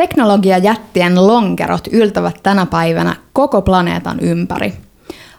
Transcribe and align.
Teknologiajättien 0.00 1.26
lonkerot 1.26 1.88
yltävät 1.92 2.34
tänä 2.42 2.66
päivänä 2.66 3.16
koko 3.32 3.62
planeetan 3.62 4.20
ympäri. 4.20 4.72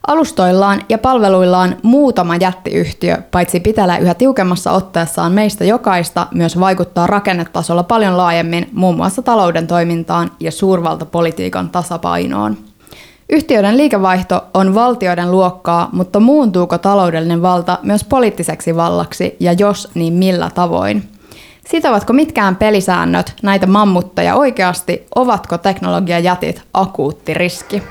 Alustoillaan 0.08 0.82
ja 0.90 0.98
palveluillaan 0.98 1.76
muutama 1.84 2.36
jättiyhtiö 2.36 3.18
paitsi 3.32 3.60
pitelee 3.60 4.00
yhä 4.00 4.14
tiukemmassa 4.14 4.72
otteessaan 4.72 5.32
meistä 5.32 5.66
jokaista, 5.66 6.28
myös 6.34 6.60
vaikuttaa 6.60 7.08
rakennetasolla 7.08 7.84
paljon 7.84 8.18
laajemmin 8.18 8.70
muun 8.74 8.96
muassa 8.96 9.22
talouden 9.22 9.68
toimintaan 9.68 10.32
ja 10.40 10.52
suurvaltapolitiikan 10.52 11.70
tasapainoon. 11.70 12.58
Yhtiöiden 13.30 13.78
liikevaihto 13.78 14.46
on 14.54 14.76
valtioiden 14.76 15.32
luokkaa, 15.32 15.90
mutta 15.92 16.20
muuntuuko 16.20 16.78
taloudellinen 16.78 17.42
valta 17.42 17.80
myös 17.84 18.04
poliittiseksi 18.04 18.76
vallaksi 18.76 19.36
ja 19.40 19.54
jos, 19.54 19.90
niin 19.96 20.14
millä 20.14 20.52
tavoin? 20.56 21.11
Sitovatko 21.72 22.14
mitkään 22.14 22.56
pelisäännöt 22.56 23.34
näitä 23.44 23.68
mammutteja 23.68 24.36
oikeasti? 24.36 25.06
Ovatko 25.16 25.58
teknologiajätit 25.58 26.62
akuutti 26.74 27.34
riski? 27.34 27.84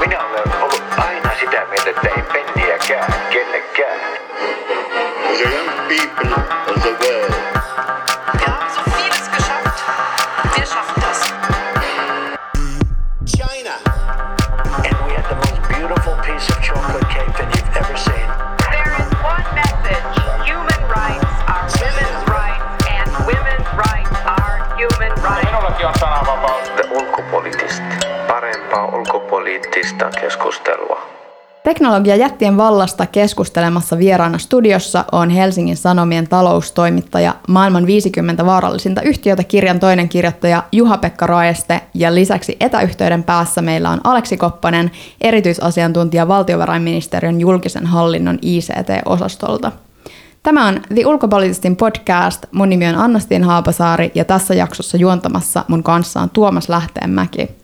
Minä 0.00 0.24
olen 0.24 0.62
ollut 0.62 0.82
aina 0.98 1.30
sitä 1.40 1.66
mieltä, 1.70 1.90
että 1.90 2.08
ei 2.08 2.22
penniäkään 2.32 3.14
kellekään. 3.30 4.00
The 5.36 5.44
young 5.44 5.70
people 5.88 6.34
of 6.34 6.82
the 6.82 6.90
world 6.90 7.61
Parempaa 28.72 28.98
ulkopoliittista 28.98 30.10
keskustelua. 30.20 31.00
Teknologiajättien 31.64 32.56
vallasta 32.56 33.06
keskustelemassa 33.06 33.98
vieraana 33.98 34.38
studiossa 34.38 35.04
on 35.12 35.30
Helsingin 35.30 35.76
Sanomien 35.76 36.28
taloustoimittaja, 36.28 37.34
maailman 37.48 37.86
50 37.86 38.46
vaarallisinta 38.46 39.02
yhtiötä 39.02 39.44
kirjan 39.44 39.80
toinen 39.80 40.08
kirjoittaja 40.08 40.62
Juha-Pekka 40.72 41.26
Roeste 41.26 41.80
ja 41.94 42.14
lisäksi 42.14 42.56
etäyhteyden 42.60 43.22
päässä 43.22 43.62
meillä 43.62 43.90
on 43.90 44.00
Aleksi 44.04 44.36
Koppanen, 44.36 44.90
erityisasiantuntija 45.20 46.28
valtiovarainministeriön 46.28 47.40
julkisen 47.40 47.86
hallinnon 47.86 48.38
ICT-osastolta. 48.42 49.72
Tämä 50.42 50.68
on 50.68 50.80
The 50.94 51.06
Ulkopoliitistin 51.06 51.76
podcast. 51.76 52.46
Mun 52.52 52.68
nimi 52.68 52.86
on 52.86 52.96
Annastin 52.98 53.44
Haapasaari 53.44 54.12
ja 54.14 54.24
tässä 54.24 54.54
jaksossa 54.54 54.96
juontamassa 54.96 55.64
mun 55.68 55.82
kanssa 55.82 56.20
on 56.20 56.30
Tuomas 56.30 56.68
Lähteenmäki. 56.68 57.61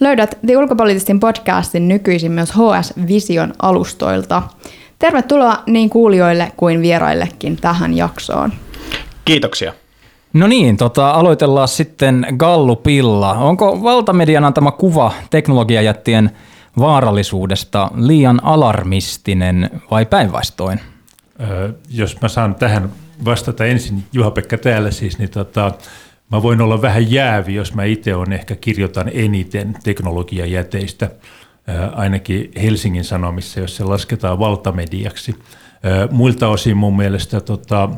Löydät 0.00 0.38
The 0.46 0.56
Ulkopoliitistin 0.56 1.20
podcastin 1.20 1.88
nykyisin 1.88 2.32
myös 2.32 2.52
HS 2.52 2.92
Vision 3.08 3.52
alustoilta. 3.62 4.42
Tervetuloa 4.98 5.62
niin 5.66 5.90
kuulijoille 5.90 6.52
kuin 6.56 6.82
vieraillekin 6.82 7.56
tähän 7.56 7.96
jaksoon. 7.96 8.52
Kiitoksia. 9.24 9.72
No 10.32 10.46
niin, 10.46 10.76
tota, 10.76 11.10
aloitellaan 11.10 11.68
sitten 11.68 12.26
Gallupilla. 12.36 13.32
Onko 13.32 13.82
valtamedian 13.82 14.44
antama 14.44 14.72
kuva 14.72 15.12
teknologiajättien 15.30 16.30
vaarallisuudesta 16.78 17.90
liian 17.94 18.44
alarmistinen 18.44 19.70
vai 19.90 20.06
päinvastoin? 20.06 20.80
Ö, 21.40 21.72
jos 21.90 22.20
mä 22.20 22.28
saan 22.28 22.54
tähän 22.54 22.92
vastata 23.24 23.64
ensin, 23.64 24.04
Juha-Pekka 24.12 24.58
täällä 24.58 24.90
siis, 24.90 25.18
niin 25.18 25.30
tota, 25.30 25.72
mä 26.32 26.42
voin 26.42 26.60
olla 26.60 26.82
vähän 26.82 27.10
jäävi, 27.10 27.54
jos 27.54 27.74
mä 27.74 27.84
itse 27.84 28.14
on 28.14 28.32
ehkä 28.32 28.56
kirjoitan 28.56 29.10
eniten 29.14 29.74
teknologiajäteistä, 29.84 31.10
ö, 31.68 31.90
ainakin 31.94 32.50
Helsingin 32.62 33.04
Sanomissa, 33.04 33.60
jos 33.60 33.76
se 33.76 33.84
lasketaan 33.84 34.38
valtamediaksi. 34.38 35.34
Ö, 35.84 36.08
Muilta 36.10 36.48
osin 36.48 36.76
mun 36.76 36.96
mielestä 36.96 37.40
tota, 37.40 37.88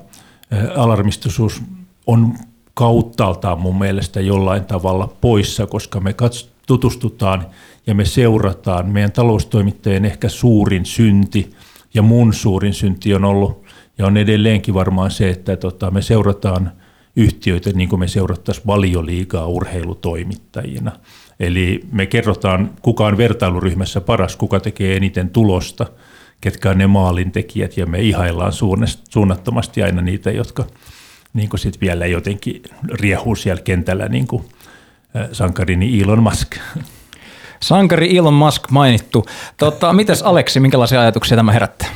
ö, 0.52 0.72
alarmistisuus 0.76 1.62
on 2.06 2.34
kauttaaltaan 2.74 3.60
mun 3.60 3.78
mielestä 3.78 4.20
jollain 4.20 4.64
tavalla 4.64 5.14
poissa, 5.20 5.66
koska 5.66 6.00
me 6.00 6.14
kats- 6.22 6.48
tutustutaan 6.66 7.46
ja 7.86 7.94
me 7.94 8.04
seurataan. 8.04 8.88
Meidän 8.88 9.12
taloustoimittajien 9.12 10.04
ehkä 10.04 10.28
suurin 10.28 10.86
synti 10.86 11.50
ja 11.94 12.02
mun 12.02 12.34
suurin 12.34 12.74
synti 12.74 13.14
on 13.14 13.24
ollut 13.24 13.64
ja 13.98 14.06
on 14.06 14.16
edelleenkin 14.16 14.74
varmaan 14.74 15.10
se, 15.10 15.30
että 15.30 15.56
tota, 15.56 15.90
me 15.90 16.02
seurataan 16.02 16.72
yhtiöitä 17.18 17.70
niin 17.72 17.88
kuin 17.88 18.00
me 18.00 18.08
seurattaisiin 18.08 18.66
valioliigaa 18.66 19.46
urheilutoimittajina. 19.46 20.92
Eli 21.40 21.80
me 21.92 22.06
kerrotaan, 22.06 22.70
kuka 22.82 23.06
on 23.06 23.16
vertailuryhmässä 23.16 24.00
paras, 24.00 24.36
kuka 24.36 24.60
tekee 24.60 24.96
eniten 24.96 25.30
tulosta, 25.30 25.86
ketkä 26.40 26.70
on 26.70 26.78
ne 26.78 26.86
maalintekijät 26.86 27.76
ja 27.76 27.86
me 27.86 28.00
ihaillaan 28.00 28.52
suunnattomasti 29.10 29.82
aina 29.82 30.02
niitä, 30.02 30.30
jotka 30.30 30.64
niin 31.34 31.48
kuin 31.48 31.60
sit 31.60 31.80
vielä 31.80 32.06
jotenkin 32.06 32.62
riehuu 32.92 33.34
siellä 33.34 33.62
kentällä 33.62 34.08
niin 34.08 34.26
kuin 34.26 34.44
sankarini 35.32 36.02
Elon 36.02 36.22
Musk. 36.22 36.56
Sankari 37.60 38.16
Elon 38.16 38.34
Musk 38.34 38.70
mainittu. 38.70 39.26
Tota, 39.56 39.92
mites 39.92 40.22
Aleksi, 40.22 40.60
minkälaisia 40.60 41.00
ajatuksia 41.00 41.36
tämä 41.36 41.52
herättää? 41.52 41.88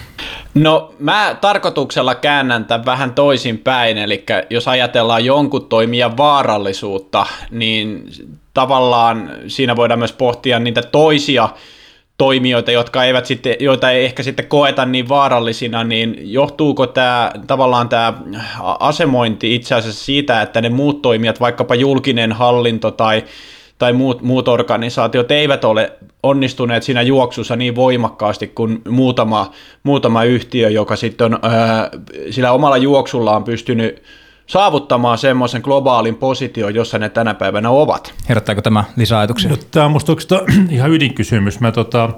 No 0.55 0.95
mä 0.99 1.37
tarkoituksella 1.41 2.15
käännän 2.15 2.65
tämän 2.65 2.87
vähän 2.87 3.15
toisinpäin, 3.15 3.99
eli 3.99 4.25
jos 4.51 4.69
ajatellaan 4.69 5.25
jonkun 5.25 5.67
toimijan 5.69 6.17
vaarallisuutta, 6.17 7.27
niin 7.51 8.07
tavallaan 8.55 9.31
siinä 9.47 9.77
voidaan 9.77 9.99
myös 9.99 10.13
pohtia 10.13 10.59
niitä 10.59 10.83
toisia 10.83 11.49
toimijoita, 12.19 12.71
jotka 12.73 13.05
eivät 13.05 13.27
sitten, 13.27 13.57
joita 13.61 13.91
ei 13.91 14.05
ehkä 14.05 14.23
sitten 14.23 14.47
koeta 14.47 14.87
niin 14.87 15.09
vaarallisina, 15.09 15.85
niin 15.85 16.17
johtuuko 16.33 16.87
tämä 16.87 17.31
tavallaan 17.47 17.89
tämä 17.89 18.15
asemointi 18.81 19.55
itse 19.55 19.75
asiassa 19.75 20.05
siitä, 20.05 20.43
että 20.43 20.61
ne 20.61 20.69
muut 20.69 21.03
toimijat, 21.03 21.41
vaikkapa 21.41 21.75
julkinen 21.75 22.33
hallinto 22.33 22.91
tai 22.91 23.25
tai 23.79 23.93
muut, 23.93 24.23
muut 24.23 24.49
organisaatiot 24.49 25.31
eivät 25.31 25.65
ole 25.65 25.93
onnistuneet 26.23 26.83
siinä 26.83 27.03
juoksussa 27.03 27.57
niin 27.57 27.75
voimakkaasti 27.75 28.47
kuin 28.47 28.83
muutama, 28.89 29.51
muutama 29.83 30.25
yhtiö, 30.25 30.71
joka 30.71 30.97
sitten 30.97 31.25
on 31.25 31.39
ää, 31.43 31.91
sillä 32.31 32.53
omalla 32.53 32.77
juoksullaan 32.77 33.45
pystynyt 33.45 34.03
saavuttamaan 34.47 35.19
semmoisen 35.19 35.63
globaalin 35.65 36.15
position, 36.15 36.75
jossa 36.75 36.99
ne 36.99 37.09
tänä 37.09 37.35
päivänä 37.35 37.71
ovat. 37.71 38.15
Herättääkö 38.29 38.63
tämä 38.63 38.85
lisäajatuksia? 38.97 39.51
No, 39.51 39.57
tämä 39.71 39.85
on 39.85 39.91
minusta 39.91 40.13
oikeastaan 40.13 40.45
ihan 40.71 40.91
ydinkysymys. 40.91 41.61
Mä, 41.61 41.73
tota, 41.73 42.09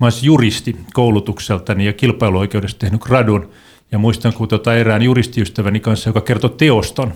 mä 0.00 0.06
olisin 0.06 0.26
juristi 0.26 0.76
koulutukseltani 0.94 1.86
ja 1.86 1.92
kilpailuoikeudesta 1.92 2.78
tehnyt 2.78 3.00
gradun. 3.00 3.50
Ja 3.92 3.98
muistan, 3.98 4.32
kun 4.32 4.48
tota 4.48 4.76
erään 4.76 5.02
juristiystäväni 5.02 5.80
kanssa, 5.80 6.08
joka 6.08 6.20
kertoi 6.20 6.50
teoston 6.50 7.12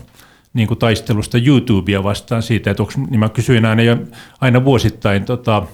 niin 0.55 0.69
kuin 0.69 0.79
taistelusta 0.79 1.39
YouTubea 1.47 2.05
vastaan 2.05 2.43
siitä, 2.43 2.71
että 2.71 2.83
onks, 2.83 2.97
niin 2.97 3.21
mä 3.21 3.29
kysyin 3.29 3.65
aina, 3.65 3.83
jo, 3.83 3.97
aina 4.41 4.65
vuosittain 4.65 5.25
tota, 5.25 5.67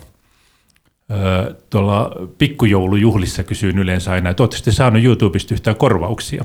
tuolla 1.70 2.10
pikkujoulujuhlissa 2.38 3.42
kysyin 3.42 3.78
yleensä 3.78 4.12
aina, 4.12 4.30
että 4.30 4.42
oletteko 4.42 4.64
te 4.64 4.72
saanut 4.72 5.04
YouTubesta 5.04 5.54
yhtään 5.54 5.76
korvauksia? 5.76 6.44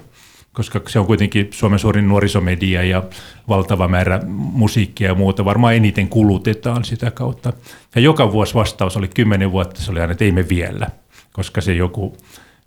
koska 0.54 0.82
se 0.88 1.00
on 1.00 1.06
kuitenkin 1.06 1.48
Suomen 1.52 1.80
suurin 1.80 2.08
nuorisomedia 2.08 2.84
ja 2.84 3.04
valtava 3.48 3.88
määrä 3.88 4.20
musiikkia 4.28 5.08
ja 5.08 5.16
muuta. 5.16 5.46
Varmaan 5.46 5.76
eniten 5.76 6.10
kulutetaan 6.10 6.84
sitä 6.84 7.12
kautta. 7.12 7.54
Ja 7.96 8.02
joka 8.02 8.32
vuosi 8.32 8.54
vastaus 8.54 8.98
oli 8.98 9.08
kymmenen 9.08 9.52
vuotta, 9.52 9.82
se 9.82 9.92
oli 9.92 10.00
aina, 10.00 10.12
että 10.12 10.26
ei 10.26 10.32
me 10.32 10.50
vielä, 10.50 10.88
koska 11.32 11.62
se 11.62 11.74
joku 11.74 12.18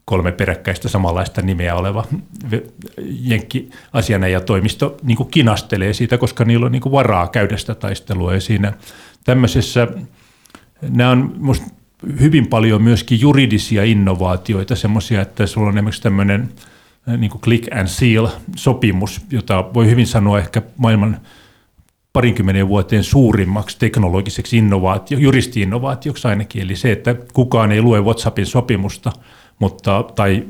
kolme 0.04 0.32
peräkkäistä 0.32 0.88
samanlaista 0.88 1.42
nimeä 1.42 1.74
oleva 1.74 2.04
jenkki 3.20 3.70
ja 4.30 4.40
toimisto 4.40 4.96
niin 5.02 5.26
kinastelee 5.30 5.92
siitä, 5.92 6.18
koska 6.18 6.44
niillä 6.44 6.66
on 6.66 6.72
niin 6.72 6.92
varaa 6.92 7.28
käydä 7.28 7.56
sitä 7.56 7.74
taistelua. 7.74 8.34
Ja 8.34 8.40
siinä 8.40 8.72
tämmöisessä, 9.24 9.88
nämä 10.82 11.10
on 11.10 11.34
musta 11.38 11.66
hyvin 12.20 12.46
paljon 12.46 12.82
myöskin 12.82 13.20
juridisia 13.20 13.84
innovaatioita, 13.84 14.76
semmoisia, 14.76 15.22
että 15.22 15.46
sulla 15.46 15.68
on 15.68 15.78
esimerkiksi 15.78 16.02
tämmöinen 16.02 16.48
niin 17.18 17.30
kuin 17.30 17.40
click 17.40 17.72
and 17.72 17.88
seal-sopimus, 17.88 19.20
jota 19.30 19.64
voi 19.74 19.90
hyvin 19.90 20.06
sanoa 20.06 20.38
ehkä 20.38 20.62
maailman 20.76 21.20
parinkymmenen 22.12 22.68
vuoteen 22.68 23.04
suurimmaksi 23.04 23.78
teknologiseksi 23.78 24.58
innovaatio, 24.58 25.18
juristi-innovaatioksi 25.18 26.28
ainakin, 26.28 26.62
eli 26.62 26.76
se, 26.76 26.92
että 26.92 27.16
kukaan 27.32 27.72
ei 27.72 27.82
lue 27.82 28.00
WhatsAppin 28.00 28.46
sopimusta 28.46 29.12
mutta, 29.58 30.04
tai 30.14 30.46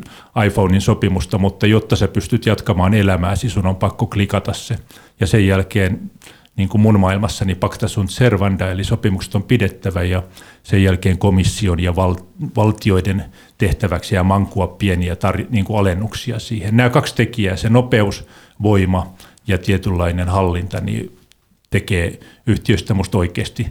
iPhonein 0.47 0.81
sopimusta, 0.81 1.39
mutta 1.39 1.67
jotta 1.67 1.97
sä 1.97 2.09
pystyt 2.09 2.47
jatkamaan 2.47 2.95
elämääsi, 2.95 3.51
sun 3.51 3.67
on 3.67 3.77
pakko 3.77 4.07
klikata 4.07 4.53
se. 4.53 4.79
Ja 5.21 5.27
sen 5.27 5.47
jälkeen 5.47 6.11
niin 6.57 6.69
kuin 6.69 6.81
mun 6.81 7.01
maailmassani 7.01 7.55
pacta 7.55 7.89
sunt 7.89 8.11
servanda, 8.11 8.71
eli 8.71 8.85
sopimukset 8.85 9.35
on 9.35 9.43
pidettävä 9.43 10.03
ja 10.03 10.23
sen 10.63 10.83
jälkeen 10.83 11.19
komission 11.19 11.81
ja 11.81 11.97
val, 11.97 12.15
valtioiden 12.57 13.25
tehtäväksi 13.59 14.15
ja 14.15 14.25
mankua 14.25 14.67
pieniä 14.67 15.15
tar- 15.15 15.47
niin 15.51 15.65
kuin 15.65 15.79
alennuksia 15.79 16.39
siihen. 16.39 16.77
Nämä 16.77 16.91
kaksi 16.91 17.15
tekijää, 17.15 17.57
se 17.57 17.69
nopeus, 17.69 18.27
voima 18.63 19.15
ja 19.47 19.59
tietynlainen 19.59 20.29
hallinta, 20.29 20.81
niin 20.81 21.19
tekee 21.71 22.21
yhtiöstä 22.47 22.95
musta 22.95 23.19
oikeasti 23.19 23.67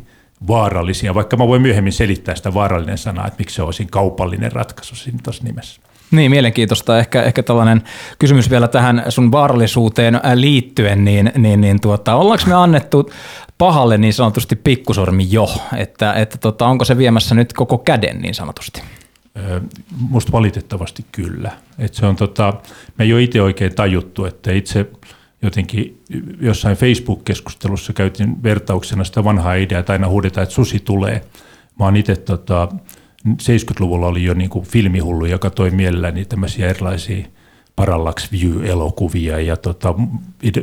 vaarallisia, 0.48 1.14
vaikka 1.14 1.38
mä 1.38 1.48
voin 1.48 1.62
myöhemmin 1.62 1.94
selittää 1.94 2.36
sitä 2.36 2.54
vaarallinen 2.54 2.98
sanaa, 2.98 3.28
että 3.28 3.40
miksi 3.40 3.56
se 3.56 3.62
olisi 3.62 3.86
kaupallinen 3.92 4.52
ratkaisu 4.52 4.96
siinä 4.96 5.20
tuossa 5.24 5.44
nimessä. 5.44 5.82
Niin, 6.12 6.32
mielenkiintoista. 6.32 7.00
Ehkä, 7.00 7.22
ehkä 7.22 7.44
tällainen 7.44 7.84
kysymys 8.20 8.50
vielä 8.50 8.68
tähän 8.68 9.04
sun 9.10 9.32
vaarallisuuteen 9.32 10.20
liittyen, 10.34 11.06
niin, 11.06 11.32
niin, 11.38 11.62
niin 11.62 11.82
tuota, 11.82 12.16
ollaanko 12.16 12.46
me 12.48 12.54
annettu 12.54 13.10
pahalle 13.58 13.98
niin 13.98 14.14
sanotusti 14.14 14.56
pikkusormi 14.56 15.28
jo, 15.30 15.48
että, 15.78 16.14
että 16.14 16.38
tota, 16.38 16.68
onko 16.68 16.86
se 16.86 16.98
viemässä 16.98 17.36
nyt 17.36 17.54
koko 17.54 17.78
käden 17.78 18.22
niin 18.22 18.36
sanotusti? 18.36 18.82
Musta 20.10 20.32
valitettavasti 20.32 21.06
kyllä. 21.12 21.52
Et 21.80 21.94
se 21.94 22.06
on 22.06 22.16
tota, 22.16 22.54
me 22.98 23.06
ei 23.06 23.14
ole 23.14 23.24
itse 23.24 23.42
oikein 23.42 23.76
tajuttu, 23.76 24.26
että 24.26 24.52
itse 24.52 24.86
jotenkin 25.42 26.04
jossain 26.42 26.78
Facebook-keskustelussa 26.78 27.94
käytin 27.94 28.44
vertauksena 28.44 29.04
sitä 29.04 29.24
vanhaa 29.24 29.56
ideaa, 29.56 29.80
että 29.80 29.94
aina 29.94 30.08
huudetaan, 30.08 30.44
että 30.44 30.56
susi 30.56 30.80
tulee. 30.80 31.22
Mä 31.80 31.86
oon 31.86 31.96
itse 31.96 32.16
tota, 32.16 32.68
70-luvulla 33.28 34.08
oli 34.08 34.24
jo 34.24 34.34
niin 34.34 34.50
kuin 34.50 34.66
filmihullu, 34.66 35.26
joka 35.26 35.50
toi 35.50 35.72
mielelläni 35.72 36.26
tämmöisiä 36.26 36.70
erilaisia 36.70 37.26
Parallax 37.76 38.32
View-elokuvia 38.32 39.40
ja 39.40 39.58
tota, 39.58 39.96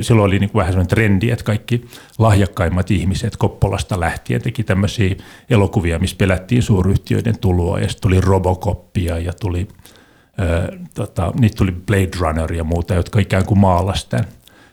silloin 0.01 0.27
oli 0.27 0.39
niin 0.39 0.51
kuin 0.51 0.61
vähän 0.61 0.73
sellainen 0.73 0.89
trendi, 0.89 1.31
että 1.31 1.45
kaikki 1.45 1.85
lahjakkaimmat 2.19 2.91
ihmiset 2.91 3.37
Koppolasta 3.37 4.01
lähtien 4.01 4.43
teki 4.43 4.65
tämmöisiä 4.65 5.15
elokuvia, 5.51 5.99
missä 5.99 6.17
pelättiin 6.17 6.63
suuryhtiöiden 6.63 7.39
tuloa 7.39 7.81
ja 7.81 7.89
sitten 7.89 8.03
tuli 8.03 8.21
Robocopia 8.21 9.19
ja 9.19 9.33
tuli, 9.33 9.69
ää, 10.39 10.69
tota, 10.95 11.33
niitä 11.41 11.57
tuli 11.57 11.73
Blade 11.73 12.11
Runner 12.19 12.53
ja 12.53 12.65
muuta, 12.65 12.95
jotka 12.95 13.21
ikään 13.21 13.47
kuin 13.47 13.59
maalasi. 13.59 14.07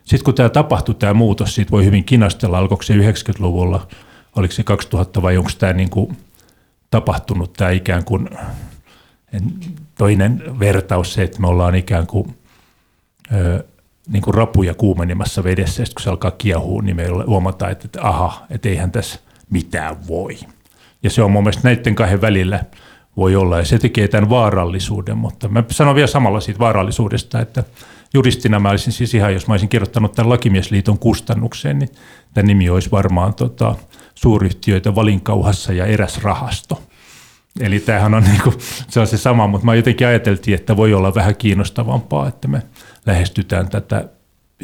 Sitten 0.03 0.23
kun 0.25 0.33
tämä 0.33 0.49
tapahtui, 0.49 0.95
tämä 0.95 1.13
muutos, 1.13 1.55
siitä 1.55 1.71
voi 1.71 1.85
hyvin 1.85 2.03
kinastella, 2.03 2.57
alkoiko 2.57 2.83
se 2.83 2.93
90-luvulla, 2.93 3.87
oliko 4.35 4.53
se 4.53 4.63
2000 4.63 5.21
vai 5.21 5.37
onko 5.37 5.49
tämä 5.59 5.73
niin 5.73 5.89
kuin 5.89 6.17
tapahtunut 6.91 7.53
tämä 7.53 7.69
ikään 7.69 8.03
kuin 8.03 8.29
toinen 9.97 10.59
vertaus 10.59 11.13
se, 11.13 11.23
että 11.23 11.41
me 11.41 11.47
ollaan 11.47 11.75
ikään 11.75 12.07
kuin, 12.07 12.35
ö, 13.33 13.63
niin 14.07 14.21
kuin 14.21 14.33
rapuja 14.33 14.73
kuumenemassa 14.73 15.43
vedessä, 15.43 15.83
kun 15.83 16.03
se 16.03 16.09
alkaa 16.09 16.31
kiehua, 16.31 16.81
niin 16.81 16.95
me 16.95 17.07
huomataan, 17.27 17.71
että, 17.71 17.85
että 17.85 18.01
aha, 18.01 18.45
että 18.49 18.69
eihän 18.69 18.91
tässä 18.91 19.19
mitään 19.49 20.07
voi. 20.07 20.37
Ja 21.03 21.09
se 21.09 21.21
on 21.21 21.31
mun 21.31 21.43
mielestä 21.43 21.67
näiden 21.67 21.95
kahden 21.95 22.21
välillä 22.21 22.63
voi 23.17 23.35
olla, 23.35 23.57
ja 23.57 23.65
se 23.65 23.79
tekee 23.79 24.07
tämän 24.07 24.29
vaarallisuuden, 24.29 25.17
mutta 25.17 25.47
mä 25.47 25.63
sanon 25.71 25.95
vielä 25.95 26.07
samalla 26.07 26.39
siitä 26.39 26.59
vaarallisuudesta, 26.59 27.39
että 27.39 27.63
juristina 28.13 28.59
mä 28.59 28.69
olisin 28.69 28.93
siis 28.93 29.13
ihan, 29.13 29.33
jos 29.33 29.47
mä 29.47 29.53
olisin 29.53 29.69
kirjoittanut 29.69 30.11
tämän 30.11 30.29
Lakimiesliiton 30.29 30.99
kustannukseen, 30.99 31.79
niin 31.79 31.89
tämä 32.33 32.47
nimi 32.47 32.69
olisi 32.69 32.91
varmaan 32.91 33.33
tota, 33.33 33.75
suuryhtiöitä 34.15 34.95
valinkauhassa 34.95 35.73
ja 35.73 35.85
eräs 35.85 36.23
rahasto. 36.23 36.81
Eli 37.59 37.79
tämähän 37.79 38.13
on, 38.13 38.23
niin 38.23 38.41
kuin, 38.43 38.55
se 38.87 38.99
on 38.99 39.07
se 39.07 39.17
sama, 39.17 39.47
mutta 39.47 39.65
mä 39.65 39.75
jotenkin 39.75 40.07
ajateltiin, 40.07 40.55
että 40.55 40.77
voi 40.77 40.93
olla 40.93 41.15
vähän 41.15 41.35
kiinnostavampaa, 41.35 42.27
että 42.27 42.47
me 42.47 42.61
lähestytään 43.05 43.69
tätä 43.69 44.09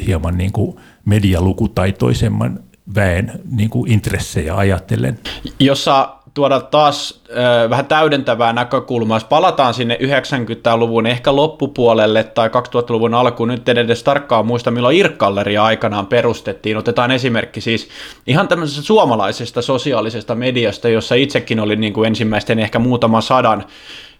hieman 0.06 0.38
niin 0.38 0.52
kuin 0.52 0.76
medialukutaitoisemman 1.04 2.60
väen 2.94 3.40
niin 3.50 3.70
kuin 3.70 3.92
intressejä 3.92 4.56
ajatellen. 4.56 5.18
Jossa 5.60 6.16
tuoda 6.36 6.60
taas 6.60 7.20
äh, 7.30 7.70
vähän 7.70 7.86
täydentävää 7.86 8.52
näkökulmaa. 8.52 9.16
Jos 9.16 9.24
palataan 9.24 9.74
sinne 9.74 9.98
90-luvun 10.02 11.06
ehkä 11.06 11.36
loppupuolelle 11.36 12.24
tai 12.24 12.48
2000-luvun 12.48 13.14
alkuun, 13.14 13.48
nyt 13.48 13.68
en 13.68 13.78
edes 13.78 14.02
tarkkaan 14.02 14.46
muista, 14.46 14.70
milloin 14.70 14.96
Irkkalleria 14.96 15.64
aikanaan 15.64 16.06
perustettiin. 16.06 16.76
Otetaan 16.76 17.10
esimerkki 17.10 17.60
siis 17.60 17.88
ihan 18.26 18.48
tämmöisestä 18.48 18.82
suomalaisesta 18.82 19.62
sosiaalisesta 19.62 20.34
mediasta, 20.34 20.88
jossa 20.88 21.14
itsekin 21.14 21.60
olin 21.60 21.80
niin 21.80 21.92
kuin 21.92 22.06
ensimmäisten 22.06 22.58
ehkä 22.58 22.78
muutaman 22.78 23.22
sadan 23.22 23.64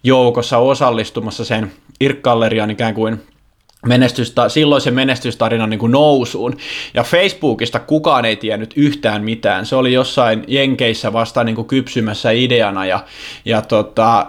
joukossa 0.04 0.58
osallistumassa 0.58 1.44
sen 1.44 1.72
Irkkallerian 2.00 2.70
ikään 2.70 2.94
kuin 2.94 3.20
menestysta, 3.86 4.48
silloisen 4.48 4.94
menestystarinan 4.94 5.70
niin 5.70 5.78
kuin 5.78 5.92
nousuun. 5.92 6.56
Ja 6.94 7.02
Facebookista 7.02 7.78
kukaan 7.80 8.24
ei 8.24 8.36
tiennyt 8.36 8.72
yhtään 8.76 9.24
mitään. 9.24 9.66
Se 9.66 9.76
oli 9.76 9.92
jossain 9.92 10.44
Jenkeissä 10.48 11.12
vasta 11.12 11.44
niin 11.44 11.56
kuin 11.56 11.68
kypsymässä 11.68 12.30
ideana. 12.30 12.86
Ja, 12.86 13.04
ja 13.44 13.62
tota, 13.62 14.26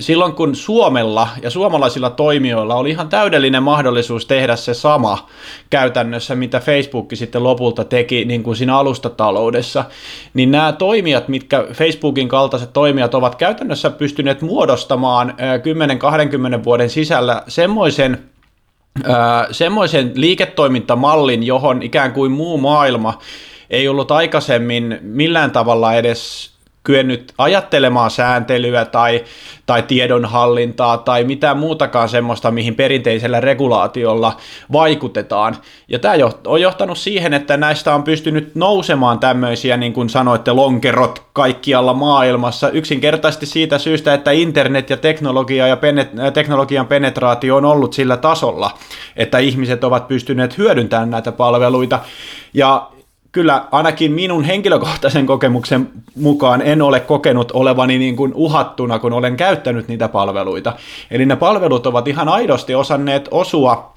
silloin 0.00 0.32
kun 0.32 0.56
Suomella 0.56 1.28
ja 1.42 1.50
suomalaisilla 1.50 2.10
toimijoilla 2.10 2.74
oli 2.74 2.90
ihan 2.90 3.08
täydellinen 3.08 3.62
mahdollisuus 3.62 4.26
tehdä 4.26 4.56
se 4.56 4.74
sama 4.74 5.28
käytännössä, 5.70 6.34
mitä 6.34 6.60
Facebook 6.60 7.08
sitten 7.14 7.42
lopulta 7.42 7.84
teki 7.84 8.24
niin 8.24 8.42
kuin 8.42 8.56
siinä 8.56 8.78
alustataloudessa, 8.78 9.84
niin 10.34 10.50
nämä 10.50 10.72
toimijat, 10.72 11.28
mitkä 11.28 11.64
Facebookin 11.72 12.28
kaltaiset 12.28 12.72
toimijat 12.72 13.14
ovat 13.14 13.34
käytännössä 13.34 13.90
pystyneet 13.90 14.42
muodostamaan 14.42 15.34
10-20 16.60 16.64
vuoden 16.64 16.90
sisällä 16.90 17.42
semmoisen 17.48 18.18
semmoisen 19.50 20.12
liiketoimintamallin, 20.14 21.42
johon 21.42 21.82
ikään 21.82 22.12
kuin 22.12 22.32
muu 22.32 22.58
maailma 22.58 23.18
ei 23.70 23.88
ollut 23.88 24.10
aikaisemmin 24.10 24.98
millään 25.02 25.50
tavalla 25.50 25.94
edes 25.94 26.50
kyennyt 26.86 27.34
ajattelemaan 27.38 28.10
sääntelyä 28.10 28.84
tai, 28.84 29.24
tai 29.66 29.82
tiedonhallintaa 29.82 30.98
tai 30.98 31.24
mitään 31.24 31.56
muutakaan 31.56 32.08
semmoista, 32.08 32.50
mihin 32.50 32.74
perinteisellä 32.74 33.40
regulaatiolla 33.40 34.36
vaikutetaan. 34.72 35.56
Ja 35.88 35.98
tämä 35.98 36.14
on 36.46 36.60
johtanut 36.60 36.98
siihen, 36.98 37.34
että 37.34 37.56
näistä 37.56 37.94
on 37.94 38.02
pystynyt 38.02 38.54
nousemaan 38.54 39.18
tämmöisiä, 39.18 39.76
niin 39.76 39.92
kuin 39.92 40.08
sanoitte, 40.08 40.52
lonkerot 40.52 41.22
kaikkialla 41.32 41.94
maailmassa 41.94 42.70
yksinkertaisesti 42.70 43.46
siitä 43.46 43.78
syystä, 43.78 44.14
että 44.14 44.30
internet 44.30 44.90
ja 44.90 44.96
teknologia 44.96 45.66
ja 45.66 45.76
penet- 45.76 46.32
teknologian 46.32 46.86
penetraatio 46.86 47.56
on 47.56 47.64
ollut 47.64 47.92
sillä 47.92 48.16
tasolla, 48.16 48.70
että 49.16 49.38
ihmiset 49.38 49.84
ovat 49.84 50.08
pystyneet 50.08 50.58
hyödyntämään 50.58 51.10
näitä 51.10 51.32
palveluita. 51.32 51.98
Ja 52.54 52.90
kyllä 53.36 53.64
ainakin 53.70 54.12
minun 54.12 54.44
henkilökohtaisen 54.44 55.26
kokemuksen 55.26 55.88
mukaan 56.14 56.62
en 56.62 56.82
ole 56.82 57.00
kokenut 57.00 57.52
olevani 57.52 57.98
niin 57.98 58.16
kuin 58.16 58.32
uhattuna, 58.34 58.98
kun 58.98 59.12
olen 59.12 59.36
käyttänyt 59.36 59.88
niitä 59.88 60.08
palveluita. 60.08 60.72
Eli 61.10 61.26
ne 61.26 61.36
palvelut 61.36 61.86
ovat 61.86 62.08
ihan 62.08 62.28
aidosti 62.28 62.74
osanneet 62.74 63.28
osua 63.30 63.96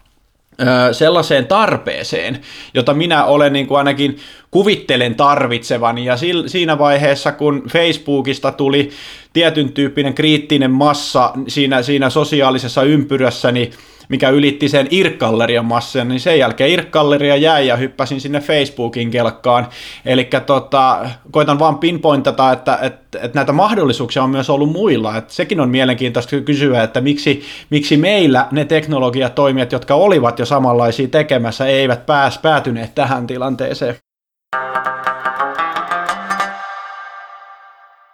sellaiseen 0.91 1.47
tarpeeseen, 1.47 2.41
jota 2.73 2.93
minä 2.93 3.25
olen 3.25 3.53
niin 3.53 3.67
kuin 3.67 3.77
ainakin 3.77 4.17
kuvittelen 4.51 5.15
tarvitsevani. 5.15 6.05
Ja 6.05 6.17
siinä 6.47 6.77
vaiheessa, 6.77 7.31
kun 7.31 7.63
Facebookista 7.71 8.51
tuli 8.51 8.89
tietyn 9.33 9.73
tyyppinen 9.73 10.13
kriittinen 10.13 10.71
massa 10.71 11.33
siinä, 11.47 11.81
siinä 11.81 12.09
sosiaalisessa 12.09 12.83
ympyrässä, 12.83 13.51
niin 13.51 13.71
mikä 14.09 14.29
ylitti 14.29 14.69
sen 14.69 14.87
Irkkallerian 14.91 15.65
massan, 15.65 16.07
niin 16.07 16.19
sen 16.19 16.39
jälkeen 16.39 16.69
Irkkalleria 16.69 17.35
jäi 17.35 17.67
ja 17.67 17.75
hyppäsin 17.75 18.21
sinne 18.21 18.39
Facebookin 18.39 19.11
kelkkaan. 19.11 19.67
Eli 20.05 20.29
tota, 20.45 21.09
koitan 21.31 21.59
vaan 21.59 21.77
pinpointata, 21.77 22.51
että, 22.51 22.79
että, 22.81 23.19
että 23.21 23.39
näitä 23.39 23.51
mahdollisuuksia 23.51 24.23
on 24.23 24.29
myös 24.29 24.49
ollut 24.49 24.71
muilla. 24.71 25.17
Että 25.17 25.33
sekin 25.33 25.59
on 25.59 25.69
mielenkiintoista 25.69 26.41
kysyä, 26.41 26.83
että 26.83 27.01
miksi, 27.01 27.43
miksi 27.69 27.97
meillä 27.97 28.47
ne 28.51 28.65
teknologiatoimijat, 28.65 29.71
jotka 29.71 29.95
olivat 29.95 30.39
jo 30.39 30.45
samanlaisia 30.45 31.07
tekemässä, 31.07 31.65
eivät 31.65 32.05
pääs 32.05 32.37
päätyneet 32.37 32.95
tähän 32.95 33.27
tilanteeseen. 33.27 33.95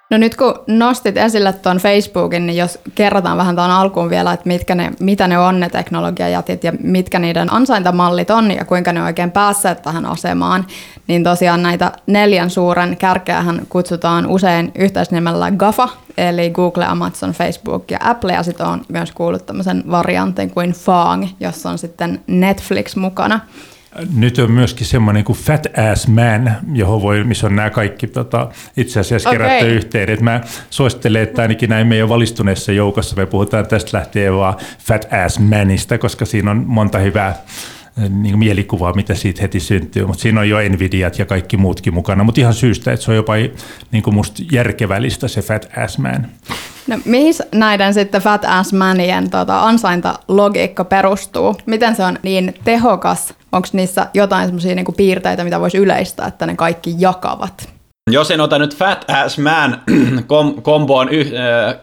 No 0.10 0.18
nyt 0.18 0.36
kun 0.36 0.54
nostit 0.68 1.18
esille 1.18 1.54
tuon 1.54 1.78
Facebookin, 1.78 2.46
niin 2.46 2.58
jos 2.58 2.80
kerrotaan 2.96 3.38
vähän 3.38 3.56
tuon 3.56 3.72
alkuun 3.72 4.10
vielä, 4.10 4.34
että 4.34 4.48
mitkä 4.48 4.76
ne, 4.76 4.92
mitä 5.00 5.28
ne 5.28 5.40
on 5.40 5.60
ne 5.60 5.70
teknologiajätit 5.70 6.64
ja 6.64 6.74
mitkä 6.84 7.20
niiden 7.20 7.54
ansaintamallit 7.54 8.30
on 8.30 8.52
ja 8.52 8.66
kuinka 8.66 8.94
ne 8.94 9.04
oikein 9.04 9.32
päässeet 9.32 9.82
tähän 9.82 10.06
asemaan, 10.06 10.66
niin 11.08 11.24
tosiaan 11.24 11.64
näitä 11.64 11.92
neljän 12.08 12.50
suuren 12.50 12.98
kärkeähän 12.98 13.62
kutsutaan 13.70 14.28
usein 14.28 14.72
yhteisnimellä 14.76 15.52
GAFA, 15.52 15.90
eli 16.18 16.50
Google, 16.50 16.86
Amazon, 16.86 17.32
Facebook 17.32 17.92
ja 17.92 17.98
Apple, 18.02 18.34
ja 18.34 18.44
sitten 18.44 18.66
on 18.66 18.82
myös 18.88 19.12
kuullut 19.12 19.46
tämmöisen 19.46 19.84
variantin 19.92 20.50
kuin 20.52 20.72
FAANG, 20.72 21.28
jossa 21.40 21.70
on 21.70 21.78
sitten 21.78 22.24
Netflix 22.28 22.96
mukana. 22.96 23.40
Nyt 24.16 24.40
on 24.40 24.52
myöskin 24.52 24.88
semmoinen 24.88 25.24
kuin 25.24 25.38
Fat 25.38 25.68
Ass 25.92 26.08
Man, 26.08 26.56
johon 26.74 27.02
voi, 27.02 27.24
missä 27.24 27.48
on 27.48 27.56
nämä 27.56 27.70
kaikki 27.70 28.08
tota, 28.08 28.50
itse 28.78 29.00
asiassa 29.00 29.30
Okei. 29.30 29.40
kerätty 29.40 29.76
yhteydet. 29.76 30.22
Mä 30.22 30.42
suosittelen, 30.70 31.22
että 31.22 31.42
ainakin 31.42 31.70
näin 31.70 31.88
meidän 31.88 32.10
valistuneessa 32.10 32.72
joukossa 32.72 33.16
me 33.16 33.26
puhutaan 33.26 33.68
tästä 33.68 33.98
lähtien 33.98 34.34
vaan 34.34 34.56
Fat 34.80 35.14
Ass 35.26 35.40
Manista, 35.40 35.98
koska 35.98 36.26
siinä 36.26 36.52
on 36.52 36.64
monta 36.68 36.98
hyvää 36.98 37.36
niin 38.10 38.40
mielikuvaa, 38.40 38.94
mitä 38.94 39.16
siitä 39.16 39.42
heti 39.42 39.60
syntyy, 39.60 40.06
mutta 40.06 40.22
siinä 40.22 40.40
on 40.40 40.50
jo 40.50 40.58
Nvidiat 40.70 41.20
ja 41.20 41.26
kaikki 41.26 41.58
muutkin 41.58 41.94
mukana, 41.94 42.24
mutta 42.24 42.42
ihan 42.42 42.54
syystä, 42.54 42.94
että 42.94 43.06
se 43.06 43.12
on 43.12 43.18
jopa 43.18 43.34
niin 43.92 44.04
kuin 44.04 44.14
musta 44.14 44.44
järkevällistä 44.52 45.28
se 45.28 45.42
Fat 45.42 45.68
Ass 45.78 45.98
Man. 45.98 46.28
No, 46.88 46.98
mihin 47.06 47.34
näiden 47.56 47.94
sitten 47.94 48.22
Fat 48.22 48.46
Ass 48.48 48.74
Manien 48.74 49.30
tota, 49.30 49.64
ansaintalogiikka 49.64 50.86
perustuu? 50.86 51.56
Miten 51.66 51.96
se 51.96 52.04
on 52.04 52.20
niin 52.24 52.54
tehokas? 52.64 53.34
Onko 53.52 53.68
niissä 53.74 54.08
jotain 54.14 54.46
semmoisia 54.46 54.76
niinku 54.76 54.92
piirteitä, 54.92 55.44
mitä 55.44 55.60
voisi 55.60 55.78
yleistää, 55.78 56.28
että 56.28 56.46
ne 56.46 56.56
kaikki 56.56 56.96
jakavat? 56.98 57.70
Jos 58.12 58.32
en 58.32 58.42
ota 58.42 58.60
nyt 58.60 58.76
Fat 58.76 59.06
Ass 59.10 59.38
Man 59.38 59.82
kom- 60.28 60.62
komboon 60.62 61.10
yh- 61.10 61.32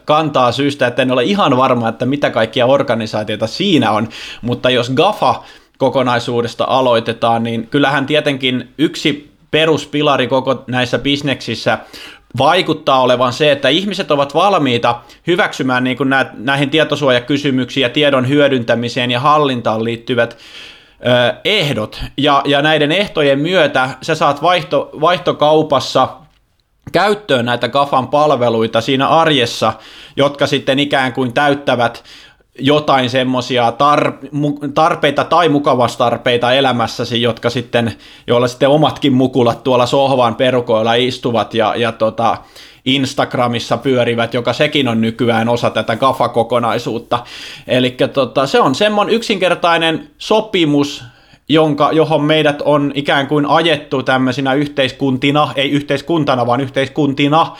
kantaa 0.05 0.51
syystä, 0.51 0.87
että 0.87 1.01
en 1.01 1.11
ole 1.11 1.23
ihan 1.23 1.57
varma, 1.57 1.89
että 1.89 2.05
mitä 2.05 2.29
kaikkia 2.29 2.65
organisaatioita 2.65 3.47
siinä 3.47 3.91
on, 3.91 4.09
mutta 4.41 4.69
jos 4.69 4.89
GAFA 4.89 5.43
kokonaisuudesta 5.77 6.65
aloitetaan, 6.67 7.43
niin 7.43 7.67
kyllähän 7.67 8.05
tietenkin 8.05 8.73
yksi 8.77 9.33
peruspilari 9.51 10.27
koko 10.27 10.63
näissä 10.67 10.99
bisneksissä 10.99 11.77
vaikuttaa 12.37 13.01
olevan 13.01 13.33
se, 13.33 13.51
että 13.51 13.69
ihmiset 13.69 14.11
ovat 14.11 14.33
valmiita 14.33 14.99
hyväksymään 15.27 15.83
niin 15.83 15.97
kuin 15.97 16.09
nä- 16.09 16.31
näihin 16.33 16.69
tietosuojakysymyksiin 16.69 17.81
ja 17.81 17.89
tiedon 17.89 18.29
hyödyntämiseen 18.29 19.11
ja 19.11 19.19
hallintaan 19.19 19.83
liittyvät 19.83 20.37
ö, 21.05 21.35
ehdot. 21.45 22.01
Ja, 22.17 22.41
ja 22.45 22.61
näiden 22.61 22.91
ehtojen 22.91 23.39
myötä 23.39 23.89
sä 24.01 24.15
saat 24.15 24.41
vaihto, 24.41 24.89
vaihtokaupassa 25.01 26.07
käyttöön 26.91 27.45
näitä 27.45 27.69
GAFan 27.69 28.07
palveluita 28.07 28.81
siinä 28.81 29.07
arjessa, 29.07 29.73
jotka 30.15 30.47
sitten 30.47 30.79
ikään 30.79 31.13
kuin 31.13 31.33
täyttävät 31.33 32.03
jotain 32.59 33.09
semmoisia 33.09 33.69
tar- 33.69 34.29
tarpeita 34.73 35.23
tai 35.23 35.49
mukavastarpeita 35.49 36.53
elämässäsi, 36.53 37.21
jotka 37.21 37.49
sitten, 37.49 37.93
joilla 38.27 38.47
sitten 38.47 38.69
omatkin 38.69 39.13
mukulat 39.13 39.63
tuolla 39.63 39.85
sohvan 39.85 40.35
perukoilla 40.35 40.93
istuvat 40.93 41.53
ja, 41.53 41.75
ja 41.75 41.91
tota, 41.91 42.37
Instagramissa 42.85 43.77
pyörivät, 43.77 44.33
joka 44.33 44.53
sekin 44.53 44.87
on 44.87 45.01
nykyään 45.01 45.49
osa 45.49 45.69
tätä 45.69 45.95
GAFA-kokonaisuutta. 45.95 47.19
Eli 47.67 47.95
tota, 48.13 48.47
se 48.47 48.59
on 48.59 48.75
semmoinen 48.75 49.15
yksinkertainen 49.15 50.09
sopimus, 50.17 51.03
jonka, 51.53 51.89
johon 51.91 52.23
meidät 52.23 52.61
on 52.61 52.91
ikään 52.95 53.27
kuin 53.27 53.45
ajettu 53.45 54.03
tämmöisinä 54.03 54.53
yhteiskuntina, 54.53 55.49
ei 55.55 55.71
yhteiskuntana, 55.71 56.47
vaan 56.47 56.61
yhteiskuntina, 56.61 57.55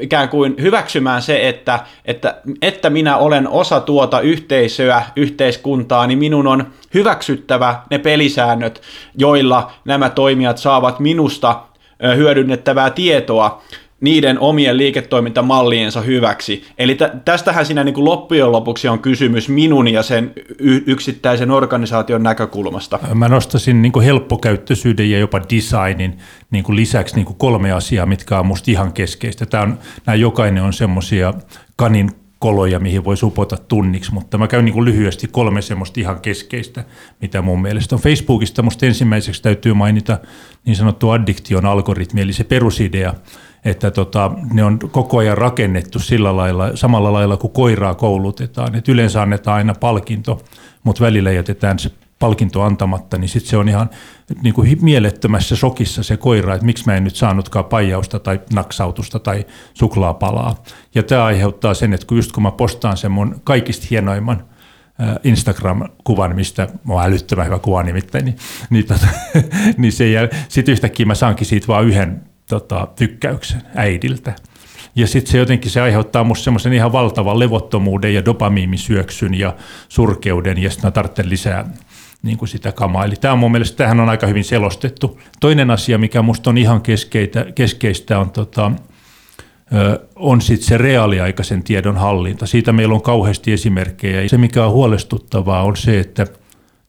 ikään 0.00 0.28
kuin 0.28 0.54
hyväksymään 0.60 1.22
se, 1.22 1.48
että, 1.48 1.80
että, 2.04 2.40
että 2.62 2.90
minä 2.90 3.16
olen 3.16 3.48
osa 3.48 3.80
tuota 3.80 4.20
yhteisöä, 4.20 5.02
yhteiskuntaa, 5.16 6.06
niin 6.06 6.18
minun 6.18 6.46
on 6.46 6.66
hyväksyttävä 6.94 7.82
ne 7.90 7.98
pelisäännöt, 7.98 8.82
joilla 9.16 9.72
nämä 9.84 10.10
toimijat 10.10 10.58
saavat 10.58 11.00
minusta 11.00 11.62
hyödynnettävää 12.16 12.90
tietoa 12.90 13.62
niiden 14.00 14.38
omien 14.38 14.76
liiketoimintamalliensa 14.76 16.00
hyväksi. 16.00 16.64
Eli 16.78 16.94
tä- 16.94 17.12
tästähän 17.24 17.66
siinä 17.66 17.84
niin 17.84 17.94
kuin 17.94 18.04
loppujen 18.04 18.52
lopuksi 18.52 18.88
on 18.88 18.98
kysymys 18.98 19.48
minun 19.48 19.88
ja 19.88 20.02
sen 20.02 20.32
y- 20.58 20.82
yksittäisen 20.86 21.50
organisaation 21.50 22.22
näkökulmasta. 22.22 22.98
Mä 23.14 23.28
nostasin 23.28 23.82
niin 23.82 23.92
kuin 23.92 24.04
helppokäyttöisyyden 24.04 25.10
ja 25.10 25.18
jopa 25.18 25.40
designin 25.40 26.18
niin 26.50 26.64
kuin 26.64 26.76
lisäksi 26.76 27.14
niin 27.14 27.26
kuin 27.26 27.38
kolme 27.38 27.72
asiaa, 27.72 28.06
mitkä 28.06 28.38
on 28.38 28.46
musta 28.46 28.70
ihan 28.70 28.92
keskeistä. 28.92 29.46
Tämä 29.46 29.62
on, 29.62 29.78
nämä 30.06 30.16
jokainen 30.16 30.62
on 30.62 30.72
semmoisia 30.72 31.34
kanin 31.76 32.10
koloja, 32.38 32.78
mihin 32.80 33.04
voi 33.04 33.16
supota 33.16 33.56
tunniksi, 33.56 34.12
mutta 34.14 34.38
mä 34.38 34.48
käyn 34.48 34.64
niin 34.64 34.72
kuin 34.72 34.84
lyhyesti 34.84 35.28
kolme 35.28 35.62
semmoista 35.62 36.00
ihan 36.00 36.20
keskeistä, 36.20 36.84
mitä 37.20 37.42
mun 37.42 37.62
mielestä 37.62 37.94
on. 37.94 38.00
Facebookista 38.00 38.62
musta 38.62 38.86
ensimmäiseksi 38.86 39.42
täytyy 39.42 39.74
mainita 39.74 40.18
niin 40.64 40.76
sanottu 40.76 41.10
addiktion 41.10 41.66
algoritmi, 41.66 42.20
eli 42.20 42.32
se 42.32 42.44
perusidea, 42.44 43.14
että 43.64 43.90
tota, 43.90 44.30
ne 44.52 44.64
on 44.64 44.78
koko 44.78 45.18
ajan 45.18 45.38
rakennettu 45.38 45.98
sillä 45.98 46.36
lailla, 46.36 46.76
samalla 46.76 47.12
lailla 47.12 47.36
kuin 47.36 47.52
koiraa 47.52 47.94
koulutetaan. 47.94 48.74
Et 48.74 48.88
yleensä 48.88 49.22
annetaan 49.22 49.56
aina 49.56 49.74
palkinto, 49.74 50.42
mutta 50.84 51.04
välillä 51.04 51.32
jätetään 51.32 51.78
se 51.78 51.90
palkinto 52.18 52.62
antamatta, 52.62 53.18
niin 53.18 53.28
sitten 53.28 53.50
se 53.50 53.56
on 53.56 53.68
ihan 53.68 53.90
niin 54.42 54.54
kuin 54.54 54.78
mielettömässä 54.82 55.56
shokissa 55.56 56.02
se 56.02 56.16
koira, 56.16 56.54
että 56.54 56.66
miksi 56.66 56.86
mä 56.86 56.96
en 56.96 57.04
nyt 57.04 57.16
saanutkaan 57.16 57.64
paijausta 57.64 58.18
tai 58.18 58.40
naksautusta 58.52 59.18
tai 59.18 59.46
suklaapalaa. 59.74 60.62
Ja 60.94 61.02
tämä 61.02 61.24
aiheuttaa 61.24 61.74
sen, 61.74 61.92
että 61.92 62.06
kun 62.06 62.18
just 62.18 62.32
kun 62.32 62.42
mä 62.42 62.50
postaan 62.50 62.96
sen 62.96 63.10
mun 63.10 63.40
kaikista 63.44 63.86
hienoimman 63.90 64.44
Instagram-kuvan, 65.24 66.34
mistä 66.34 66.68
on 66.88 67.04
älyttömän 67.04 67.46
hyvä 67.46 67.58
kuva 67.58 67.82
nimittäin, 67.82 68.24
niin, 68.24 68.36
niin, 68.70 68.86
tota, 68.86 69.06
niin 69.78 69.92
se 69.92 70.64
yhtäkkiä 70.68 71.06
mä 71.06 71.14
saankin 71.14 71.46
siitä 71.46 71.66
vaan 71.66 71.84
yhden 71.84 72.22
tota, 72.48 72.88
tykkäyksen 72.96 73.62
äidiltä. 73.74 74.34
Ja 74.96 75.06
sitten 75.06 75.32
se 75.32 75.38
jotenkin 75.38 75.70
se 75.70 75.80
aiheuttaa 75.80 76.24
musta 76.24 76.44
semmoisen 76.44 76.72
ihan 76.72 76.92
valtavan 76.92 77.38
levottomuuden 77.38 78.14
ja 78.14 78.24
dopamiimisyöksyn 78.24 79.34
ja 79.34 79.56
surkeuden, 79.88 80.58
ja 80.58 80.70
sitten 80.70 80.88
mä 80.88 80.90
tarvitsen 80.90 81.28
lisää 81.28 81.70
niin 82.22 82.38
kuin 82.38 82.48
sitä 82.48 82.72
kamaa. 82.72 83.04
Eli 83.04 83.16
tämä 83.16 83.32
on 83.32 83.38
mun 83.38 83.52
mielestä, 83.52 83.76
tämähän 83.76 84.00
on 84.00 84.08
aika 84.08 84.26
hyvin 84.26 84.44
selostettu. 84.44 85.20
Toinen 85.40 85.70
asia, 85.70 85.98
mikä 85.98 86.22
musta 86.22 86.50
on 86.50 86.58
ihan 86.58 86.80
keskeitä, 86.80 87.46
keskeistä, 87.54 88.18
on 88.18 88.30
tota, 88.30 88.72
on 90.16 90.40
sitten 90.40 90.68
se 90.68 90.78
reaaliaikaisen 90.78 91.62
tiedon 91.62 91.96
hallinta. 91.96 92.46
Siitä 92.46 92.72
meillä 92.72 92.94
on 92.94 93.02
kauheasti 93.02 93.52
esimerkkejä. 93.52 94.22
Ja 94.22 94.28
se, 94.28 94.38
mikä 94.38 94.64
on 94.64 94.72
huolestuttavaa, 94.72 95.62
on 95.62 95.76
se, 95.76 96.00
että 96.00 96.26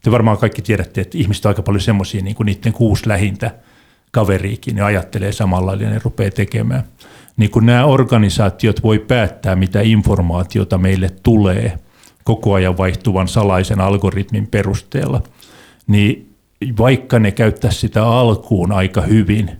te 0.03 0.11
varmaan 0.11 0.37
kaikki 0.37 0.61
tiedätte, 0.61 1.01
että 1.01 1.17
ihmiset 1.17 1.45
on 1.45 1.49
aika 1.49 1.61
paljon 1.61 1.81
semmoisia 1.81 2.21
niin 2.21 2.35
kuin 2.35 2.45
niiden 2.45 2.73
kuusi 2.73 3.07
lähintä 3.07 3.51
kaveriikin, 4.11 4.75
ne 4.75 4.81
ajattelee 4.81 5.31
samalla 5.31 5.73
ja 5.73 5.89
ne 5.89 5.99
rupeaa 6.03 6.31
tekemään. 6.31 6.83
Niin 7.37 7.51
kun 7.51 7.65
nämä 7.65 7.85
organisaatiot 7.85 8.83
voi 8.83 8.99
päättää, 8.99 9.55
mitä 9.55 9.79
informaatiota 9.81 10.77
meille 10.77 11.09
tulee 11.23 11.79
koko 12.23 12.53
ajan 12.53 12.77
vaihtuvan 12.77 13.27
salaisen 13.27 13.81
algoritmin 13.81 14.47
perusteella, 14.47 15.21
niin 15.87 16.35
vaikka 16.77 17.19
ne 17.19 17.31
käyttäisi 17.31 17.79
sitä 17.79 18.07
alkuun 18.07 18.71
aika 18.71 19.01
hyvin, 19.01 19.51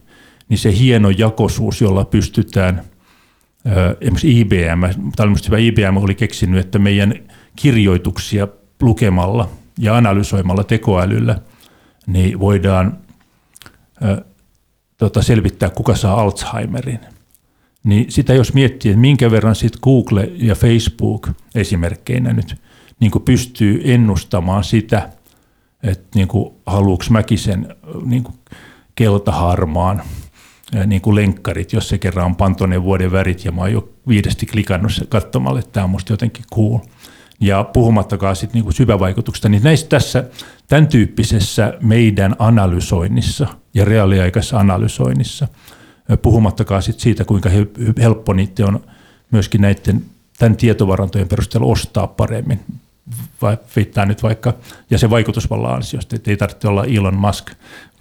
niin 0.50 0.58
se 0.58 0.78
hieno 0.78 1.10
jakosuus, 1.10 1.82
jolla 1.82 2.06
pystytään 2.06 2.82
esimerkiksi 4.02 4.40
IBM, 4.40 4.84
tämä 5.16 5.34
hyvä 5.46 5.58
IBM 5.58 5.98
oli 5.98 6.16
keksinyt, 6.16 6.60
että 6.60 6.80
meidän 6.80 7.14
kirjoituksia 7.56 8.48
lukemalla 8.82 9.50
ja 9.80 9.96
analysoimalla 9.96 10.64
tekoälyllä, 10.64 11.40
niin 12.08 12.40
voidaan 12.40 12.98
tota, 15.00 15.22
selvittää, 15.22 15.70
kuka 15.70 15.96
saa 15.96 16.22
Alzheimerin. 16.22 17.00
Niin 17.84 18.12
sitä 18.12 18.34
jos 18.34 18.54
miettii, 18.54 18.92
että 18.92 19.02
minkä 19.02 19.32
verran 19.32 19.56
sit 19.56 19.80
Google 19.80 20.32
ja 20.36 20.56
Facebook 20.56 21.30
esimerkkeinä 21.56 22.34
nyt 22.34 22.56
niin 23.00 23.12
kuin 23.12 23.24
pystyy 23.24 23.82
ennustamaan 23.84 24.64
sitä, 24.64 25.10
että 25.84 26.08
niin 26.16 26.28
haluuks 26.66 27.10
mäkin 27.10 27.38
sen 27.38 27.76
niin 28.06 28.24
kuin 28.24 28.36
keltaharmaan 28.96 30.02
niin 30.86 31.02
kuin 31.02 31.16
lenkkarit, 31.16 31.74
jos 31.74 31.90
se 31.90 31.98
kerran 31.98 32.26
on 32.26 32.36
Pantonen 32.36 32.84
vuoden 32.84 33.12
värit 33.12 33.46
ja 33.46 33.52
mä 33.52 33.62
oon 33.62 33.72
jo 33.72 33.90
viidesti 34.08 34.46
klikannut 34.46 34.94
se 34.94 35.06
katsomalle, 35.06 35.60
että 35.60 35.72
tämä 35.72 35.84
on 35.84 35.90
musta 35.90 36.14
jotenkin 36.14 36.46
cool. 36.56 36.80
Ja 37.42 37.64
puhumattakaan 37.64 38.36
sitten 38.36 38.54
niinku 38.54 38.72
syvävaikutuksista, 38.72 39.50
niin 39.50 39.64
näissä 39.64 39.88
tässä 39.88 40.24
tämän 40.68 40.88
tyyppisessä 40.88 41.74
meidän 41.82 42.36
analysoinnissa 42.40 43.48
ja 43.74 43.86
reaaliaikaisessa 43.86 44.60
analysoinnissa, 44.60 45.48
puhumattakaan 46.22 46.84
sit 46.84 47.00
siitä, 47.00 47.26
kuinka 47.26 47.50
hel- 47.50 47.94
helppo 48.02 48.34
niiden 48.34 48.68
on 48.68 48.80
myöskin 49.32 49.62
näiden 49.62 50.06
tämän 50.40 50.58
tietovarantojen 50.58 51.28
perusteella 51.28 51.68
ostaa 51.68 52.08
paremmin, 52.08 52.60
vai 53.42 53.58
viittaa 53.76 54.06
nyt 54.06 54.24
vaikka, 54.24 54.54
ja 54.90 54.98
se 54.98 55.10
vaikutusvallan 55.10 55.76
ansiosta, 55.76 56.16
että 56.16 56.32
ei 56.32 56.38
tarvitse 56.38 56.68
olla 56.68 56.86
Elon 56.86 57.18
Musk, 57.18 57.52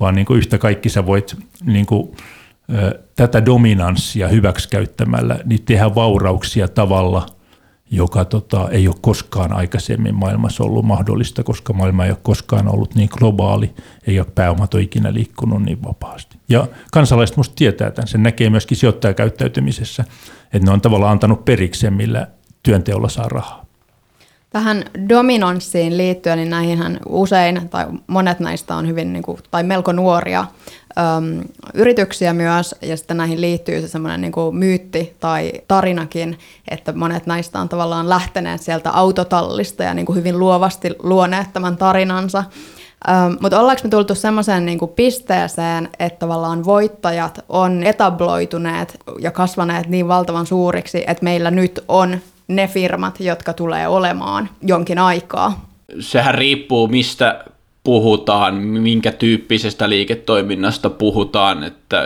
vaan 0.01 0.15
niin 0.15 0.27
kuin 0.27 0.39
yhtä 0.39 0.59
kaikki 0.59 0.89
sä 0.89 1.07
voit 1.07 1.37
niin 1.65 1.87
kuin, 1.87 2.17
tätä 3.17 3.45
dominanssia 3.45 4.29
hyväksikäyttämällä, 4.29 5.39
niin 5.45 5.63
tehdä 5.65 5.95
vaurauksia 5.95 6.69
tavalla, 6.69 7.27
joka 7.91 8.25
tota, 8.25 8.69
ei 8.71 8.89
ole 8.89 8.97
koskaan 9.01 9.53
aikaisemmin 9.53 10.15
maailmassa 10.15 10.65
ollut 10.65 10.85
mahdollista, 10.85 11.43
koska 11.43 11.73
maailma 11.73 12.05
ei 12.05 12.11
ole 12.11 12.19
koskaan 12.23 12.69
ollut 12.69 12.95
niin 12.95 13.09
globaali, 13.13 13.75
ei 14.07 14.21
ole 14.21 14.27
pääomat 14.35 14.75
ole 14.75 14.83
ikinä 14.83 15.15
liikkunut 15.15 15.63
niin 15.63 15.83
vapaasti. 15.83 16.39
Ja 16.49 16.67
kansalaiset 16.93 17.37
musta 17.37 17.55
tietää 17.55 17.91
tämän, 17.91 18.09
sen 18.09 18.23
näkee 18.23 18.51
myöskin 18.51 18.77
sijoittajakäyttäytymisessä, 18.77 20.05
että 20.53 20.67
ne 20.67 20.71
on 20.71 20.81
tavallaan 20.81 21.13
antanut 21.13 21.45
periksi 21.45 21.91
millä 21.91 22.27
työnteolla 22.63 23.09
saa 23.09 23.29
rahaa. 23.29 23.68
Tähän 24.51 24.85
dominanssiin 25.09 25.97
liittyen, 25.97 26.39
niin 26.39 26.51
näihinhän 26.51 26.99
usein, 27.09 27.69
tai 27.69 27.87
monet 28.07 28.41
näistä 28.41 28.77
on 28.77 28.89
hyvin, 28.89 29.13
niin 29.13 29.23
kuin, 29.23 29.39
tai 29.51 29.63
melko 29.63 29.93
nuoria 29.93 30.41
äm, 30.99 31.41
yrityksiä 31.75 32.33
myös, 32.33 32.75
ja 32.83 32.97
sitten 32.97 33.17
näihin 33.17 33.41
liittyy 33.41 33.81
se 33.81 33.89
semmoinen 33.89 34.21
niin 34.21 34.33
kuin 34.33 34.57
myytti 34.57 35.17
tai 35.21 35.53
tarinakin, 35.69 36.39
että 36.69 36.93
monet 36.93 37.27
näistä 37.27 37.61
on 37.61 37.69
tavallaan 37.69 38.09
lähteneet 38.09 38.63
sieltä 38.63 38.91
autotallista 38.91 39.83
ja 39.83 39.95
niin 39.95 40.07
kuin 40.07 40.17
hyvin 40.17 40.39
luovasti 40.39 40.95
luoneet 41.03 41.53
tämän 41.53 41.77
tarinansa. 41.77 42.45
Ähm, 43.09 43.33
Mutta 43.41 43.61
ollaanko 43.61 43.81
me 43.85 43.91
tultu 43.91 44.15
semmoiseen 44.15 44.67
niinku 44.67 44.87
pisteeseen, 44.87 45.89
että 45.99 46.19
tavallaan 46.19 46.65
voittajat 46.65 47.45
on 47.49 47.83
etabloituneet 47.85 49.01
ja 49.19 49.31
kasvaneet 49.31 49.89
niin 49.89 50.09
valtavan 50.09 50.47
suuriksi, 50.47 51.05
että 51.07 51.25
meillä 51.25 51.51
nyt 51.51 51.85
on 51.89 52.19
ne 52.49 52.67
firmat, 52.69 53.21
jotka 53.21 53.53
tulee 53.53 53.89
olemaan 53.89 54.49
jonkin 54.63 54.99
aikaa? 54.99 55.69
sehän 56.01 56.35
riippuu 56.35 56.89
mistä 56.89 57.45
puhutaan, 57.85 58.55
minkä 58.55 59.13
tyyppisestä 59.13 59.89
liiketoiminnasta 59.89 60.91
puhutaan, 60.91 61.65
että 61.65 62.03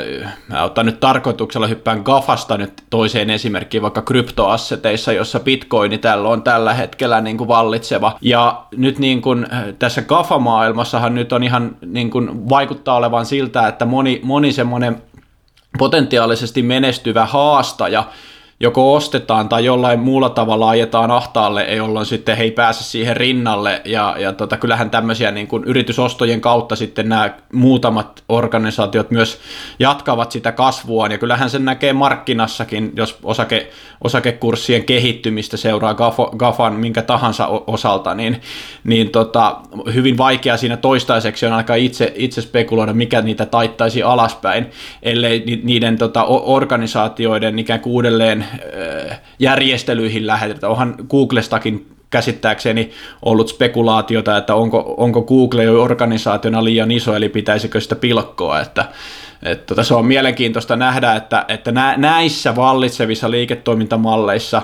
mä 0.49 0.62
otan 0.62 0.87
nyt 0.87 1.00
tarkoituksella 1.00 1.66
hyppään 1.66 2.02
Gafasta 2.04 2.56
nyt 2.56 2.82
toiseen 2.90 3.30
esimerkkiin 3.30 3.82
vaikka 3.82 4.02
kryptoasseteissa, 4.02 5.12
jossa 5.12 5.40
bitcoini 5.40 5.99
tällä 5.99 6.28
on 6.28 6.42
tällä 6.42 6.75
hetkellä 6.75 7.20
niin 7.20 7.38
kuin 7.38 7.49
vallitseva. 7.49 8.18
Ja 8.20 8.64
nyt 8.76 8.99
niin 8.99 9.22
kuin 9.22 9.46
tässä 9.78 10.02
Gafa-maailmassahan 10.02 11.14
nyt 11.14 11.32
on 11.32 11.42
ihan 11.42 11.76
niin 11.87 12.11
kuin 12.11 12.49
vaikuttaa 12.49 12.96
olevan 12.96 13.26
siltä, 13.26 13.68
että 13.68 13.84
moni, 13.84 14.20
moni 14.22 14.52
semmoinen 14.52 15.02
potentiaalisesti 15.78 16.62
menestyvä 16.62 17.26
haastaja 17.26 18.04
joko 18.62 18.95
ostetaan 18.95 19.49
tai 19.49 19.64
jollain 19.64 20.00
muulla 20.00 20.31
tavalla 20.31 20.69
ajetaan 20.69 21.11
ahtaalle, 21.11 21.64
jolloin 21.64 22.07
sitten 22.07 22.37
he 22.37 22.42
ei 22.42 22.50
pääse 22.50 22.85
siihen 22.85 23.16
rinnalle. 23.16 23.83
Ja, 23.85 24.16
ja 24.19 24.33
tota, 24.33 24.57
kyllähän 24.57 24.90
tämmöisiä 24.90 25.31
niin 25.31 25.47
kuin 25.47 25.64
yritysostojen 25.64 26.40
kautta 26.40 26.76
sitten 26.76 27.09
nämä 27.09 27.31
muutamat 27.52 28.25
organisaatiot 28.28 29.11
myös 29.11 29.38
jatkavat 29.78 30.33
sitä 30.33 30.52
kasvua. 30.52 31.07
Ja 31.07 31.19
kyllähän 31.19 31.50
sen 31.50 31.64
näkee 31.64 31.92
markkinassakin, 31.92 32.92
jos 32.97 33.19
osake, 33.23 33.71
osakekurssien 34.04 34.85
kehittymistä 34.85 35.57
seuraa 35.57 35.95
Gafan 36.37 36.75
minkä 36.75 37.02
tahansa 37.02 37.47
osalta, 37.47 38.14
niin, 38.14 38.40
niin 38.85 39.11
tota, 39.11 39.57
hyvin 39.95 40.19
vaikea 40.19 40.57
siinä 40.57 40.76
toistaiseksi 40.76 41.47
on 41.47 41.52
aika 41.52 41.75
itse, 41.75 42.12
itse 42.16 42.40
spekuloida, 42.40 42.92
mikä 42.92 43.23
niitä 43.23 43.47
taittaisi 43.47 44.02
alaspäin, 44.02 44.66
ellei 45.02 45.61
niiden 45.62 45.99
tota, 45.99 46.25
organisaatioiden 46.25 47.59
ikään 47.59 47.81
kuin 47.81 47.92
uudelleen 47.92 48.51
järjestelyihin 49.38 50.26
lähetetä. 50.26 50.68
Onhan 50.68 50.94
Googlestakin 51.09 51.87
käsittääkseni 52.11 52.90
ollut 53.23 53.49
spekulaatiota, 53.49 54.37
että 54.37 54.54
onko, 54.54 54.94
onko 54.97 55.23
Google 55.23 55.64
jo 55.64 55.82
organisaationa 55.82 56.64
liian 56.64 56.90
iso, 56.90 57.16
eli 57.16 57.28
pitäisikö 57.28 57.80
sitä 57.80 57.94
pilkkoa, 57.97 58.61
että, 58.61 58.85
että 59.42 59.66
tota, 59.66 59.85
se 59.85 59.94
on 59.94 60.06
mielenkiintoista 60.06 60.76
nähdä, 60.76 61.14
että, 61.14 61.44
että 61.49 61.73
näissä 61.97 62.56
vallitsevissa 62.56 63.30
liiketoimintamalleissa 63.30 64.62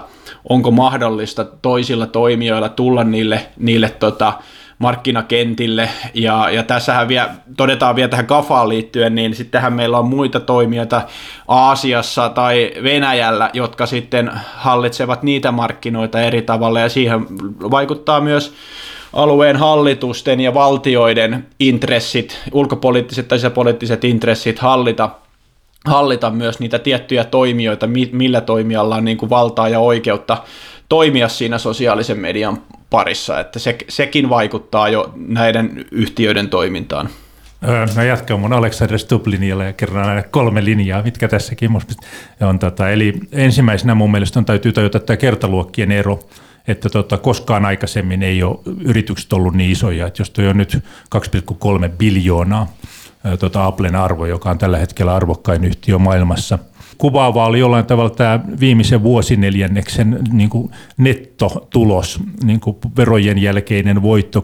onko 0.48 0.70
mahdollista 0.70 1.44
toisilla 1.44 2.06
toimijoilla 2.06 2.68
tulla 2.68 3.04
niille, 3.04 3.46
niille 3.58 3.90
tota, 3.90 4.32
markkinakentille, 4.78 5.88
ja, 6.14 6.50
ja 6.50 6.62
tässähän 6.62 7.08
vielä, 7.08 7.34
todetaan 7.56 7.96
vielä 7.96 8.08
tähän 8.08 8.26
GAFAan 8.28 8.68
liittyen, 8.68 9.14
niin 9.14 9.34
sittenhän 9.34 9.72
meillä 9.72 9.98
on 9.98 10.08
muita 10.08 10.40
toimijoita 10.40 11.02
Aasiassa 11.48 12.28
tai 12.28 12.72
Venäjällä, 12.82 13.50
jotka 13.52 13.86
sitten 13.86 14.30
hallitsevat 14.54 15.22
niitä 15.22 15.52
markkinoita 15.52 16.20
eri 16.20 16.42
tavalla, 16.42 16.80
ja 16.80 16.88
siihen 16.88 17.26
vaikuttaa 17.70 18.20
myös 18.20 18.54
alueen 19.12 19.56
hallitusten 19.56 20.40
ja 20.40 20.54
valtioiden 20.54 21.46
intressit, 21.60 22.38
ulkopoliittiset 22.52 23.28
tai 23.28 23.38
sisäpoliittiset 23.38 24.04
intressit 24.04 24.58
hallita 24.58 25.10
hallita 25.86 26.30
myös 26.30 26.60
niitä 26.60 26.78
tiettyjä 26.78 27.24
toimijoita, 27.24 27.88
millä 28.12 28.40
toimijalla 28.40 28.96
on 28.96 29.04
niin 29.04 29.16
kuin 29.16 29.30
valtaa 29.30 29.68
ja 29.68 29.80
oikeutta 29.80 30.36
toimia 30.88 31.28
siinä 31.28 31.58
sosiaalisen 31.58 32.18
median 32.18 32.58
parissa, 32.90 33.40
että 33.40 33.58
se, 33.58 33.78
sekin 33.88 34.28
vaikuttaa 34.28 34.88
jo 34.88 35.12
näiden 35.16 35.84
yhtiöiden 35.90 36.48
toimintaan. 36.48 37.08
Mä 37.96 38.04
jatkan 38.04 38.40
mun 38.40 38.52
Alexander 38.52 38.98
Stubb-linjalla 38.98 39.64
ja 39.64 39.72
kerran 39.72 40.06
näille 40.06 40.22
kolme 40.22 40.64
linjaa, 40.64 41.02
mitkä 41.02 41.28
tässäkin 41.28 41.70
on. 42.40 42.58
Tota, 42.58 42.90
eli 42.90 43.14
ensimmäisenä 43.32 43.94
mun 43.94 44.10
mielestä 44.10 44.38
on 44.38 44.44
täytyy 44.44 44.72
tajuta 44.72 45.00
tämä 45.00 45.16
kertaluokkien 45.16 45.92
ero, 45.92 46.18
että 46.68 46.88
tota, 46.88 47.18
koskaan 47.18 47.64
aikaisemmin 47.64 48.22
ei 48.22 48.42
ole 48.42 48.58
yritykset 48.84 49.32
ollut 49.32 49.54
niin 49.54 49.70
isoja, 49.70 50.06
että 50.06 50.20
jos 50.20 50.30
toi 50.30 50.48
on 50.48 50.56
nyt 50.56 50.78
2,3 51.16 51.88
biljoonaa 51.98 52.72
tota 53.38 53.66
Applen 53.66 53.96
arvo, 53.96 54.26
joka 54.26 54.50
on 54.50 54.58
tällä 54.58 54.78
hetkellä 54.78 55.14
arvokkain 55.14 55.64
yhtiö 55.64 55.98
maailmassa– 55.98 56.58
kuvaavaa 56.98 57.46
oli 57.46 57.58
jollain 57.58 57.86
tavalla 57.86 58.10
tämä 58.10 58.40
viimeisen 58.60 59.02
vuosineljänneksen 59.02 60.18
niin 60.32 60.50
kuin 60.50 60.70
nettotulos, 60.96 62.20
niin 62.44 62.60
kuin 62.60 62.76
verojen 62.96 63.38
jälkeinen 63.38 64.02
voitto 64.02 64.42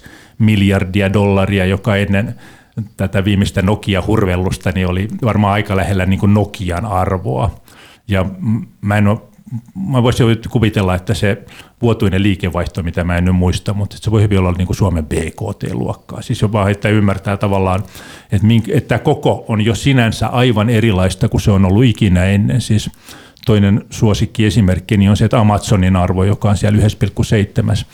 22,2 0.00 0.06
miljardia 0.38 1.12
dollaria, 1.12 1.66
joka 1.66 1.96
ennen 1.96 2.34
tätä 2.96 3.24
viimeistä 3.24 3.62
Nokia-hurvellusta 3.62 4.72
niin 4.74 4.86
oli 4.86 5.08
varmaan 5.24 5.52
aika 5.52 5.76
lähellä 5.76 6.06
niin 6.06 6.20
kuin 6.20 6.34
Nokian 6.34 6.86
arvoa. 6.86 7.50
Ja 8.08 8.26
mä 8.80 8.96
en 8.96 9.08
ole 9.08 9.18
mä 9.74 10.02
voisin 10.02 10.26
kuvitella, 10.50 10.94
että 10.94 11.14
se 11.14 11.44
vuotuinen 11.82 12.22
liikevaihto, 12.22 12.82
mitä 12.82 13.04
mä 13.04 13.16
en 13.16 13.24
nyt 13.24 13.36
muista, 13.36 13.74
mutta 13.74 13.96
se 14.00 14.10
voi 14.10 14.22
hyvin 14.22 14.38
olla 14.38 14.52
niin 14.52 14.66
kuin 14.66 14.76
Suomen 14.76 15.06
BKT-luokkaa. 15.06 16.22
Siis 16.22 16.42
on 16.42 16.52
vaan, 16.52 16.70
että 16.70 16.88
ymmärtää 16.88 17.36
tavallaan, 17.36 17.82
että, 18.32 18.46
että 18.72 18.98
koko 18.98 19.44
on 19.48 19.60
jo 19.60 19.74
sinänsä 19.74 20.26
aivan 20.26 20.70
erilaista 20.70 21.28
kuin 21.28 21.40
se 21.40 21.50
on 21.50 21.64
ollut 21.64 21.84
ikinä 21.84 22.24
ennen. 22.24 22.60
Siis 22.60 22.90
toinen 23.46 23.84
suosikki 23.90 24.46
esimerkki 24.46 24.96
niin 24.96 25.10
on 25.10 25.16
se, 25.16 25.24
että 25.24 25.40
Amazonin 25.40 25.96
arvo, 25.96 26.24
joka 26.24 26.50
on 26.50 26.56
siellä 26.56 26.78
1,7 26.78 27.84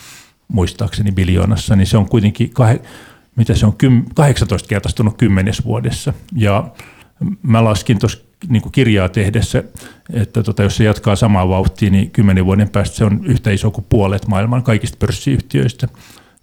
muistaakseni 0.48 1.12
biljoonassa, 1.12 1.76
niin 1.76 1.86
se 1.86 1.96
on 1.96 2.08
kuitenkin 2.08 2.52
kah- 2.60 2.86
mitä 3.36 3.54
se 3.54 3.66
on, 3.66 3.74
18 4.14 4.68
kertaistunut 4.68 5.16
kymmenes 5.16 5.64
vuodessa. 5.64 6.12
Ja 6.36 6.70
mä 7.42 7.64
laskin 7.64 7.98
tuossa 7.98 8.18
niin 8.48 8.62
kuin 8.62 8.72
kirjaa 8.72 9.08
tehdessä, 9.08 9.64
että 10.12 10.42
tota, 10.42 10.62
jos 10.62 10.76
se 10.76 10.84
jatkaa 10.84 11.16
samaa 11.16 11.48
vauhtia, 11.48 11.90
niin 11.90 12.10
kymmenen 12.10 12.46
vuoden 12.46 12.68
päästä 12.68 12.96
se 12.96 13.04
on 13.04 13.20
yhtä 13.24 13.50
iso 13.50 13.70
kuin 13.70 13.86
puolet 13.88 14.26
maailman 14.26 14.62
kaikista 14.62 14.96
pörssiyhtiöistä 15.00 15.88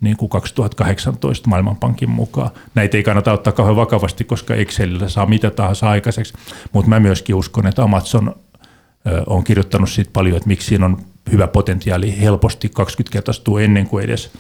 niin 0.02 0.18
kuin 0.18 0.30
2018 0.30 1.50
Maailmanpankin 1.50 2.10
mukaan. 2.10 2.50
Näitä 2.76 2.98
ei 2.98 3.04
kannata 3.04 3.34
ottaa 3.34 3.54
kauhean 3.54 3.76
vakavasti, 3.76 4.24
koska 4.24 4.56
Excelillä 4.56 5.10
saa 5.10 5.26
mitä 5.26 5.52
tahansa 5.52 5.90
aikaiseksi, 5.90 6.34
mutta 6.74 6.90
mä 6.90 7.00
myöskin 7.00 7.36
uskon, 7.36 7.68
että 7.68 7.84
Amazon 7.84 8.36
on 9.28 9.44
kirjoittanut 9.44 9.90
siitä 9.90 10.10
paljon, 10.14 10.38
että 10.38 10.48
miksi 10.48 10.68
siinä 10.68 10.86
on 10.86 10.98
hyvä 11.32 11.48
potentiaali 11.48 12.22
helposti 12.22 12.70
20 12.70 13.14
kertaistuu 13.14 13.58
ennen 13.58 13.88
kuin 13.88 14.06
edes 14.06 14.32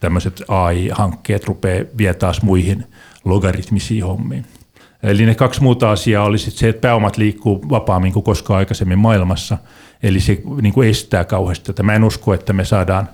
tämmöiset 0.00 0.42
AI-hankkeet 0.48 1.44
rupeaa 1.44 1.84
vie 1.98 2.14
taas 2.14 2.42
muihin 2.42 2.86
logaritmisiin 3.24 4.04
hommiin. 4.04 4.46
Eli 5.02 5.26
ne 5.26 5.34
kaksi 5.34 5.62
muuta 5.62 5.90
asiaa 5.90 6.24
oli 6.24 6.38
sit 6.38 6.54
se, 6.54 6.68
että 6.68 6.80
pääomat 6.80 7.16
liikkuu 7.16 7.68
vapaammin 7.70 8.12
kuin 8.12 8.22
koskaan 8.22 8.58
aikaisemmin 8.58 8.98
maailmassa, 8.98 9.58
eli 10.02 10.20
se 10.20 10.42
niin 10.62 10.74
kuin 10.74 10.88
estää 10.88 11.24
kauheasti 11.24 11.66
tätä. 11.66 11.82
Mä 11.82 11.94
en 11.94 12.04
usko, 12.04 12.34
että 12.34 12.52
me 12.52 12.64
saadaan 12.64 13.08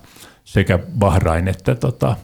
sekä 0.45 0.79
Bahrain 0.99 1.49
että 1.49 1.75
tota, 1.75 2.17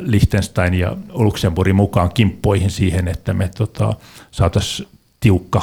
Liechtenstein 0.00 0.74
ja 0.74 0.96
Luxemburgin 1.08 1.76
mukaan 1.76 2.12
kimppoihin 2.14 2.70
siihen, 2.70 3.08
että 3.08 3.34
me 3.34 3.50
tota, 3.56 3.94
saataisiin 4.30 4.88
tiukka, 5.26 5.62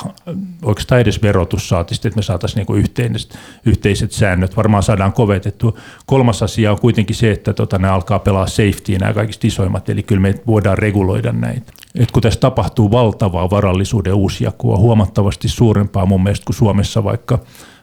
oikeastaan 0.62 1.02
edes 1.02 1.22
verotus 1.22 1.70
saati, 1.70 1.96
että 1.96 2.16
me 2.16 2.22
saataisiin 2.22 2.66
niin 2.68 2.80
yhteiset, 2.80 3.40
yhteiset 3.66 4.12
säännöt. 4.12 4.58
Varmaan 4.58 4.84
saadaan 4.84 5.14
kovetettu. 5.14 5.80
Kolmas 6.06 6.44
asia 6.44 6.72
on 6.72 6.80
kuitenkin 6.80 7.16
se, 7.16 7.32
että 7.32 7.54
tota, 7.54 7.78
ne 7.78 7.88
alkaa 7.88 8.20
pelaa 8.20 8.48
safety, 8.48 8.98
nämä 9.00 9.14
kaikista 9.14 9.48
isoimmat, 9.48 9.90
eli 9.90 10.04
kyllä 10.04 10.22
me 10.22 10.36
voidaan 10.48 10.78
reguloida 10.78 11.32
näitä. 11.32 11.72
Et 11.96 12.12
kun 12.12 12.22
tässä 12.22 12.40
tapahtuu 12.40 12.92
valtavaa 12.92 13.50
varallisuuden 13.50 14.14
uusjakua, 14.14 14.78
huomattavasti 14.78 15.48
suurempaa 15.48 16.06
mun 16.06 16.24
mielestä 16.24 16.46
kuin 16.46 16.56
Suomessa 16.56 17.04
vaikka, 17.04 17.40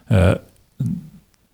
ää, 0.09 0.35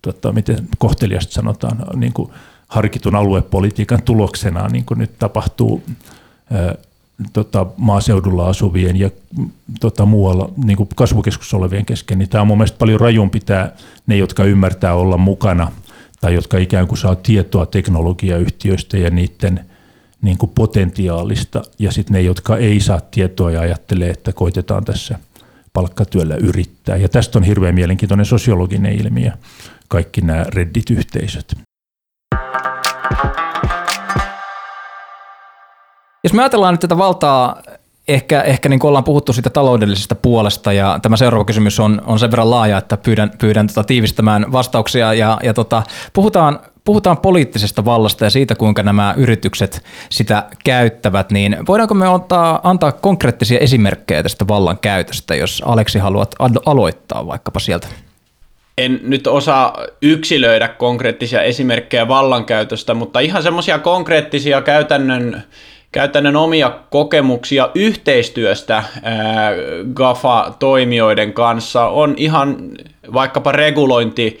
tota, 0.02 0.32
miten 0.32 0.68
kohteliasta 0.78 1.32
sanotaan, 1.32 1.78
niin 1.96 2.12
kuin 2.12 2.30
harkitun 2.68 3.14
aluepolitiikan 3.14 4.02
tuloksena, 4.02 4.68
niin 4.68 4.84
kuin 4.84 4.98
nyt 4.98 5.18
tapahtuu 5.18 5.82
ää, 6.52 6.74
tota, 7.32 7.66
maaseudulla 7.76 8.48
asuvien 8.48 8.96
ja 8.96 9.10
tota, 9.80 10.06
muualla 10.06 10.50
niin 10.64 10.76
kuin 10.76 10.88
kasvukeskuksessa 10.94 11.56
olevien 11.56 11.86
kesken, 11.86 12.18
niin 12.18 12.28
tämä 12.28 12.42
on 12.42 12.48
mun 12.48 12.58
mielestä 12.58 12.78
paljon 12.78 13.00
rajumpi 13.00 13.40
tämä, 13.40 13.72
ne, 14.06 14.16
jotka 14.16 14.44
ymmärtää 14.44 14.94
olla 14.94 15.16
mukana 15.16 15.72
tai 16.20 16.34
jotka 16.34 16.58
ikään 16.58 16.86
kuin 16.86 16.98
saa 16.98 17.16
tietoa 17.16 17.66
teknologiayhtiöistä 17.66 18.98
ja 18.98 19.10
niiden 19.10 19.60
niin 20.22 20.38
kuin 20.38 20.52
potentiaalista, 20.54 21.62
ja 21.78 21.92
sitten 21.92 22.14
ne, 22.14 22.20
jotka 22.20 22.56
ei 22.56 22.80
saa 22.80 23.00
tietoa 23.00 23.50
ja 23.50 23.60
ajattelee, 23.60 24.10
että 24.10 24.32
koitetaan 24.32 24.84
tässä 24.84 25.18
palkkatyöllä 25.72 26.34
yrittää. 26.34 26.96
Ja 26.96 27.08
tästä 27.08 27.38
on 27.38 27.44
hirveän 27.44 27.74
mielenkiintoinen 27.74 28.26
sosiologinen 28.26 28.92
ilmiö, 28.92 29.30
kaikki 29.88 30.20
nämä 30.20 30.44
Reddit-yhteisöt. 30.48 31.54
Jos 36.28 36.32
me 36.32 36.42
ajatellaan 36.42 36.74
nyt 36.74 36.80
tätä 36.80 36.98
valtaa, 36.98 37.62
ehkä, 38.08 38.40
ehkä 38.40 38.68
niin 38.68 38.80
kuin 38.80 38.88
ollaan 38.88 39.04
puhuttu 39.04 39.32
siitä 39.32 39.50
taloudellisesta 39.50 40.14
puolesta 40.14 40.72
ja 40.72 40.98
tämä 41.02 41.16
seuraava 41.16 41.44
kysymys 41.44 41.80
on, 41.80 42.02
on 42.06 42.18
sen 42.18 42.30
verran 42.30 42.50
laaja, 42.50 42.78
että 42.78 42.96
pyydän, 42.96 43.30
pyydän 43.38 43.66
tota 43.66 43.84
tiivistämään 43.84 44.52
vastauksia 44.52 45.14
ja, 45.14 45.38
ja 45.42 45.54
tota, 45.54 45.82
puhutaan, 46.12 46.60
puhutaan 46.84 47.18
poliittisesta 47.18 47.84
vallasta 47.84 48.24
ja 48.24 48.30
siitä, 48.30 48.54
kuinka 48.54 48.82
nämä 48.82 49.14
yritykset 49.16 49.84
sitä 50.10 50.44
käyttävät, 50.64 51.30
niin 51.30 51.56
voidaanko 51.68 51.94
me 51.94 52.06
antaa, 52.06 52.60
antaa 52.62 52.92
konkreettisia 52.92 53.58
esimerkkejä 53.58 54.22
tästä 54.22 54.48
vallan 54.48 54.78
käytöstä, 54.78 55.34
jos 55.34 55.62
Aleksi 55.66 55.98
haluat 55.98 56.34
aloittaa 56.66 57.26
vaikkapa 57.26 57.60
sieltä? 57.60 57.88
En 58.78 59.00
nyt 59.02 59.26
osaa 59.26 59.78
yksilöidä 60.02 60.68
konkreettisia 60.68 61.42
esimerkkejä 61.42 62.08
vallankäytöstä, 62.08 62.94
mutta 62.94 63.20
ihan 63.20 63.42
semmoisia 63.42 63.78
konkreettisia 63.78 64.62
käytännön, 64.62 65.44
käytännön 65.92 66.36
omia 66.36 66.72
kokemuksia 66.90 67.70
yhteistyöstä 67.74 68.84
GAFA-toimijoiden 69.94 71.32
kanssa. 71.32 71.86
On 71.88 72.14
ihan 72.16 72.56
vaikkapa 73.12 73.52
regulointi, 73.52 74.38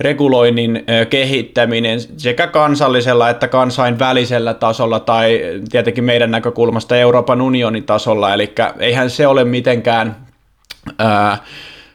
reguloinnin 0.00 0.84
kehittäminen 1.10 2.00
sekä 2.00 2.46
kansallisella 2.46 3.30
että 3.30 3.48
kansainvälisellä 3.48 4.54
tasolla 4.54 5.00
tai 5.00 5.40
tietenkin 5.70 6.04
meidän 6.04 6.30
näkökulmasta 6.30 6.96
Euroopan 6.96 7.40
unionin 7.40 7.84
tasolla, 7.84 8.34
eli 8.34 8.52
eihän 8.78 9.10
se 9.10 9.26
ole 9.26 9.44
mitenkään 9.44 10.16
ää, 10.98 11.38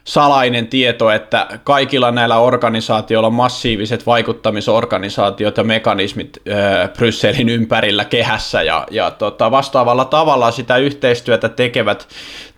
salainen 0.04 0.66
tieto, 0.66 1.10
että 1.10 1.46
kaikilla 1.64 2.10
näillä 2.10 2.38
organisaatioilla 2.38 3.26
on 3.26 3.34
massiiviset 3.34 4.06
vaikuttamisorganisaatiot 4.06 5.56
ja 5.56 5.64
mekanismit 5.64 6.38
ää, 6.48 6.88
Brysselin 6.88 7.48
ympärillä 7.48 8.04
kehässä 8.04 8.62
ja, 8.62 8.86
ja 8.90 9.10
tota, 9.10 9.50
vastaavalla 9.50 10.04
tavalla 10.04 10.50
sitä 10.50 10.76
yhteistyötä 10.76 11.48
tekevät, 11.48 12.08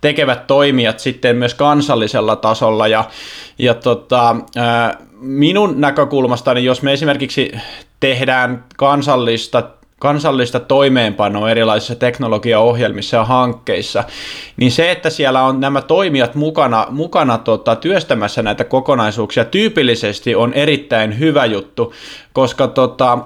tekevät 0.01 0.47
toimijat 0.47 0.99
sitten 0.99 1.35
myös 1.35 1.53
kansallisella 1.53 2.35
tasolla. 2.35 2.87
Ja, 2.87 3.03
ja 3.59 3.73
tota, 3.73 4.35
ää, 4.55 4.97
minun 5.19 5.81
näkökulmastani, 5.81 6.63
jos 6.63 6.81
me 6.81 6.93
esimerkiksi 6.93 7.51
tehdään 7.99 8.65
kansallista 8.77 9.63
kansallista 10.03 10.59
toimeenpanoa 10.59 11.51
erilaisissa 11.51 11.95
teknologiaohjelmissa 11.95 13.17
ja 13.17 13.23
hankkeissa, 13.25 14.03
niin 14.57 14.71
se, 14.71 14.91
että 14.91 15.09
siellä 15.09 15.43
on 15.43 15.59
nämä 15.59 15.81
toimijat 15.81 16.35
mukana, 16.35 16.87
mukana 16.89 17.37
tota, 17.37 17.75
työstämässä 17.75 18.43
näitä 18.43 18.63
kokonaisuuksia, 18.63 19.45
tyypillisesti 19.45 20.35
on 20.35 20.53
erittäin 20.53 21.19
hyvä 21.19 21.45
juttu, 21.45 21.93
koska 22.33 22.67
tota, 22.67 23.17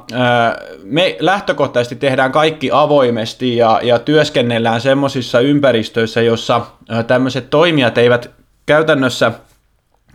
me 0.84 1.18
lähtökohtaisesti 1.20 1.96
tehdään 1.96 2.32
kaikki 2.32 2.70
avoimesti 2.74 3.58
ja, 3.58 3.80
ja 3.84 4.00
työskennellään 4.00 4.82
semmoisissa 4.82 5.40
ympäristöissä, 5.40 6.22
jossa 6.22 6.62
tämmöiset 7.08 7.50
toimijat 7.50 7.98
eivät 7.98 8.30
käytännössä– 8.66 9.32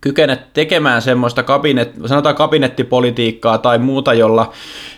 kykene 0.03 0.39
tekemään 0.53 1.03
semmoista 1.03 1.43
kabinet, 1.43 1.93
sanotaan 2.07 2.35
kabinettipolitiikkaa 2.35 3.59
tai 3.59 3.79
muuta, 3.79 4.15
jolla, 4.15 4.53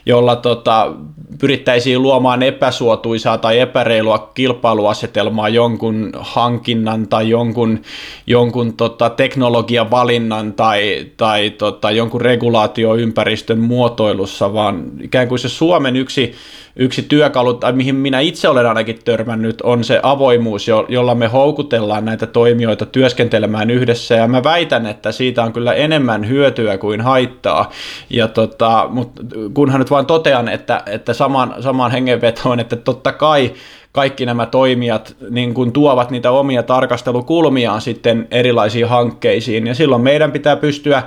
jolla 0.07 0.37
tota, 0.37 0.93
pyrittäisiin 1.41 2.03
luomaan 2.03 2.43
epäsuotuisaa 2.43 3.39
tai 3.39 3.59
epäreilua 3.59 4.31
kilpailuasetelmaa 4.35 5.49
jonkun 5.49 6.13
hankinnan 6.15 7.09
tai 7.09 7.31
jonkun, 7.31 7.83
jonkun 8.27 8.77
tota, 8.77 9.11
teknologian 9.11 9.91
valinnan 9.91 10.53
tai, 10.53 11.07
tai 11.17 11.51
tota, 11.51 11.91
jonkun 11.91 12.21
regulaatioympäristön 12.21 13.59
muotoilussa, 13.59 14.53
vaan 14.53 14.85
ikään 15.01 15.29
kuin 15.29 15.39
se 15.39 15.49
Suomen 15.49 15.97
yksi 15.97 16.35
yksi 16.77 17.03
työkalu, 17.03 17.55
tai 17.55 17.73
mihin 17.73 17.95
minä 17.95 18.21
itse 18.21 18.49
olen 18.49 18.67
ainakin 18.67 18.99
törmännyt, 19.05 19.61
on 19.61 19.85
se 19.85 20.01
avoimuus, 20.03 20.69
jo, 20.69 20.87
jolla 20.89 21.15
me 21.15 21.27
houkutellaan 21.27 22.05
näitä 22.05 22.27
toimijoita 22.27 22.87
työskentelemään 22.87 23.71
yhdessä, 23.71 24.15
ja 24.15 24.29
mä 24.29 24.45
väitän, 24.45 24.87
että 24.87 25.13
siitä 25.13 25.43
on 25.43 25.53
kyllä 25.53 25.73
enemmän 25.73 26.29
hyötyä 26.29 26.79
kuin 26.79 27.01
haittaa, 27.01 27.71
ja 28.11 28.29
tota, 28.29 28.87
mutta 28.91 29.23
kunhan 29.55 29.81
nyt 29.81 29.91
vaan 29.91 30.07
totean, 30.07 30.49
että, 30.49 30.83
että 30.87 31.15
saman, 31.15 31.55
samaan 31.61 31.91
hengenvetoon, 31.91 32.61
että 32.61 32.77
totta 32.77 33.13
kai 33.13 33.53
kaikki 33.93 34.27
nämä 34.27 34.47
toimijat 34.47 35.17
niin 35.31 35.55
kuin 35.55 35.73
tuovat 35.73 36.11
niitä 36.11 36.31
omia 36.31 36.63
tarkastelukulmiaan 36.63 37.81
sitten 37.81 38.29
erilaisiin 38.31 38.89
hankkeisiin, 38.89 39.67
ja 39.67 39.75
silloin 39.75 40.03
meidän 40.03 40.33
pitää 40.33 40.57
pystyä 40.57 41.03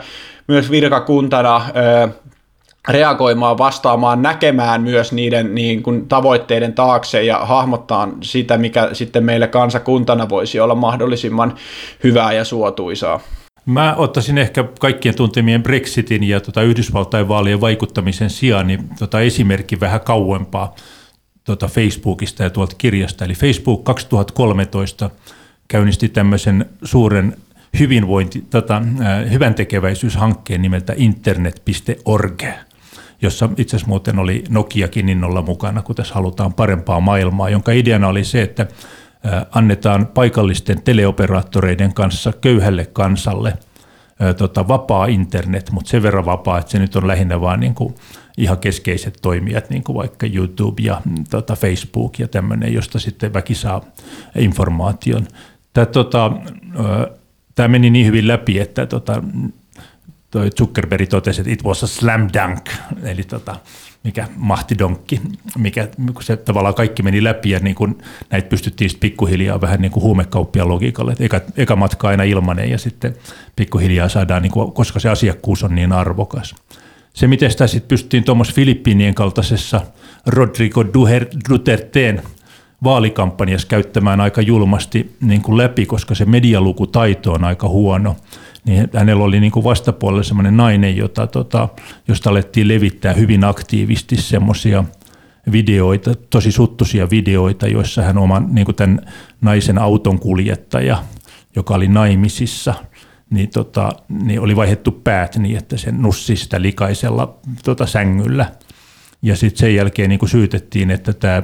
myös 0.47 0.71
virkakuntana 0.71 1.61
reagoimaan, 2.87 3.57
vastaamaan, 3.57 4.21
näkemään 4.21 4.81
myös 4.81 5.11
niiden 5.11 5.55
niin 5.55 5.83
kuin, 5.83 6.07
tavoitteiden 6.07 6.73
taakse 6.73 7.23
ja 7.23 7.39
hahmottaa 7.39 8.09
sitä, 8.21 8.57
mikä 8.57 8.89
sitten 8.93 9.23
meille 9.23 9.47
kansakuntana 9.47 10.29
voisi 10.29 10.59
olla 10.59 10.75
mahdollisimman 10.75 11.55
hyvää 12.03 12.33
ja 12.33 12.45
suotuisaa. 12.45 13.19
Mä 13.65 13.95
ottaisin 13.97 14.37
ehkä 14.37 14.65
kaikkien 14.79 15.15
tuntemien 15.15 15.63
Brexitin 15.63 16.23
ja 16.23 16.39
tota 16.39 16.61
Yhdysvaltain 16.61 17.27
vaalien 17.27 17.61
vaikuttamisen 17.61 18.29
sijaan 18.29 18.67
niin 18.67 18.89
tota 18.99 19.21
esimerkki 19.21 19.79
vähän 19.79 20.01
kauempaa 20.01 20.75
tota 21.43 21.67
Facebookista 21.67 22.43
ja 22.43 22.49
tuolta 22.49 22.75
kirjasta. 22.77 23.25
Eli 23.25 23.33
Facebook 23.33 23.83
2013 23.83 25.09
käynnisti 25.67 26.09
tämmöisen 26.09 26.65
suuren 26.83 27.35
hyvinvointi, 27.79 28.43
tota, 28.49 28.77
äh, 28.77 29.31
hyvän 29.31 29.55
tekeväisyyshankkeen 29.55 30.61
nimeltä 30.61 30.93
internet.org 30.97 32.43
jossa 33.21 33.49
itse 33.57 33.75
asiassa 33.75 33.89
muuten 33.89 34.19
oli 34.19 34.43
Nokiakin 34.49 35.09
innolla 35.09 35.41
mukana, 35.41 35.81
kun 35.81 35.95
tässä 35.95 36.13
halutaan 36.13 36.53
parempaa 36.53 36.99
maailmaa, 36.99 37.49
jonka 37.49 37.71
ideana 37.71 38.07
oli 38.07 38.23
se, 38.23 38.41
että 38.41 38.67
annetaan 39.51 40.07
paikallisten 40.07 40.81
teleoperaattoreiden 40.81 41.93
kanssa 41.93 42.33
köyhälle 42.41 42.85
kansalle 42.85 43.53
tota, 44.37 44.67
vapaa 44.67 45.05
internet, 45.05 45.71
mutta 45.71 45.89
sen 45.89 46.03
verran 46.03 46.25
vapaa, 46.25 46.57
että 46.57 46.71
se 46.71 46.79
nyt 46.79 46.95
on 46.95 47.07
lähinnä 47.07 47.41
vain 47.41 47.59
niin 47.59 47.75
kuin 47.75 47.95
ihan 48.37 48.57
keskeiset 48.57 49.17
toimijat, 49.21 49.69
niin 49.69 49.83
kuin 49.83 49.95
vaikka 49.95 50.27
YouTube 50.33 50.81
ja 50.81 51.01
mm, 51.05 51.23
tota, 51.29 51.55
Facebook 51.55 52.19
ja 52.19 52.27
tämmöinen, 52.27 52.73
josta 52.73 52.99
sitten 52.99 53.33
väki 53.33 53.55
saa 53.55 53.81
informaation. 54.37 55.27
Tämä, 55.73 55.85
tota, 55.85 56.31
meni 57.67 57.89
niin 57.89 58.05
hyvin 58.05 58.27
läpi, 58.27 58.59
että 58.59 58.85
tota, 58.85 59.23
toi 60.37 60.49
Zuckerberg 60.49 61.09
totesi, 61.09 61.41
että 61.41 61.53
it 61.53 61.63
was 61.63 61.83
a 61.83 61.87
slam 61.87 62.29
dunk, 62.33 62.69
eli 63.03 63.23
tota, 63.23 63.55
mikä 64.03 64.27
mahtidonkki, 64.35 65.21
mikä 65.57 65.87
kun 66.13 66.23
se 66.23 66.37
tavallaan 66.37 66.75
kaikki 66.75 67.03
meni 67.03 67.23
läpi 67.23 67.49
ja 67.49 67.59
niin 67.59 67.75
kun 67.75 67.97
näitä 68.29 68.49
pystyttiin 68.49 68.89
sitten 68.89 69.09
pikkuhiljaa 69.09 69.61
vähän 69.61 69.81
niin 69.81 69.91
kuin 69.91 70.03
huumekauppia 70.03 70.67
logiikalle, 70.67 71.11
että 71.11 71.23
eka, 71.23 71.41
eka 71.57 71.75
matka 71.75 72.07
aina 72.07 72.23
ilmanen 72.23 72.69
ja 72.69 72.77
sitten 72.77 73.15
pikkuhiljaa 73.55 74.09
saadaan, 74.09 74.41
niin 74.41 74.51
kuin, 74.51 74.71
koska 74.71 74.99
se 74.99 75.09
asiakkuus 75.09 75.63
on 75.63 75.75
niin 75.75 75.91
arvokas. 75.91 76.55
Se, 77.13 77.27
miten 77.27 77.51
sitä 77.51 77.67
sitten 77.67 77.87
pystyttiin 77.87 78.23
tuommoisessa 78.23 78.55
Filippiinien 78.55 79.15
kaltaisessa 79.15 79.81
Rodrigo 80.25 80.85
Duterteen 81.49 82.21
vaalikampanjassa 82.83 83.67
käyttämään 83.67 84.21
aika 84.21 84.41
julmasti 84.41 85.15
niin 85.21 85.41
kuin 85.41 85.57
läpi, 85.57 85.85
koska 85.85 86.15
se 86.15 86.25
medialukutaito 86.25 87.33
on 87.33 87.43
aika 87.43 87.67
huono– 87.67 88.15
niin 88.67 88.89
hänellä 88.93 89.23
oli 89.23 89.39
niin 89.39 89.51
vastapuolella 89.63 90.23
semmoinen 90.23 90.57
nainen, 90.57 90.97
jota, 90.97 91.27
tota, 91.27 91.69
josta 92.07 92.29
alettiin 92.29 92.67
levittää 92.67 93.13
hyvin 93.13 93.43
aktiivisesti 93.43 94.15
semmoisia 94.15 94.83
videoita, 95.51 96.15
tosi 96.29 96.51
suttuisia 96.51 97.09
videoita, 97.09 97.67
joissa 97.67 98.01
hän 98.01 98.17
oman 98.17 98.47
niin 98.51 98.75
tämän 98.75 99.01
naisen 99.41 99.77
auton 99.77 100.19
kuljettaja, 100.19 101.03
joka 101.55 101.75
oli 101.75 101.87
naimisissa, 101.87 102.73
niin, 103.29 103.49
tota, 103.49 103.91
niin 104.09 104.41
oli 104.41 104.55
vaihdettu 104.55 104.91
päät 104.91 105.37
niin, 105.37 105.57
että 105.57 105.77
se 105.77 105.91
nussi 105.91 106.35
sitä 106.35 106.61
likaisella 106.61 107.37
tota, 107.63 107.85
sängyllä. 107.85 108.51
Ja 109.21 109.35
sitten 109.35 109.59
sen 109.59 109.75
jälkeen 109.75 110.09
niin 110.09 110.29
syytettiin, 110.29 110.91
että 110.91 111.13
tämä 111.13 111.43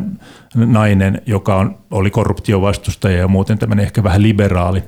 nainen, 0.56 1.22
joka 1.26 1.56
on, 1.56 1.78
oli 1.92 2.12
korruptiovastustaja 2.12 3.18
ja 3.18 3.28
muuten 3.28 3.58
tämmöinen 3.58 3.86
ehkä 3.86 4.04
vähän 4.04 4.24
liberaali, 4.24 4.84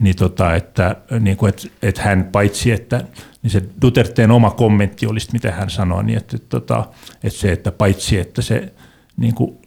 niin 0.00 0.16
tota, 0.16 0.54
että, 0.54 0.96
niin 1.20 1.36
kuin, 1.36 1.48
että, 1.48 1.68
että 1.82 2.02
hän 2.02 2.28
paitsi, 2.32 2.72
että 2.72 3.04
niin 3.42 3.50
se 3.50 3.62
Duterteen 3.82 4.30
oma 4.30 4.50
kommentti 4.50 5.06
olisi, 5.06 5.28
mitä 5.32 5.52
hän 5.52 5.70
sanoi, 5.70 6.04
niin 6.04 6.18
että, 6.18 6.38
tota, 6.38 6.84
että 7.24 7.38
se, 7.38 7.52
että 7.52 7.72
paitsi, 7.72 8.18
että 8.18 8.42
se 8.42 8.72
niin 9.16 9.34
kuin, 9.34 9.58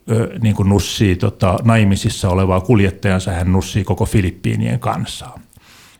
niin 0.42 0.54
kuin 0.54 0.68
nussii 0.68 1.16
tota, 1.16 1.58
naimisissa 1.64 2.28
olevaa 2.28 2.60
kuljettajansa, 2.60 3.32
hän 3.32 3.52
nussii 3.52 3.84
koko 3.84 4.04
Filippiinien 4.04 4.80
kansaa. 4.80 5.40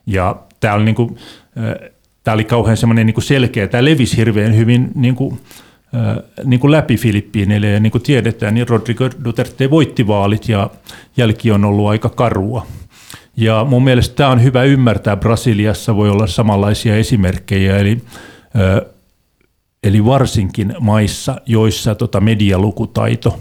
Ja 0.06 0.36
tämä 0.60 0.74
oli, 0.74 0.84
niin 0.84 0.94
kuin, 0.94 1.16
tämä 2.24 2.34
oli 2.34 2.44
kauhean 2.44 2.76
semmoinen 2.76 3.06
niin 3.06 3.22
selkeä, 3.22 3.68
tämä 3.68 3.84
levisi 3.84 4.16
hirveän 4.16 4.56
hyvin 4.56 4.90
niin 4.94 5.14
kuin, 5.14 5.40
niin 6.44 6.60
kuin 6.60 6.70
läpi 6.70 6.96
Filippiineille 6.96 7.68
ja 7.70 7.80
niin 7.80 7.92
kuin 7.92 8.02
tiedetään, 8.02 8.54
niin 8.54 8.68
Rodrigo 8.68 9.10
Duterte 9.24 9.70
voitti 9.70 10.06
vaalit 10.06 10.48
ja 10.48 10.70
jälki 11.16 11.50
on 11.50 11.64
ollut 11.64 11.88
aika 11.88 12.08
karua. 12.08 12.66
Ja 13.40 13.66
mun 13.68 13.84
mielestä 13.84 14.14
tämä 14.14 14.30
on 14.30 14.42
hyvä 14.42 14.62
ymmärtää. 14.62 15.16
Brasiliassa 15.16 15.96
voi 15.96 16.10
olla 16.10 16.26
samanlaisia 16.26 16.96
esimerkkejä, 16.96 17.76
eli, 17.76 18.02
eli 19.82 20.04
varsinkin 20.04 20.74
maissa, 20.80 21.40
joissa 21.46 21.94
tota 21.94 22.20
medialukutaito 22.20 23.40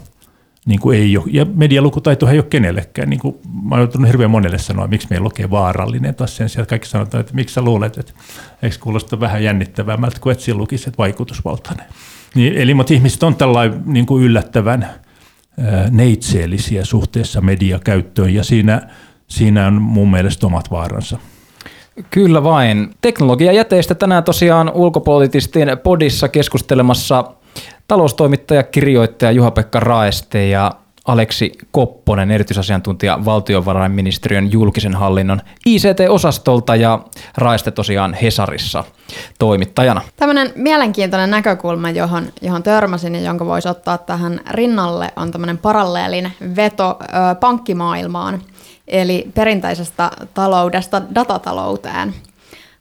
niin 0.66 0.80
kuin 0.80 0.98
ei 0.98 1.16
ole, 1.16 1.26
ja 1.30 1.46
medialukutaitohan 1.54 2.34
ei 2.34 2.38
ole 2.38 2.46
kenellekään. 2.50 3.10
Niin 3.10 3.20
kuin, 3.20 3.36
mä 3.62 3.74
oon 3.76 4.06
hirveän 4.06 4.30
monelle 4.30 4.58
sanoa, 4.58 4.86
miksi 4.86 5.06
meillä 5.10 5.24
lukee 5.24 5.50
vaarallinen 5.50 6.14
taas 6.14 6.36
sen 6.36 6.48
sijaan. 6.48 6.66
Kaikki 6.66 6.88
sanotaan, 6.88 7.20
että 7.20 7.34
miksi 7.34 7.54
sä 7.54 7.62
luulet, 7.62 7.98
että 7.98 8.12
eikö 8.62 8.76
kuulosta 8.80 9.20
vähän 9.20 9.44
jännittävämmältä 9.44 10.20
kuin 10.20 10.32
että 10.32 10.44
siinä 10.44 10.58
lukisi, 10.58 10.88
että 10.88 10.98
vaikutusvaltainen. 10.98 11.86
Niin, 12.34 12.52
eli 12.56 12.74
mutta 12.74 12.94
ihmiset 12.94 13.22
on 13.22 13.36
tällainen 13.36 13.82
niin 13.86 14.06
kuin 14.06 14.24
yllättävän 14.24 14.88
neitseellisiä 15.90 16.84
suhteessa 16.84 17.40
mediakäyttöön, 17.40 18.34
ja 18.34 18.44
siinä, 18.44 18.82
siinä 19.28 19.66
on 19.66 19.82
mun 19.82 20.10
mielestä 20.10 20.46
omat 20.46 20.70
vaaransa. 20.70 21.18
Kyllä 22.10 22.44
vain. 22.44 22.90
Teknologiajäteistä 23.00 23.94
tänään 23.94 24.24
tosiaan 24.24 24.72
ulkopoliittisten 24.74 25.78
podissa 25.82 26.28
keskustelemassa 26.28 27.24
taloustoimittaja, 27.88 28.62
kirjoittaja 28.62 29.32
Juha-Pekka 29.32 29.80
Raeste 29.80 30.48
ja 30.48 30.72
Aleksi 31.08 31.52
Kopponen, 31.70 32.30
erityisasiantuntija 32.30 33.24
valtiovarainministeriön 33.24 34.52
julkisen 34.52 34.94
hallinnon 34.94 35.40
ICT-osastolta 35.66 36.76
ja 36.76 36.98
Raeste 37.36 37.70
tosiaan 37.70 38.14
Hesarissa 38.14 38.84
toimittajana. 39.38 40.00
Tämmöinen 40.16 40.52
mielenkiintoinen 40.54 41.30
näkökulma, 41.30 41.90
johon, 41.90 42.26
johon 42.42 42.62
törmäsin 42.62 43.14
ja 43.14 43.20
jonka 43.20 43.46
voisi 43.46 43.68
ottaa 43.68 43.98
tähän 43.98 44.40
rinnalle, 44.50 45.12
on 45.16 45.30
tämmöinen 45.30 45.58
paralleelin 45.58 46.32
veto 46.56 46.98
ö, 47.02 47.34
pankkimaailmaan, 47.34 48.40
eli 48.88 49.30
perinteisestä 49.34 50.10
taloudesta 50.34 51.02
datatalouteen. 51.14 52.14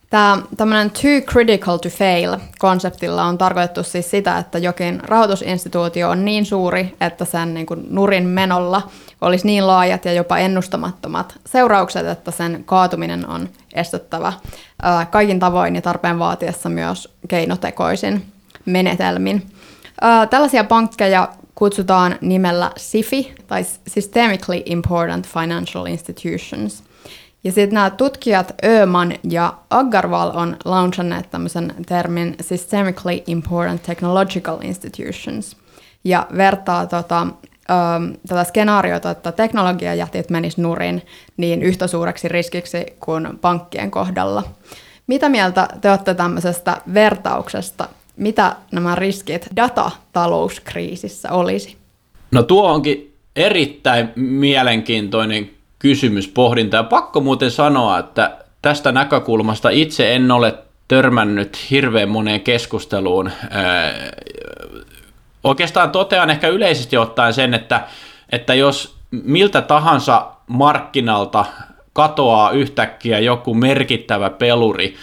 Tämä 0.09 0.37
tämmöinen 0.57 0.91
too 0.91 1.21
critical 1.31 1.77
to 1.77 1.89
fail 1.89 2.37
konseptilla 2.59 3.23
on 3.23 3.37
tarkoitettu 3.37 3.83
siis 3.83 4.11
sitä, 4.11 4.37
että 4.37 4.57
jokin 4.57 4.99
rahoitusinstituutio 5.03 6.09
on 6.09 6.25
niin 6.25 6.45
suuri, 6.45 6.95
että 7.01 7.25
sen 7.25 7.53
niin 7.53 7.65
kuin 7.65 7.85
nurin 7.89 8.25
menolla 8.25 8.81
olisi 9.21 9.45
niin 9.45 9.67
laajat 9.67 10.05
ja 10.05 10.13
jopa 10.13 10.37
ennustamattomat 10.37 11.39
seuraukset, 11.45 12.07
että 12.07 12.31
sen 12.31 12.63
kaatuminen 12.65 13.29
on 13.29 13.49
estettävä 13.73 14.33
kaikin 15.11 15.39
tavoin 15.39 15.75
ja 15.75 15.81
tarpeen 15.81 16.19
vaatiessa 16.19 16.69
myös 16.69 17.13
keinotekoisin 17.27 18.25
menetelmin. 18.65 19.47
Tällaisia 20.29 20.63
pankkeja 20.63 21.29
kutsutaan 21.57 22.15
nimellä 22.21 22.71
SIFI, 22.77 23.35
tai 23.47 23.65
Systemically 23.87 24.61
Important 24.65 25.27
Financial 25.27 25.85
Institutions– 25.85 26.83
ja 27.43 27.51
sitten 27.51 27.73
nämä 27.73 27.89
tutkijat 27.89 28.55
Öman 28.65 29.13
ja 29.29 29.53
Agarwal 29.69 30.31
on 30.33 30.57
launchanneet 30.65 31.31
tämmöisen 31.31 31.75
termin 31.85 32.35
Systemically 32.41 33.23
Important 33.27 33.83
Technological 33.83 34.57
Institutions 34.61 35.57
ja 36.03 36.27
vertaa 36.37 36.85
tota, 36.85 37.27
ö, 37.69 37.73
tätä 38.27 38.43
skenaariota, 38.43 39.09
että 39.09 39.31
teknologiajätit 39.31 40.29
menis 40.29 40.57
nurin 40.57 41.05
niin 41.37 41.61
yhtä 41.63 41.87
suureksi 41.87 42.27
riskiksi 42.27 42.85
kuin 42.99 43.39
pankkien 43.41 43.91
kohdalla. 43.91 44.43
Mitä 45.07 45.29
mieltä 45.29 45.67
te 45.81 45.89
olette 45.89 46.13
tämmöisestä 46.13 46.81
vertauksesta? 46.93 47.87
Mitä 48.17 48.55
nämä 48.71 48.95
riskit 48.95 49.47
datatalouskriisissä 49.55 51.31
olisi? 51.31 51.77
No 52.31 52.43
tuo 52.43 52.71
onkin 52.71 53.13
erittäin 53.35 54.09
mielenkiintoinen 54.15 55.49
kysymys, 55.79 56.27
pohdinta. 56.27 56.77
Ja 56.77 56.83
pakko 56.83 57.21
muuten 57.21 57.51
sanoa, 57.51 57.99
että 57.99 58.37
tästä 58.61 58.91
näkökulmasta 58.91 59.69
itse 59.69 60.15
en 60.15 60.31
ole 60.31 60.55
törmännyt 60.87 61.57
hirveän 61.71 62.09
moneen 62.09 62.41
keskusteluun. 62.41 63.31
Oikeastaan 65.43 65.91
totean 65.91 66.29
ehkä 66.29 66.47
yleisesti 66.47 66.97
ottaen 66.97 67.33
sen, 67.33 67.53
että, 67.53 67.87
että 68.31 68.53
jos 68.53 68.95
miltä 69.11 69.61
tahansa 69.61 70.31
markkinalta 70.47 71.45
katoaa 71.93 72.51
yhtäkkiä 72.51 73.19
joku 73.19 73.53
merkittävä 73.53 74.29
peluri, 74.29 74.95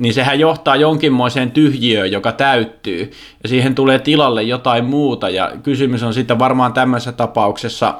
niin 0.00 0.14
sehän 0.14 0.40
johtaa 0.40 0.76
jonkinmoiseen 0.76 1.50
tyhjiöön, 1.50 2.12
joka 2.12 2.32
täyttyy, 2.32 3.10
ja 3.42 3.48
siihen 3.48 3.74
tulee 3.74 3.98
tilalle 3.98 4.42
jotain 4.42 4.84
muuta, 4.84 5.28
ja 5.28 5.52
kysymys 5.62 6.02
on 6.02 6.14
sitten 6.14 6.38
varmaan 6.38 6.72
tämmöisessä 6.72 7.12
tapauksessa 7.12 7.94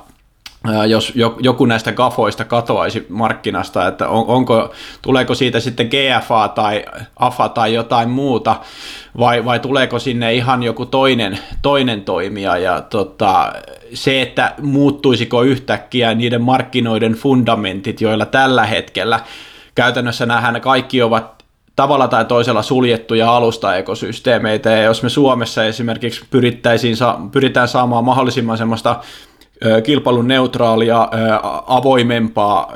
jos 0.89 1.13
joku 1.41 1.67
näistä 1.67 1.93
gafoista 1.93 2.45
katoaisi 2.45 3.07
markkinasta, 3.09 3.87
että 3.87 4.09
on, 4.09 4.27
onko, 4.27 4.73
tuleeko 5.03 5.35
siitä 5.35 5.61
sitten 5.61 5.89
GFA 5.89 6.49
tai 6.49 6.85
AFA 7.17 7.49
tai 7.49 7.75
jotain 7.75 8.11
muuta, 8.11 8.57
vai, 9.19 9.45
vai 9.45 9.61
tuleeko 9.61 9.99
sinne 9.99 10.35
ihan 10.35 10.63
joku 10.63 10.87
toinen, 10.87 11.39
toinen 11.63 12.03
toimija, 12.03 12.59
ja 12.59 12.81
tota, 12.81 13.53
se, 13.95 14.23
että 14.23 14.55
muuttuisiko 14.63 15.43
yhtäkkiä 15.43 16.15
niiden 16.15 16.43
markkinoiden 16.43 17.13
fundamentit, 17.13 18.01
joilla 18.01 18.27
tällä 18.27 18.67
hetkellä 18.67 19.21
käytännössä 19.75 20.27
nähdään 20.27 20.61
kaikki 20.61 21.03
ovat 21.03 21.40
tavalla 21.77 22.09
tai 22.09 22.25
toisella 22.25 22.63
suljettuja 22.63 23.37
alustaekosysteemeitä, 23.37 24.71
ja 24.71 24.83
jos 24.83 25.03
me 25.03 25.09
Suomessa 25.09 25.65
esimerkiksi 25.65 26.25
pyrittäisiin, 26.31 26.97
pyritään 27.33 27.69
saamaan 27.69 28.05
mahdollisimman 28.05 28.59
semmoista 28.59 29.01
kilpailun 29.85 30.29
neutraalia, 30.29 31.09
avoimempaa 31.67 32.73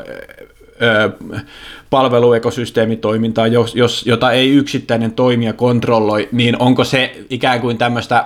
palveluekosysteemitoimintaa, 1.90 3.46
jos, 3.46 3.74
jos, 3.74 4.06
jota 4.06 4.32
ei 4.32 4.50
yksittäinen 4.50 5.12
toimija 5.12 5.52
kontrolloi, 5.52 6.28
niin 6.32 6.62
onko 6.62 6.84
se 6.84 7.24
ikään 7.30 7.60
kuin 7.60 7.78
tämmöistä 7.78 8.24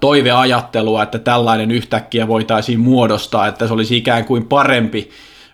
toiveajattelua, 0.00 1.02
että 1.02 1.18
tällainen 1.18 1.70
yhtäkkiä 1.70 2.28
voitaisiin 2.28 2.80
muodostaa, 2.80 3.46
että 3.46 3.66
se 3.66 3.72
olisi 3.72 3.96
ikään 3.96 4.24
kuin 4.24 4.46
parempi 4.46 5.10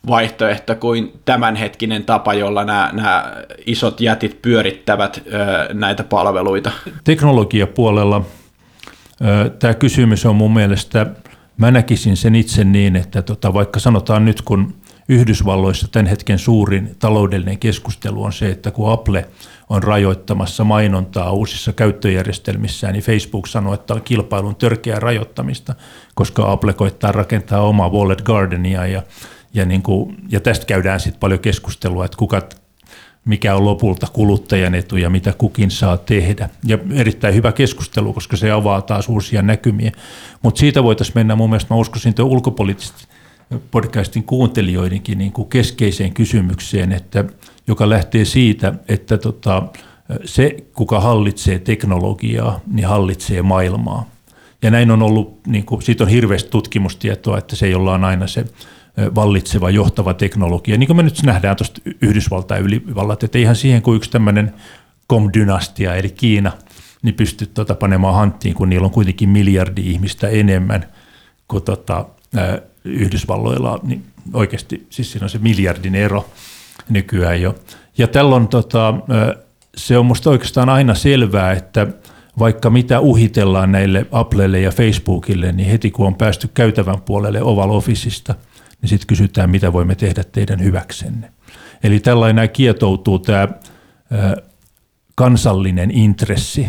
vaihtoehto 0.06 0.74
kuin 0.74 1.12
tämänhetkinen 1.24 2.04
tapa, 2.04 2.34
jolla 2.34 2.64
nämä, 2.64 2.90
nämä 2.92 3.32
isot 3.66 4.00
jätit 4.00 4.42
pyörittävät 4.42 5.22
näitä 5.72 6.04
palveluita. 6.04 6.70
Teknologiapuolella 7.04 8.24
tämä 9.58 9.74
kysymys 9.74 10.26
on 10.26 10.36
mun 10.36 10.54
mielestä 10.54 11.06
Mä 11.56 11.70
näkisin 11.70 12.16
sen 12.16 12.34
itse 12.34 12.64
niin, 12.64 12.96
että 12.96 13.22
tota, 13.22 13.54
vaikka 13.54 13.80
sanotaan 13.80 14.24
nyt, 14.24 14.42
kun 14.42 14.74
Yhdysvalloissa 15.08 15.88
tämän 15.88 16.06
hetken 16.06 16.38
suurin 16.38 16.96
taloudellinen 16.98 17.58
keskustelu 17.58 18.24
on 18.24 18.32
se, 18.32 18.50
että 18.50 18.70
kun 18.70 18.92
Apple 18.92 19.28
on 19.68 19.82
rajoittamassa 19.82 20.64
mainontaa 20.64 21.32
uusissa 21.32 21.72
käyttöjärjestelmissään, 21.72 22.92
niin 22.92 23.02
Facebook 23.02 23.46
sanoo, 23.46 23.74
että 23.74 23.94
on 23.94 24.02
kilpailun 24.02 24.56
törkeää 24.56 25.00
rajoittamista, 25.00 25.74
koska 26.14 26.52
Apple 26.52 26.72
koittaa 26.72 27.12
rakentaa 27.12 27.60
omaa 27.60 27.88
Wallet 27.88 28.22
Gardenia 28.22 28.86
ja, 28.86 29.02
ja, 29.54 29.64
niin 29.64 29.82
kuin, 29.82 30.16
ja 30.28 30.40
tästä 30.40 30.66
käydään 30.66 31.00
sitten 31.00 31.20
paljon 31.20 31.40
keskustelua, 31.40 32.04
että 32.04 32.16
kuka 32.16 32.42
mikä 33.24 33.54
on 33.54 33.64
lopulta 33.64 34.06
kuluttajan 34.12 34.74
etu 34.74 34.96
ja 34.96 35.10
mitä 35.10 35.32
kukin 35.38 35.70
saa 35.70 35.96
tehdä. 35.96 36.48
Ja 36.64 36.78
erittäin 36.92 37.34
hyvä 37.34 37.52
keskustelu, 37.52 38.12
koska 38.12 38.36
se 38.36 38.50
avaa 38.50 38.82
taas 38.82 39.08
uusia 39.08 39.42
näkymiä. 39.42 39.92
Mutta 40.42 40.58
siitä 40.58 40.82
voitaisiin 40.82 41.18
mennä 41.18 41.36
mun 41.36 41.50
mielestä, 41.50 41.74
mä 41.74 41.80
uskoisin 41.80 42.14
tuon 42.14 42.28
ulkopoliittisesti 42.28 43.06
podcastin 43.70 44.24
kuuntelijoidenkin 44.24 45.18
niin 45.18 45.32
kuin 45.32 45.48
keskeiseen 45.48 46.14
kysymykseen, 46.14 46.92
että, 46.92 47.24
joka 47.66 47.88
lähtee 47.88 48.24
siitä, 48.24 48.74
että 48.88 49.18
tota, 49.18 49.62
se, 50.24 50.56
kuka 50.74 51.00
hallitsee 51.00 51.58
teknologiaa, 51.58 52.60
niin 52.72 52.86
hallitsee 52.86 53.42
maailmaa. 53.42 54.06
Ja 54.62 54.70
näin 54.70 54.90
on 54.90 55.02
ollut, 55.02 55.46
niin 55.46 55.64
kuin, 55.64 55.82
siitä 55.82 56.04
on 56.04 56.10
hirveästi 56.10 56.50
tutkimustietoa, 56.50 57.38
että 57.38 57.56
se, 57.56 57.68
jolla 57.68 57.94
on 57.94 58.04
aina 58.04 58.26
se 58.26 58.44
vallitseva, 59.14 59.70
johtava 59.70 60.14
teknologia. 60.14 60.78
Niin 60.78 60.86
kuin 60.86 60.96
me 60.96 61.02
nyt 61.02 61.22
nähdään 61.22 61.56
tuosta 61.56 61.80
Yhdysvaltain 62.02 62.64
ylivallat, 62.64 63.22
että 63.22 63.38
ihan 63.38 63.56
siihen 63.56 63.82
kuin 63.82 63.96
yksi 63.96 64.10
tämmöinen 64.10 64.54
kom-dynastia, 65.06 65.94
eli 65.94 66.10
Kiina, 66.10 66.52
niin 67.02 67.14
pystyy 67.14 67.46
tuota 67.46 67.74
panemaan 67.74 68.14
hanttiin, 68.14 68.54
kun 68.54 68.68
niillä 68.68 68.84
on 68.84 68.90
kuitenkin 68.90 69.28
miljardi 69.28 69.90
ihmistä 69.90 70.28
enemmän 70.28 70.86
kuin 71.48 71.62
tota, 71.62 72.06
ää, 72.36 72.58
Yhdysvalloilla. 72.84 73.80
Niin 73.82 74.04
oikeasti, 74.32 74.86
siis 74.90 75.12
siinä 75.12 75.24
on 75.24 75.30
se 75.30 75.38
miljardin 75.38 75.94
ero 75.94 76.28
nykyään 76.88 77.42
jo. 77.42 77.54
Ja 77.98 78.08
tällöin 78.08 78.48
tota, 78.48 78.94
se 79.76 79.98
on 79.98 80.06
minusta 80.06 80.30
oikeastaan 80.30 80.68
aina 80.68 80.94
selvää, 80.94 81.52
että 81.52 81.86
vaikka 82.38 82.70
mitä 82.70 83.00
uhitellaan 83.00 83.72
näille 83.72 84.06
Applelle 84.12 84.60
ja 84.60 84.70
Facebookille, 84.70 85.52
niin 85.52 85.70
heti 85.70 85.90
kun 85.90 86.06
on 86.06 86.14
päästy 86.14 86.48
käytävän 86.54 87.00
puolelle 87.00 87.42
Oval 87.42 87.70
Officeista– 87.70 88.34
niin 88.84 88.88
sitten 88.88 89.06
kysytään, 89.06 89.50
mitä 89.50 89.72
voimme 89.72 89.94
tehdä 89.94 90.24
teidän 90.24 90.62
hyväksenne. 90.62 91.30
Eli 91.82 92.00
tällainen 92.00 92.50
kietoutuu 92.50 93.18
tämä 93.18 93.48
kansallinen 95.14 95.90
intressi, 95.90 96.66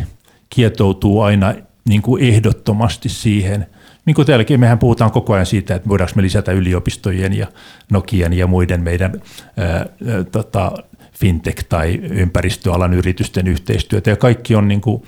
kietoutuu 0.49 1.21
aina 1.21 1.53
niin 1.89 2.01
kuin 2.01 2.23
ehdottomasti 2.23 3.09
siihen, 3.09 3.67
niin 4.05 4.15
kuin 4.15 4.25
täälläkin, 4.25 4.59
mehän 4.59 4.79
puhutaan 4.79 5.11
koko 5.11 5.33
ajan 5.33 5.45
siitä, 5.45 5.75
että 5.75 5.89
voidaanko 5.89 6.13
me 6.15 6.21
lisätä 6.21 6.51
yliopistojen 6.51 7.33
ja 7.33 7.47
Nokian 7.91 8.33
ja 8.33 8.47
muiden 8.47 8.81
meidän 8.81 9.21
ää, 9.57 9.85
tota, 10.31 10.71
fintech- 11.13 11.65
tai 11.69 11.99
ympäristöalan 12.03 12.93
yritysten 12.93 13.47
yhteistyötä. 13.47 14.09
Ja 14.09 14.15
kaikki 14.15 14.55
on 14.55 14.67
niin 14.67 14.81
kuin, 14.81 15.03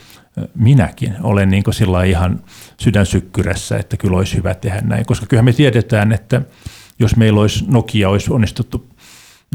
minäkin 0.56 1.14
olen 1.24 1.50
niin 1.50 1.64
kuin 1.64 1.74
sillä 1.74 2.04
ihan 2.04 2.44
sydänsykkyrässä, 2.78 3.78
että 3.78 3.98
kyllä 3.98 4.18
olisi 4.18 4.38
hyvä 4.38 4.54
tehdä 4.54 4.82
näin, 4.82 5.06
koska 5.06 5.26
kyllähän 5.26 5.46
me 5.46 5.54
tiedetään, 5.54 6.12
että 6.12 6.42
jos 7.00 7.16
meillä 7.16 7.42
olisi 7.42 7.66
Nokia 7.68 8.10
olisi 8.10 8.34
onnistuttu 8.34 8.86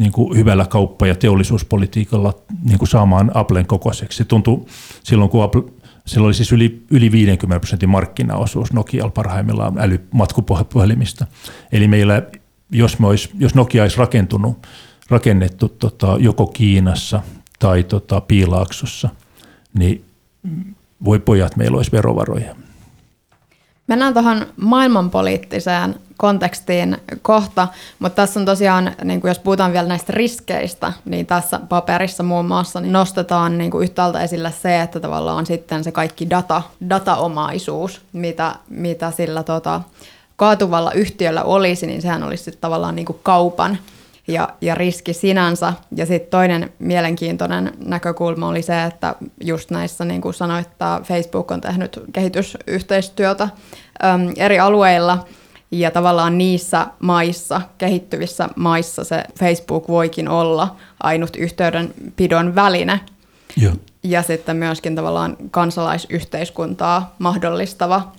niin 0.00 0.12
kuin 0.12 0.37
hyvällä 0.37 0.66
kauppa- 0.66 1.07
ja 1.07 1.14
teollisuuspolitiikalla 1.14 2.35
niin 2.64 2.78
kuin 2.78 2.88
saamaan 2.88 3.31
Applen 3.35 3.66
kokoiseksi. 3.66 4.18
Se 4.18 4.24
tuntui 4.24 4.64
silloin, 5.02 5.31
kun 5.31 5.44
Apple, 5.44 5.62
sillä 6.07 6.26
oli 6.26 6.35
siis 6.35 6.52
yli, 6.52 6.83
yli 6.90 7.12
50 7.12 7.61
prosentin 7.61 7.88
markkinaosuus 7.88 8.72
Nokialla 8.72 9.11
parhaimmillaan 9.11 9.78
älymatkupuhelimista. 9.78 11.26
Eli 11.72 11.88
meillä, 11.88 12.22
jos, 12.70 12.98
me 12.98 13.07
olisi, 13.07 13.31
jos 13.38 13.55
Nokia 13.55 13.83
olisi 13.83 13.98
rakentunut, 13.98 14.66
rakennettu 15.09 15.68
tota, 15.68 16.16
joko 16.20 16.46
Kiinassa 16.46 17.22
tai 17.59 17.85
tota, 17.85 18.20
Piilaaksossa, 18.20 19.09
niin 19.78 20.05
voi 21.05 21.18
pojat, 21.18 21.57
meillä 21.57 21.76
olisi 21.76 21.92
verovaroja. 21.92 22.55
Mennään 23.87 24.14
tuohon 24.14 24.47
maailmanpoliittiseen 24.57 25.95
kontekstiin 26.16 26.97
kohta, 27.23 27.68
mutta 27.99 28.16
tässä 28.16 28.40
on 28.40 28.47
tosiaan, 28.47 28.92
niin 29.05 29.21
kuin 29.21 29.29
jos 29.29 29.38
puhutaan 29.38 29.73
vielä 29.73 29.88
näistä 29.88 30.12
riskeistä, 30.12 30.92
niin 31.05 31.27
tässä 31.27 31.61
paperissa 31.68 32.23
muun 32.23 32.47
muassa 32.47 32.81
niin 32.81 32.92
nostetaan 32.92 33.59
niin 33.59 33.71
kuin 33.71 33.83
yhtäältä 33.83 34.23
esille 34.23 34.53
se, 34.62 34.83
että 34.83 35.01
tavallaan 35.01 35.47
sitten 35.47 35.85
se 35.85 35.92
kaikki 35.92 36.31
data, 36.31 36.62
dataomaisuus, 36.90 38.01
mitä, 38.12 38.55
mitä 38.68 39.11
sillä 39.11 39.42
tota, 39.42 39.81
kaatuvalla 40.37 40.92
yhtiöllä 40.92 41.42
olisi, 41.42 41.87
niin 41.87 42.03
sehän 42.03 42.23
olisi 42.23 42.45
sitten 42.45 42.61
tavallaan 42.61 42.97
niin 42.97 43.07
kuin 43.07 43.21
kaupan 43.23 43.79
ja, 44.29 44.49
ja 44.61 44.75
riski 44.75 45.13
sinänsä. 45.13 45.73
Ja 45.97 46.07
sitten 46.07 46.31
toinen 46.31 46.73
mielenkiintoinen 46.79 47.73
näkökulma 47.85 48.49
oli 48.49 48.63
se, 48.63 48.85
että 48.85 49.15
just 49.41 49.71
näissä, 49.71 50.05
niin 50.05 50.21
kuin 50.21 50.35
sanoit, 50.35 50.67
että 50.67 51.01
Facebook 51.05 51.51
on 51.51 51.61
tehnyt 51.61 52.01
kehitysyhteistyötä 52.13 53.49
äm, 54.05 54.33
eri 54.37 54.59
alueilla, 54.59 55.25
ja 55.73 55.91
tavallaan 55.91 56.39
niissä 56.39 56.87
maissa, 57.01 57.61
kehittyvissä 57.79 58.49
maissa 58.57 59.05
se 59.05 59.25
Facebook 59.39 59.89
voikin 59.89 60.29
olla 60.29 60.77
ainut 61.03 61.37
yhteydenpidon 61.37 62.55
väline. 62.55 63.01
Joo. 63.57 63.73
Ja 64.03 64.23
sitten 64.23 64.57
myöskin 64.57 64.95
tavallaan 64.95 65.37
kansalaisyhteiskuntaa 65.51 67.15
mahdollistava 67.19 68.13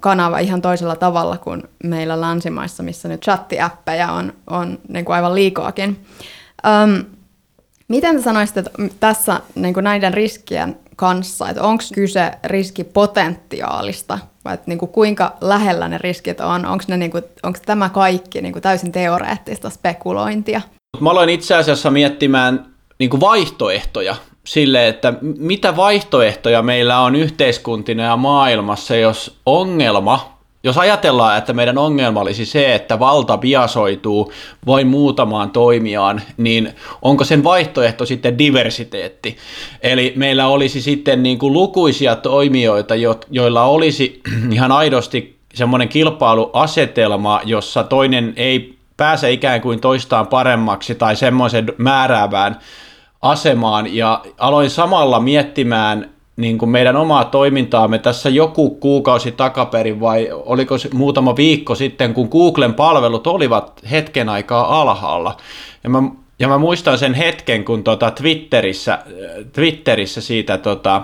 kanava 0.00 0.38
ihan 0.38 0.62
toisella 0.62 0.96
tavalla 0.96 1.38
kuin 1.38 1.62
meillä 1.84 2.20
länsimaissa, 2.20 2.82
missä 2.82 3.08
nyt 3.08 3.22
chattiäppejä 3.22 4.12
on, 4.12 4.32
on 4.50 4.78
niin 4.88 5.04
kuin 5.04 5.16
aivan 5.16 5.34
liikoakin. 5.34 6.06
Öm, 6.66 7.04
miten 7.88 8.16
te 8.16 8.22
sanoisitte 8.22 8.64
tässä 9.00 9.40
niin 9.54 9.74
kuin 9.74 9.84
näiden 9.84 10.14
riskien 10.14 10.76
kanssa, 10.96 11.48
että 11.48 11.62
onko 11.62 11.84
kyse 11.94 12.30
riskipotentiaalista 12.44 14.18
vai 14.44 14.54
että 14.54 14.64
niin 14.66 14.78
kuin 14.78 14.92
kuinka 14.92 15.32
lähellä 15.40 15.88
ne 15.88 15.98
riskit 15.98 16.40
on? 16.40 16.66
Onko, 16.66 16.84
niin 16.96 17.12
tämä 17.66 17.88
kaikki 17.88 18.40
niin 18.40 18.52
kuin 18.52 18.62
täysin 18.62 18.92
teoreettista 18.92 19.70
spekulointia? 19.70 20.60
Mä 21.00 21.10
aloin 21.10 21.28
itse 21.28 21.54
asiassa 21.54 21.90
miettimään 21.90 22.66
niin 22.98 23.10
kuin 23.10 23.20
vaihtoehtoja 23.20 24.16
sille, 24.44 24.88
että 24.88 25.12
mitä 25.22 25.76
vaihtoehtoja 25.76 26.62
meillä 26.62 27.00
on 27.00 27.16
yhteiskuntina 27.16 28.02
ja 28.02 28.16
maailmassa, 28.16 28.96
jos 28.96 29.36
ongelma, 29.46 30.34
jos 30.64 30.78
ajatellaan, 30.78 31.38
että 31.38 31.52
meidän 31.52 31.78
ongelma 31.78 32.20
olisi 32.20 32.46
se, 32.46 32.74
että 32.74 32.98
valta 32.98 33.38
biasoituu 33.38 34.32
vain 34.66 34.86
muutamaan 34.86 35.50
toimijaan, 35.50 36.22
niin 36.36 36.72
onko 37.02 37.24
sen 37.24 37.44
vaihtoehto 37.44 38.06
sitten 38.06 38.38
diversiteetti? 38.38 39.36
Eli 39.82 40.12
meillä 40.16 40.46
olisi 40.46 40.82
sitten 40.82 41.22
niin 41.22 41.38
kuin 41.38 41.52
lukuisia 41.52 42.16
toimijoita, 42.16 42.94
joilla 43.30 43.64
olisi 43.64 44.22
ihan 44.52 44.72
aidosti 44.72 45.36
semmoinen 45.54 45.88
kilpailuasetelma, 45.88 47.40
jossa 47.44 47.84
toinen 47.84 48.32
ei 48.36 48.74
pääse 48.96 49.32
ikään 49.32 49.60
kuin 49.60 49.80
toistaan 49.80 50.26
paremmaksi 50.26 50.94
tai 50.94 51.16
semmoisen 51.16 51.72
määräävään 51.78 52.58
asemaan 53.24 53.94
ja 53.96 54.22
aloin 54.38 54.70
samalla 54.70 55.20
miettimään 55.20 56.10
niin 56.36 56.58
kuin 56.58 56.68
meidän 56.68 56.96
omaa 56.96 57.24
toimintaamme 57.24 57.98
tässä 57.98 58.28
joku 58.28 58.70
kuukausi 58.70 59.32
takaperin 59.32 60.00
vai 60.00 60.28
oliko 60.32 60.78
se 60.78 60.88
muutama 60.92 61.36
viikko 61.36 61.74
sitten, 61.74 62.14
kun 62.14 62.28
Googlen 62.30 62.74
palvelut 62.74 63.26
olivat 63.26 63.80
hetken 63.90 64.28
aikaa 64.28 64.80
alhaalla. 64.80 65.36
Ja 65.84 65.90
mä, 65.90 66.02
ja 66.38 66.48
mä 66.48 66.58
muistan 66.58 66.98
sen 66.98 67.14
hetken, 67.14 67.64
kun 67.64 67.84
tota 67.84 68.10
Twitterissä, 68.10 68.98
Twitterissä 69.52 70.20
siitä 70.20 70.58
tota, 70.58 71.02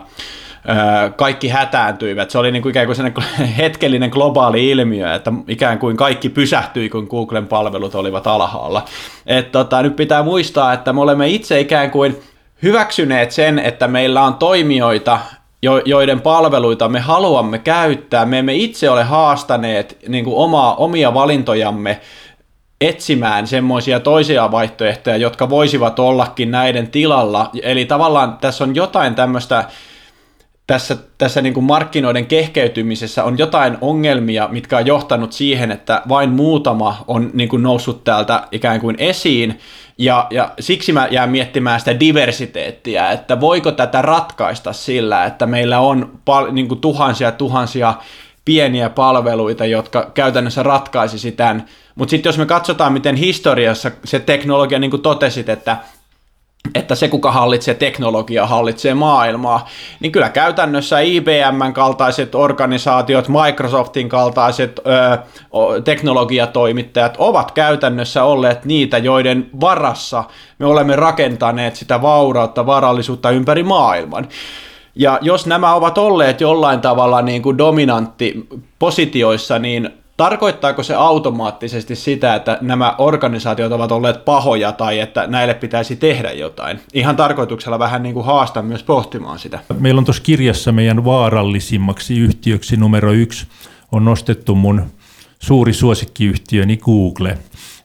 kaikki 1.16 1.48
hätääntyivät. 1.48 2.30
Se 2.30 2.38
oli 2.38 2.52
niin 2.52 2.62
kuin 2.62 2.70
ikään 2.70 2.86
kuin 2.86 3.24
hetkellinen 3.58 4.10
globaali 4.10 4.70
ilmiö, 4.70 5.14
että 5.14 5.32
ikään 5.48 5.78
kuin 5.78 5.96
kaikki 5.96 6.28
pysähtyi, 6.28 6.88
kun 6.88 7.06
Googlen 7.10 7.46
palvelut 7.46 7.94
olivat 7.94 8.26
alhaalla. 8.26 8.84
Et 9.26 9.52
tota, 9.52 9.82
nyt 9.82 9.96
pitää 9.96 10.22
muistaa, 10.22 10.72
että 10.72 10.92
me 10.92 11.00
olemme 11.00 11.28
itse 11.28 11.60
ikään 11.60 11.90
kuin 11.90 12.20
hyväksyneet 12.62 13.30
sen, 13.30 13.58
että 13.58 13.88
meillä 13.88 14.22
on 14.22 14.34
toimijoita, 14.34 15.18
joiden 15.84 16.20
palveluita 16.20 16.88
me 16.88 17.00
haluamme 17.00 17.58
käyttää. 17.58 18.26
Me 18.26 18.38
emme 18.38 18.54
itse 18.54 18.90
ole 18.90 19.04
haastaneet 19.04 19.98
niin 20.08 20.24
kuin 20.24 20.36
omaa, 20.36 20.74
omia 20.74 21.14
valintojamme 21.14 22.00
etsimään 22.80 23.46
semmoisia 23.46 24.00
toisia 24.00 24.50
vaihtoehtoja, 24.50 25.16
jotka 25.16 25.50
voisivat 25.50 25.98
ollakin 25.98 26.50
näiden 26.50 26.90
tilalla. 26.90 27.50
Eli 27.62 27.84
tavallaan 27.84 28.38
tässä 28.40 28.64
on 28.64 28.74
jotain 28.74 29.14
tämmöistä 29.14 29.64
tässä, 30.70 30.96
tässä 31.18 31.42
niin 31.42 31.54
kuin 31.54 31.64
markkinoiden 31.64 32.26
kehkeytymisessä 32.26 33.24
on 33.24 33.38
jotain 33.38 33.78
ongelmia, 33.80 34.48
mitkä 34.48 34.76
on 34.76 34.86
johtanut 34.86 35.32
siihen, 35.32 35.70
että 35.70 36.02
vain 36.08 36.30
muutama 36.30 37.04
on 37.06 37.30
niin 37.34 37.48
kuin 37.48 37.62
noussut 37.62 38.04
täältä 38.04 38.48
ikään 38.52 38.80
kuin 38.80 38.96
esiin, 38.98 39.58
ja, 39.98 40.26
ja 40.30 40.52
siksi 40.60 40.92
mä 40.92 41.08
jään 41.10 41.30
miettimään 41.30 41.80
sitä 41.80 42.00
diversiteettiä, 42.00 43.10
että 43.10 43.40
voiko 43.40 43.72
tätä 43.72 44.02
ratkaista 44.02 44.72
sillä, 44.72 45.24
että 45.24 45.46
meillä 45.46 45.80
on 45.80 46.18
pal- 46.24 46.52
niin 46.52 46.68
kuin 46.68 46.80
tuhansia 46.80 47.32
tuhansia 47.32 47.94
pieniä 48.44 48.90
palveluita, 48.90 49.66
jotka 49.66 50.10
käytännössä 50.14 50.62
ratkaisisi 50.62 51.32
tämän. 51.32 51.66
Mutta 51.94 52.10
sitten 52.10 52.28
jos 52.28 52.38
me 52.38 52.46
katsotaan, 52.46 52.92
miten 52.92 53.16
historiassa 53.16 53.90
se 54.04 54.18
teknologia, 54.18 54.78
niin 54.78 54.90
kuin 54.90 55.02
totesit, 55.02 55.48
että 55.48 55.76
että 56.74 56.94
se, 56.94 57.08
kuka 57.08 57.32
hallitsee 57.32 57.74
teknologiaa, 57.74 58.46
hallitsee 58.46 58.94
maailmaa, 58.94 59.68
niin 60.00 60.12
kyllä 60.12 60.28
käytännössä 60.28 61.00
IBMn 61.00 61.72
kaltaiset 61.72 62.34
organisaatiot, 62.34 63.28
Microsoftin 63.28 64.08
kaltaiset 64.08 64.80
ö, 64.86 65.18
teknologiatoimittajat 65.84 67.14
ovat 67.18 67.52
käytännössä 67.52 68.24
olleet 68.24 68.64
niitä, 68.64 68.98
joiden 68.98 69.50
varassa 69.60 70.24
me 70.58 70.66
olemme 70.66 70.96
rakentaneet 70.96 71.76
sitä 71.76 72.02
vaurautta, 72.02 72.66
varallisuutta 72.66 73.30
ympäri 73.30 73.62
maailman. 73.62 74.28
Ja 74.94 75.18
jos 75.22 75.46
nämä 75.46 75.74
ovat 75.74 75.98
olleet 75.98 76.40
jollain 76.40 76.80
tavalla 76.80 77.22
niin 77.22 77.42
kuin 77.42 77.58
dominantti 77.58 78.46
positioissa, 78.78 79.58
niin 79.58 79.99
Tarkoittaako 80.20 80.82
se 80.82 80.94
automaattisesti 80.94 81.96
sitä, 81.96 82.34
että 82.34 82.58
nämä 82.60 82.94
organisaatiot 82.98 83.72
ovat 83.72 83.92
olleet 83.92 84.24
pahoja 84.24 84.72
tai 84.72 84.98
että 84.98 85.26
näille 85.26 85.54
pitäisi 85.54 85.96
tehdä 85.96 86.32
jotain? 86.32 86.80
Ihan 86.94 87.16
tarkoituksella 87.16 87.78
vähän 87.78 88.02
niin 88.02 88.14
kuin 88.14 88.26
haastan 88.26 88.64
myös 88.64 88.82
pohtimaan 88.82 89.38
sitä. 89.38 89.58
Meillä 89.78 89.98
on 89.98 90.04
tuossa 90.04 90.22
kirjassa 90.22 90.72
meidän 90.72 91.04
vaarallisimmaksi 91.04 92.18
yhtiöksi 92.18 92.76
numero 92.76 93.12
yksi 93.12 93.46
on 93.92 94.04
nostettu 94.04 94.54
mun 94.54 94.86
suuri 95.38 95.72
suosikkiyhtiöni 95.72 96.76
Google, 96.76 97.38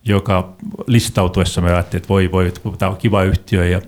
joka 0.05 0.53
listautuessa 0.87 1.61
me 1.61 1.73
ajattelin, 1.73 2.01
että 2.01 2.09
voi 2.09 2.31
voi, 2.31 2.53
tämä 2.77 2.91
on 2.91 2.97
kiva 2.97 3.23
yhtiö 3.23 3.65
ja, 3.65 3.81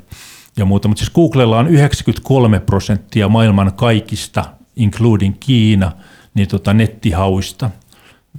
ja 0.58 0.66
muuta. 0.66 0.88
Mutta 0.88 1.00
siis 1.00 1.14
Googlella 1.14 1.58
on 1.58 1.68
93 1.68 2.60
prosenttia 2.60 3.30
maailman 3.30 3.74
kaikista, 3.74 4.46
including 4.76 5.36
Kiina, 5.40 5.92
niin 6.34 6.48
tota 6.48 6.74
nettihauista– 6.74 7.70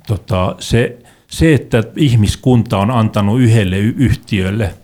tota, 0.07 0.57
se, 0.59 0.99
se, 1.27 1.55
että 1.55 1.83
ihmiskunta 1.97 2.79
on 2.79 2.91
antanut 2.91 3.41
yhdelle 3.41 3.79
yhtiölle 3.79 4.75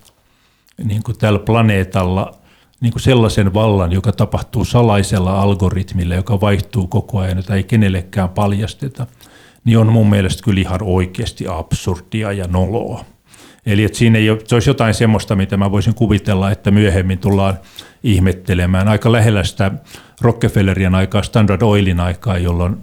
niin 0.85 1.03
kuin 1.03 1.19
tällä 1.19 1.39
planeetalla 1.39 2.35
niin 2.81 2.93
kuin 2.93 3.03
sellaisen 3.03 3.55
vallan, 3.55 3.93
joka 3.93 4.13
tapahtuu 4.13 4.65
salaisella 4.65 5.41
algoritmilla, 5.43 6.15
joka 6.15 6.41
vaihtuu 6.41 6.87
koko 6.87 7.19
ajan, 7.19 7.37
jota 7.37 7.55
ei 7.55 7.65
kenellekään 7.65 8.29
paljasteta, 8.29 9.07
niin 9.65 9.79
on 9.79 9.93
mun 9.93 10.11
mielestä 10.11 10.43
kyllä 10.43 10.61
ihan 10.61 10.83
oikeasti 10.83 11.45
absurdia 11.49 12.33
ja 12.33 12.47
noloa. 12.47 13.05
Eli 13.67 13.85
että 13.85 13.99
siinä 13.99 14.19
ei 14.19 14.31
ole, 14.31 14.41
se 14.45 14.55
olisi 14.55 14.71
jotain 14.71 14.95
semmoista, 14.95 15.37
mitä 15.37 15.57
mä 15.57 15.71
voisin 15.71 15.95
kuvitella, 15.95 16.51
että 16.51 16.71
myöhemmin 16.71 17.19
tullaan 17.19 17.59
ihmettelemään. 18.03 18.89
Aika 18.89 19.13
lähellä 19.13 19.45
sitä 19.45 19.73
Rockefellerien 20.21 20.95
aikaa, 20.95 21.23
Standard 21.23 21.63
Oilin 21.63 22.01
aikaa, 22.01 22.39
jolloin 22.39 22.77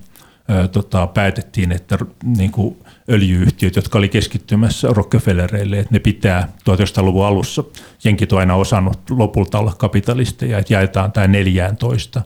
tota, 0.71 1.07
päätettiin, 1.07 1.71
että 1.71 1.97
niin 2.37 2.51
kuin 2.51 2.77
öljyyhtiöt, 3.09 3.75
jotka 3.75 3.97
oli 3.97 4.09
keskittymässä 4.09 4.87
Rockefellereille, 4.91 5.79
että 5.79 5.93
ne 5.93 5.99
pitää 5.99 6.47
1900-luvun 6.69 7.25
alussa. 7.25 7.63
Jenkit 8.03 8.33
on 8.33 8.39
aina 8.39 8.55
osannut 8.55 8.99
lopulta 9.09 9.59
olla 9.59 9.73
kapitalisteja, 9.77 10.59
että 10.59 10.73
jaetaan 10.73 11.11
tämä 11.11 11.27
14 11.27 12.21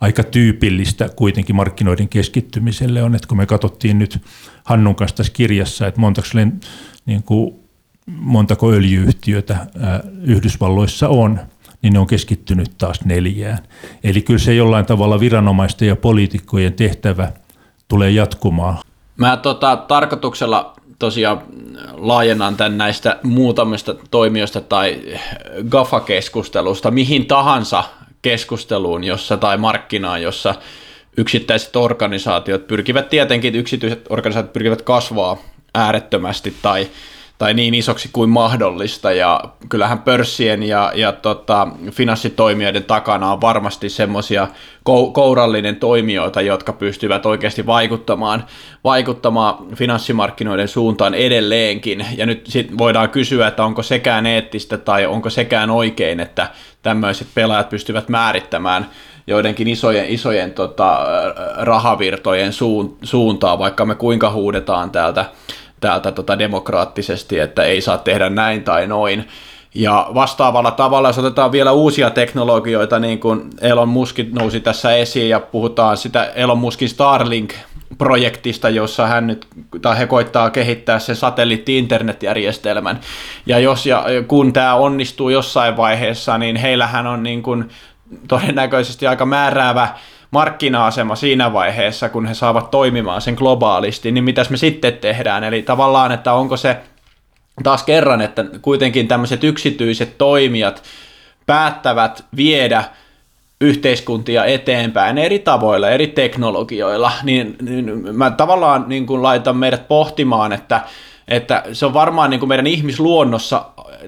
aika 0.00 0.22
tyypillistä 0.22 1.08
kuitenkin 1.16 1.56
markkinoiden 1.56 2.08
keskittymiselle 2.08 3.02
on, 3.02 3.14
että 3.14 3.28
kun 3.28 3.36
me 3.36 3.46
katsottiin 3.46 3.98
nyt 3.98 4.22
Hannun 4.64 4.94
kanssa 4.94 5.16
tässä 5.16 5.32
kirjassa, 5.32 5.86
että 5.86 6.00
montako, 6.00 6.28
niin 7.06 7.22
kuin, 7.22 7.54
montako 8.06 8.72
öljyyhtiötä 8.72 9.54
ää, 9.54 10.00
Yhdysvalloissa 10.22 11.08
on, 11.08 11.40
niin 11.82 11.92
ne 11.92 11.98
on 11.98 12.06
keskittynyt 12.06 12.78
taas 12.78 13.04
neljään. 13.04 13.58
Eli 14.04 14.22
kyllä 14.22 14.38
se 14.38 14.54
jollain 14.54 14.86
tavalla 14.86 15.20
viranomaisten 15.20 15.88
ja 15.88 15.96
poliitikkojen 15.96 16.72
tehtävä 16.72 17.32
tulee 17.88 18.10
jatkumaan. 18.10 18.78
Mä 19.16 19.36
tota, 19.36 19.76
tarkoituksella 19.76 20.74
tosiaan 20.98 21.42
laajennan 21.92 22.56
tämän 22.56 22.78
näistä 22.78 23.18
muutamista 23.22 23.94
toimijoista 24.10 24.60
tai 24.60 25.02
GAFA-keskustelusta 25.68 26.90
mihin 26.90 27.26
tahansa 27.26 27.84
keskusteluun 28.22 29.04
jossa, 29.04 29.36
tai 29.36 29.56
markkinaan, 29.56 30.22
jossa 30.22 30.54
yksittäiset 31.16 31.76
organisaatiot 31.76 32.66
pyrkivät 32.66 33.08
tietenkin, 33.08 33.54
yksityiset 33.54 34.06
organisaatiot 34.10 34.52
pyrkivät 34.52 34.82
kasvaa 34.82 35.36
äärettömästi 35.74 36.54
tai, 36.62 36.88
tai 37.38 37.54
niin 37.54 37.74
isoksi 37.74 38.08
kuin 38.12 38.30
mahdollista, 38.30 39.12
ja 39.12 39.40
kyllähän 39.68 39.98
pörssien 39.98 40.62
ja, 40.62 40.92
ja 40.94 41.12
tota, 41.12 41.68
finanssitoimijoiden 41.90 42.84
takana 42.84 43.32
on 43.32 43.40
varmasti 43.40 43.88
semmoisia 43.88 44.48
kourallinen 45.12 45.76
toimijoita, 45.76 46.40
jotka 46.40 46.72
pystyvät 46.72 47.26
oikeasti 47.26 47.66
vaikuttamaan, 47.66 48.44
vaikuttamaan 48.84 49.56
finanssimarkkinoiden 49.74 50.68
suuntaan 50.68 51.14
edelleenkin, 51.14 52.06
ja 52.16 52.26
nyt 52.26 52.46
sit 52.48 52.78
voidaan 52.78 53.10
kysyä, 53.10 53.46
että 53.46 53.64
onko 53.64 53.82
sekään 53.82 54.26
eettistä 54.26 54.78
tai 54.78 55.06
onko 55.06 55.30
sekään 55.30 55.70
oikein, 55.70 56.20
että 56.20 56.50
tämmöiset 56.82 57.28
pelaajat 57.34 57.68
pystyvät 57.68 58.08
määrittämään 58.08 58.86
joidenkin 59.26 59.68
isojen, 59.68 60.08
isojen 60.08 60.52
tota, 60.52 61.06
rahavirtojen 61.56 62.52
suun, 62.52 62.96
suuntaa, 63.02 63.58
vaikka 63.58 63.84
me 63.84 63.94
kuinka 63.94 64.30
huudetaan 64.30 64.90
täältä, 64.90 65.24
täältä 65.86 66.12
tota 66.12 66.38
demokraattisesti, 66.38 67.38
että 67.38 67.62
ei 67.62 67.80
saa 67.80 67.98
tehdä 67.98 68.30
näin 68.30 68.64
tai 68.64 68.86
noin. 68.86 69.28
Ja 69.74 70.10
vastaavalla 70.14 70.70
tavalla, 70.70 71.08
jos 71.08 71.18
otetaan 71.18 71.52
vielä 71.52 71.72
uusia 71.72 72.10
teknologioita, 72.10 72.98
niin 72.98 73.20
kuin 73.20 73.50
Elon 73.60 73.88
Musk 73.88 74.18
nousi 74.32 74.60
tässä 74.60 74.94
esiin, 74.94 75.28
ja 75.28 75.40
puhutaan 75.40 75.96
sitä 75.96 76.24
Elon 76.24 76.58
Muskin 76.58 76.88
Starlink-projektista, 76.88 78.68
jossa 78.68 79.06
hän 79.06 79.26
nyt, 79.26 79.46
tai 79.82 79.98
he 79.98 80.06
koittaa 80.06 80.50
kehittää 80.50 80.98
sen 80.98 81.16
satelliitti-internetjärjestelmän. 81.16 83.00
Ja 83.46 83.58
jos 83.58 83.86
ja 83.86 84.04
kun 84.28 84.52
tämä 84.52 84.74
onnistuu 84.74 85.28
jossain 85.28 85.76
vaiheessa, 85.76 86.38
niin 86.38 86.56
heillähän 86.56 87.06
on 87.06 87.22
niin 87.22 87.42
kuin 87.42 87.68
todennäköisesti 88.28 89.06
aika 89.06 89.26
määräävä 89.26 89.88
markkina-asema 90.30 91.16
siinä 91.16 91.52
vaiheessa, 91.52 92.08
kun 92.08 92.26
he 92.26 92.34
saavat 92.34 92.70
toimimaan 92.70 93.20
sen 93.20 93.34
globaalisti, 93.34 94.12
niin 94.12 94.24
mitäs 94.24 94.50
me 94.50 94.56
sitten 94.56 94.98
tehdään? 94.98 95.44
Eli 95.44 95.62
tavallaan, 95.62 96.12
että 96.12 96.32
onko 96.32 96.56
se 96.56 96.76
taas 97.62 97.82
kerran, 97.82 98.20
että 98.22 98.44
kuitenkin 98.62 99.08
tämmöiset 99.08 99.44
yksityiset 99.44 100.18
toimijat 100.18 100.82
päättävät 101.46 102.24
viedä 102.36 102.84
yhteiskuntia 103.60 104.44
eteenpäin 104.44 105.18
eri 105.18 105.38
tavoilla, 105.38 105.90
eri 105.90 106.06
teknologioilla, 106.06 107.12
niin, 107.22 107.56
niin 107.60 108.16
mä 108.16 108.30
tavallaan 108.30 108.84
niin 108.88 109.06
kuin 109.06 109.22
laitan 109.22 109.56
meidät 109.56 109.88
pohtimaan, 109.88 110.52
että, 110.52 110.80
että 111.28 111.62
se 111.72 111.86
on 111.86 111.94
varmaan 111.94 112.30
niin 112.30 112.40
kuin 112.40 112.48
meidän 112.48 112.66
ihmisluonnossa 112.66 113.64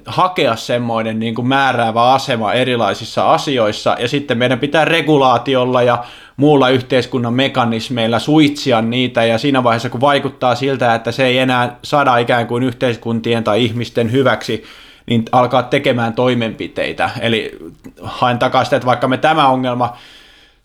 hakea 0.06 0.56
semmoinen 0.56 1.18
niin 1.18 1.34
kuin 1.34 1.48
määräävä 1.48 2.12
asema 2.12 2.52
erilaisissa 2.52 3.32
asioissa, 3.32 3.96
ja 4.00 4.08
sitten 4.08 4.38
meidän 4.38 4.58
pitää 4.58 4.84
regulaatiolla 4.84 5.82
ja 5.82 6.04
muulla 6.36 6.68
yhteiskunnan 6.68 7.34
mekanismeilla 7.34 8.18
suitsia 8.18 8.82
niitä, 8.82 9.24
ja 9.24 9.38
siinä 9.38 9.64
vaiheessa 9.64 9.90
kun 9.90 10.00
vaikuttaa 10.00 10.54
siltä, 10.54 10.94
että 10.94 11.12
se 11.12 11.24
ei 11.24 11.38
enää 11.38 11.76
saada 11.82 12.16
ikään 12.16 12.46
kuin 12.46 12.62
yhteiskuntien 12.62 13.44
tai 13.44 13.64
ihmisten 13.64 14.12
hyväksi, 14.12 14.64
niin 15.06 15.24
alkaa 15.32 15.62
tekemään 15.62 16.12
toimenpiteitä. 16.12 17.10
Eli 17.20 17.58
haen 18.02 18.38
takaisin, 18.38 18.76
että 18.76 18.86
vaikka 18.86 19.08
me 19.08 19.16
tämä 19.16 19.48
ongelma 19.48 19.96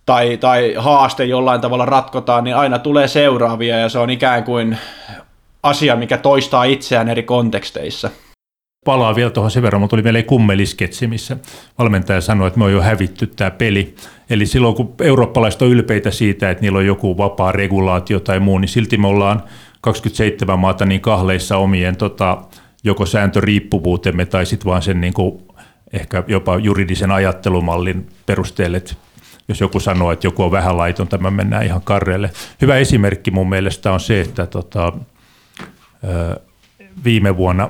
tai, 0.05 0.37
tai 0.37 0.73
haaste 0.77 1.25
jollain 1.25 1.61
tavalla 1.61 1.85
ratkotaan, 1.85 2.43
niin 2.43 2.55
aina 2.55 2.79
tulee 2.79 3.07
seuraavia, 3.07 3.77
ja 3.77 3.89
se 3.89 3.99
on 3.99 4.09
ikään 4.09 4.43
kuin 4.43 4.77
asia, 5.63 5.95
mikä 5.95 6.17
toistaa 6.17 6.63
itseään 6.63 7.09
eri 7.09 7.23
konteksteissa 7.23 8.09
palaa 8.83 9.15
vielä 9.15 9.31
tuohon 9.31 9.51
sen 9.51 9.63
verran, 9.63 9.81
mutta 9.81 9.93
tuli 9.93 10.03
vielä 10.03 10.23
kummelisketsi, 10.23 11.07
missä 11.07 11.37
valmentaja 11.79 12.21
sanoi, 12.21 12.47
että 12.47 12.59
me 12.59 12.65
on 12.65 12.71
jo 12.71 12.81
hävitty 12.81 13.27
tämä 13.27 13.51
peli. 13.51 13.95
Eli 14.29 14.45
silloin 14.45 14.75
kun 14.75 14.93
eurooppalaiset 15.01 15.61
on 15.61 15.67
ylpeitä 15.67 16.11
siitä, 16.11 16.49
että 16.49 16.61
niillä 16.61 16.77
on 16.77 16.85
joku 16.85 17.17
vapaa 17.17 17.51
regulaatio 17.51 18.19
tai 18.19 18.39
muu, 18.39 18.57
niin 18.57 18.69
silti 18.69 18.97
me 18.97 19.07
ollaan 19.07 19.43
27 19.81 20.59
maata 20.59 20.85
niin 20.85 21.01
kahleissa 21.01 21.57
omien 21.57 21.95
tota, 21.95 22.37
joko 22.83 23.05
sääntöriippuvuutemme 23.05 24.25
tai 24.25 24.45
sitten 24.45 24.65
vaan 24.65 24.81
sen 24.81 25.01
niin 25.01 25.13
kuin, 25.13 25.41
ehkä 25.93 26.23
jopa 26.27 26.57
juridisen 26.57 27.11
ajattelumallin 27.11 28.07
perusteelle, 28.25 28.77
että 28.77 28.93
jos 29.47 29.61
joku 29.61 29.79
sanoo, 29.79 30.11
että 30.11 30.27
joku 30.27 30.43
on 30.43 30.51
vähän 30.51 30.77
laiton, 30.77 31.07
tämä 31.07 31.31
mennään 31.31 31.65
ihan 31.65 31.81
karreelle. 31.81 32.29
Hyvä 32.61 32.77
esimerkki 32.77 33.31
mun 33.31 33.49
mielestä 33.49 33.91
on 33.91 33.99
se, 33.99 34.21
että 34.21 34.45
tota, 34.45 34.93
viime 37.03 37.37
vuonna 37.37 37.69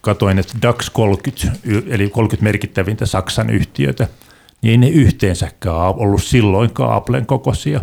katoin, 0.00 0.38
että 0.38 0.54
DAX 0.62 0.90
30, 0.90 1.58
eli 1.88 2.10
30 2.10 2.44
merkittävintä 2.44 3.06
Saksan 3.06 3.50
yhtiötä, 3.50 4.08
niin 4.62 4.70
ei 4.70 4.78
ne 4.78 4.88
yhteensäkään 4.88 5.76
ollut 5.76 6.22
silloinkaan 6.22 6.96
Applen 6.96 7.26
kokoisia. 7.26 7.80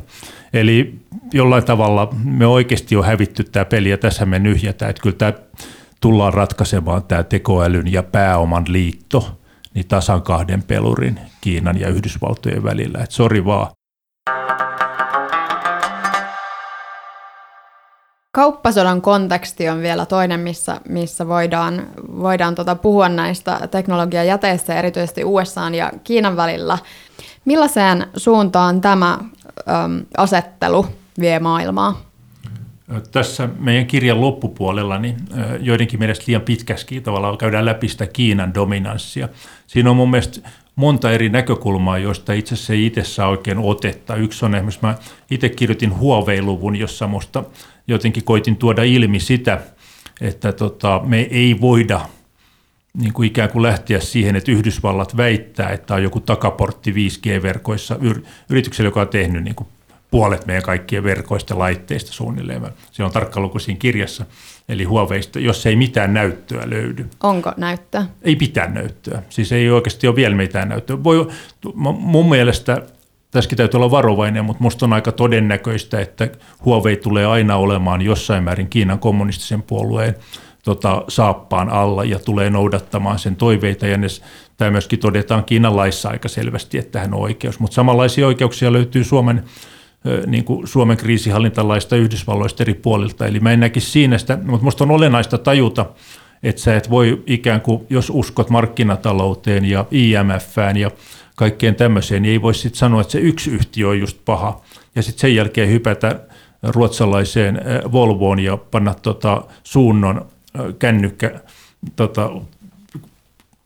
Eli 0.54 1.00
jollain 1.34 1.64
tavalla 1.64 2.10
me 2.24 2.48
oikeasti 2.48 2.96
on 2.96 3.06
hävitty 3.06 3.44
tämä 3.44 3.66
peli 3.66 3.90
ja 3.90 3.98
tässä 3.98 4.26
me 4.26 4.40
nyhjätään, 4.40 4.90
että 4.90 5.02
kyllä 5.02 5.16
tämä 5.16 5.34
tullaan 6.02 6.34
ratkaisemaan 6.34 7.04
tämä 7.04 7.24
tekoälyn 7.24 7.92
ja 7.92 8.04
pääoman 8.04 8.66
liitto 8.68 9.40
niin 9.74 9.88
tasan 9.88 10.22
kahden 10.22 10.64
pelurin 10.64 11.20
Kiinan 11.42 11.80
ja 11.80 11.90
Yhdysvaltojen 11.90 12.64
välillä. 12.64 13.00
Että 13.00 13.16
sori 13.16 13.46
vaan. 13.46 13.68
Kauppasodan 18.36 19.02
konteksti 19.02 19.70
on 19.70 19.82
vielä 19.82 20.06
toinen, 20.06 20.40
missä, 20.40 20.82
missä 20.90 21.28
voidaan, 21.28 21.88
voidaan 22.20 22.56
tota 22.56 22.76
puhua 22.76 23.10
näistä 23.10 23.68
teknologiajäteistä 23.72 24.80
erityisesti 24.80 25.24
USA 25.24 25.70
ja 25.70 25.92
Kiinan 26.04 26.38
välillä. 26.38 26.78
Millaiseen 27.46 28.08
suuntaan 28.18 28.82
tämä 28.82 29.12
äm, 29.14 30.06
asettelu 30.18 30.86
vie 31.20 31.40
maailmaa? 31.40 32.02
Tässä 33.12 33.50
meidän 33.60 33.86
kirjan 33.86 34.22
loppupuolella 34.22 34.98
niin 34.98 35.18
joidenkin 35.60 36.00
mielestä 36.00 36.24
liian 36.28 36.42
pitkäskin 36.42 37.04
tavallaan 37.04 37.38
käydään 37.38 37.66
läpi 37.66 37.88
sitä 37.88 38.08
Kiinan 38.08 38.54
dominanssia. 38.54 39.30
Siinä 39.68 39.90
on 39.90 39.96
mun 39.96 40.10
mielestä 40.10 40.50
monta 40.76 41.12
eri 41.12 41.30
näkökulmaa, 41.30 41.98
joista 41.98 42.34
itse 42.34 42.54
asiassa 42.54 42.74
ei 42.74 42.86
itse 42.86 43.04
saa 43.04 43.28
oikein 43.28 43.58
otetta. 43.58 44.16
Yksi 44.16 44.46
on 44.46 44.56
esimerkiksi, 44.56 44.80
mä 44.82 44.96
itse 45.32 45.50
kirjoitin 45.50 46.00
Huawei-luvun, 46.00 46.76
jossa 46.76 47.08
musta 47.08 47.44
jotenkin 47.88 48.24
koitin 48.24 48.56
tuoda 48.56 48.84
ilmi 48.84 49.20
sitä, 49.20 49.62
että 50.22 50.52
tota, 50.52 51.02
me 51.06 51.20
ei 51.20 51.62
voida 51.62 52.02
niin 52.98 53.14
kuin 53.14 53.28
ikään 53.28 53.50
kuin 53.50 53.64
lähteä 53.64 54.00
siihen, 54.00 54.36
että 54.36 54.52
Yhdysvallat 54.52 55.18
väittää, 55.18 55.70
että 55.70 55.94
on 55.94 56.04
joku 56.04 56.20
takaportti 56.20 56.92
5G-verkoissa 56.92 58.00
yrityksellä, 58.50 58.88
joka 58.88 59.02
on 59.02 59.08
tehnyt 59.08 59.44
niin 59.44 59.56
kuin 59.56 59.68
puolet 60.12 60.46
meidän 60.46 60.64
kaikkien 60.64 61.04
verkoista 61.04 61.60
laitteista 61.60 62.12
suunnilleen. 62.12 62.62
Se 62.92 63.04
on 63.04 63.12
tarkkaluku 63.12 63.60
siinä 63.60 63.80
kirjassa. 63.80 64.26
Eli 64.70 64.84
Huaweista, 64.84 65.40
jos 65.40 65.66
ei 65.66 65.76
mitään 65.76 66.14
näyttöä 66.14 66.70
löydy. 66.70 67.06
Onko 67.24 67.54
näyttöä? 67.58 68.06
Ei 68.22 68.36
pitää 68.36 68.70
näyttöä. 68.70 69.24
Siis 69.30 69.52
ei 69.52 69.70
oikeasti 69.70 70.08
ole 70.08 70.16
vielä 70.16 70.36
mitään 70.36 70.70
näyttöä. 70.70 71.04
Voi, 71.04 71.28
mun 72.00 72.30
mielestä 72.30 72.82
tässäkin 73.34 73.58
täytyy 73.58 73.78
olla 73.78 73.92
varovainen, 73.92 74.46
mutta 74.46 74.62
minusta 74.62 74.86
on 74.86 74.94
aika 74.94 75.12
todennäköistä, 75.12 76.00
että 76.00 76.30
Huawei 76.66 76.98
tulee 76.98 77.26
aina 77.26 77.56
olemaan 77.56 78.02
jossain 78.02 78.44
määrin 78.44 78.70
Kiinan 78.70 79.00
kommunistisen 79.00 79.62
puolueen 79.62 80.16
tota, 80.64 81.04
saappaan 81.08 81.70
alla 81.70 82.04
ja 82.04 82.20
tulee 82.20 82.50
noudattamaan 82.50 83.20
sen 83.20 83.36
toiveita. 83.36 83.88
Ja 83.88 83.98
ne, 83.98 84.08
tämä 84.58 84.72
myöskin 84.72 85.00
todetaan 85.00 85.44
Kiinan 85.44 85.76
laissa 85.76 86.10
aika 86.10 86.28
selvästi, 86.28 86.78
että 86.78 87.00
hän 87.00 87.14
on 87.14 87.20
oikeus. 87.20 87.60
Mutta 87.60 87.76
samanlaisia 87.76 88.28
oikeuksia 88.28 88.74
löytyy 88.74 89.04
Suomen 89.04 89.44
niin 90.28 90.44
kuin 90.44 90.68
Suomen 90.68 90.98
kriisihallintalaista 90.98 91.96
Yhdysvalloista 91.96 92.64
eri 92.64 92.74
puolilta. 92.74 93.26
Eli 93.26 93.40
mä 93.40 93.52
en 93.52 93.60
näkisi 93.60 93.92
siinä 93.92 94.18
sitä, 94.18 94.38
mutta 94.38 94.64
minusta 94.64 94.84
on 94.84 94.92
olennaista 94.92 95.38
tajuta, 95.38 95.86
että 96.44 96.62
sä 96.62 96.76
et 96.76 96.90
voi 96.90 97.24
ikään 97.28 97.62
kuin, 97.62 97.86
jos 97.90 98.10
uskot 98.10 98.50
markkinatalouteen 98.50 99.66
ja 99.66 99.86
IMFään 99.92 100.78
ja 100.78 100.92
kaikkeen 101.36 101.76
tämmöiseen, 101.76 102.22
niin 102.22 102.32
ei 102.32 102.42
voi 102.42 102.54
sitten 102.54 102.80
sanoa, 102.80 103.02
että 103.02 103.12
se 103.12 103.20
yksi 103.20 103.52
yhtiö 103.52 103.88
on 103.88 104.00
just 104.00 104.18
paha. 104.26 104.62
Ja 104.96 105.02
sitten 105.02 105.22
sen 105.22 105.36
jälkeen 105.36 105.70
hypätä 105.70 106.20
ruotsalaiseen 106.64 107.56
äh, 107.56 107.92
Volvoon 107.92 108.40
ja 108.40 108.58
panna 108.58 108.94
tota, 108.94 109.44
suunnon 109.64 110.18
äh, 110.60 110.66
kännykkä 110.80 111.40
tota, 111.96 112.30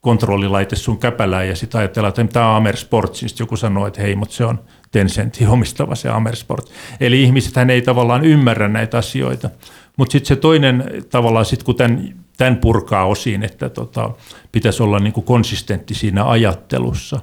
kontrollilaite 0.01 0.75
sun 0.75 0.97
käpälään 0.97 1.47
ja 1.47 1.55
sitten 1.55 1.79
ajatellaan, 1.79 2.09
että 2.09 2.33
tämä 2.33 2.49
on 2.49 2.55
Amersport. 2.55 3.15
Siis 3.15 3.39
joku 3.39 3.57
sanoo, 3.57 3.87
että 3.87 4.01
hei, 4.01 4.15
mutta 4.15 4.35
se 4.35 4.45
on 4.45 4.59
Tencentin 4.91 5.47
omistava 5.47 5.95
se 5.95 6.09
Amersport. 6.09 6.71
Eli 6.99 7.23
ihmiset 7.23 7.55
hän 7.55 7.69
ei 7.69 7.81
tavallaan 7.81 8.25
ymmärrä 8.25 8.67
näitä 8.67 8.97
asioita. 8.97 9.49
Mutta 9.97 10.11
sitten 10.11 10.27
se 10.27 10.35
toinen 10.35 10.83
tavallaan, 11.09 11.45
sit 11.45 11.63
kun 11.63 11.75
tämän, 11.75 12.15
tämän 12.37 12.57
purkaa 12.57 13.05
osiin, 13.05 13.43
että 13.43 13.69
tota, 13.69 14.09
pitäisi 14.51 14.83
olla 14.83 14.99
niinku 14.99 15.21
konsistentti 15.21 15.93
siinä 15.93 16.25
ajattelussa, 16.25 17.19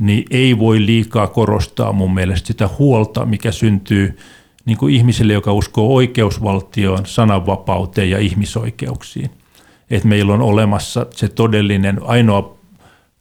niin 0.00 0.24
ei 0.30 0.58
voi 0.58 0.86
liikaa 0.86 1.26
korostaa 1.26 1.92
mun 1.92 2.14
mielestä 2.14 2.46
sitä 2.46 2.68
huolta, 2.78 3.26
mikä 3.26 3.52
syntyy 3.52 4.18
niin 4.64 4.78
kuin 4.78 4.94
ihmiselle, 4.94 5.32
joka 5.32 5.52
uskoo 5.52 5.94
oikeusvaltioon, 5.94 7.06
sananvapauteen 7.06 8.10
ja 8.10 8.18
ihmisoikeuksiin. 8.18 9.30
Että 9.90 10.08
meillä 10.08 10.34
on 10.34 10.42
olemassa 10.42 11.06
se 11.10 11.28
todellinen 11.28 12.00
ainoa 12.04 12.58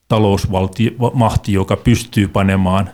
talousmahti, 0.07 1.53
joka 1.53 1.77
pystyy 1.77 2.27
panemaan 2.27 2.89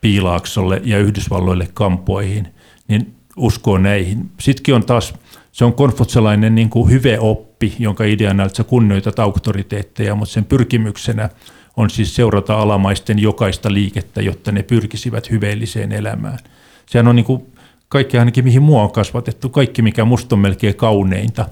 Piilaaksolle 0.00 0.80
ja 0.84 0.98
Yhdysvalloille 0.98 1.68
kampoihin, 1.74 2.48
niin 2.88 3.14
uskoo 3.36 3.78
näihin. 3.78 4.30
Sittenkin 4.40 4.74
on 4.74 4.86
taas, 4.86 5.14
se 5.52 5.64
on 5.64 5.72
konfutsalainen 5.72 6.54
niin 6.54 6.70
hyveoppi, 6.90 7.74
jonka 7.78 8.04
ideana 8.04 8.42
on, 8.42 8.46
että 8.46 8.56
sä 8.56 8.64
kunnioitat 8.64 9.18
auktoriteetteja, 9.18 10.14
mutta 10.14 10.32
sen 10.32 10.44
pyrkimyksenä 10.44 11.30
on 11.76 11.90
siis 11.90 12.16
seurata 12.16 12.54
alamaisten 12.54 13.18
jokaista 13.18 13.72
liikettä, 13.72 14.22
jotta 14.22 14.52
ne 14.52 14.62
pyrkisivät 14.62 15.30
hyveelliseen 15.30 15.92
elämään. 15.92 16.38
Sehän 16.86 17.08
on 17.08 17.16
niin 17.16 17.26
kuin 17.26 17.52
kaikki 17.88 18.18
ainakin 18.18 18.44
mihin 18.44 18.62
mua 18.62 18.82
on 18.82 18.92
kasvatettu, 18.92 19.48
kaikki 19.48 19.82
mikä 19.82 20.04
musta 20.04 20.34
on 20.34 20.38
melkein 20.38 20.74
kauneinta, 20.74 21.48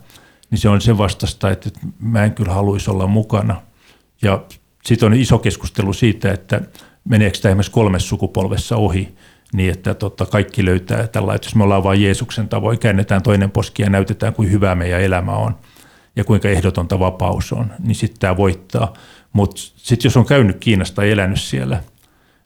niin 0.51 0.59
se 0.59 0.69
on 0.69 0.81
se 0.81 0.99
vastasta, 0.99 1.51
että 1.51 1.71
mä 1.99 2.25
en 2.25 2.35
kyllä 2.35 2.53
haluaisi 2.53 2.91
olla 2.91 3.07
mukana. 3.07 3.61
Ja 4.23 4.43
sitten 4.85 5.07
on 5.07 5.15
iso 5.15 5.39
keskustelu 5.39 5.93
siitä, 5.93 6.33
että 6.33 6.61
meneekö 7.05 7.39
tämä 7.39 7.51
esimerkiksi 7.51 7.73
kolmessa 7.73 8.09
sukupolvessa 8.09 8.77
ohi, 8.77 9.15
niin 9.53 9.73
että 9.73 9.95
tota, 9.95 10.27
kaikki 10.27 10.65
löytää 10.65 11.07
tällä, 11.07 11.35
että 11.35 11.47
jos 11.47 11.55
me 11.55 11.65
ollaan 11.65 11.85
vain 11.85 12.03
Jeesuksen 12.03 12.49
tavoin, 12.49 12.79
käännetään 12.79 13.23
toinen 13.23 13.51
poski 13.51 13.83
ja 13.83 13.91
näytetään, 13.91 14.35
kuin 14.35 14.51
hyvä 14.51 14.75
meidän 14.75 15.01
elämä 15.01 15.33
on 15.33 15.55
ja 16.17 16.25
kuinka 16.25 16.49
ehdotonta 16.49 16.99
vapaus 16.99 17.53
on, 17.53 17.73
niin 17.79 17.95
sitten 17.95 18.21
tämä 18.21 18.37
voittaa. 18.37 18.93
Mutta 19.33 19.61
sitten 19.77 20.09
jos 20.09 20.17
on 20.17 20.27
käynyt 20.27 20.57
Kiinasta 20.61 20.97
tai 20.97 21.11
elänyt 21.11 21.41
siellä, 21.41 21.81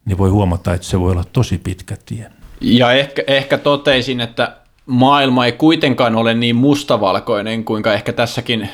niin 0.05 0.19
voi 0.19 0.31
huomata, 0.31 0.75
että 0.75 0.87
se 0.87 1.01
voi 1.01 1.13
olla 1.13 1.25
tosi 1.33 1.59
pitkä 1.59 1.97
tie. 2.07 2.31
Ja 2.61 2.93
ehkä, 2.93 3.23
ehkä 3.27 3.59
toteisin, 3.59 4.21
että 4.21 4.57
maailma 4.87 5.47
ei 5.47 5.53
kuitenkaan 5.53 6.17
ole 6.17 6.35
niin 6.35 6.57
mustavalkoinen, 6.57 7.65
kuinka 7.65 7.93
ehkä 7.93 8.13
tässäkin 8.13 8.69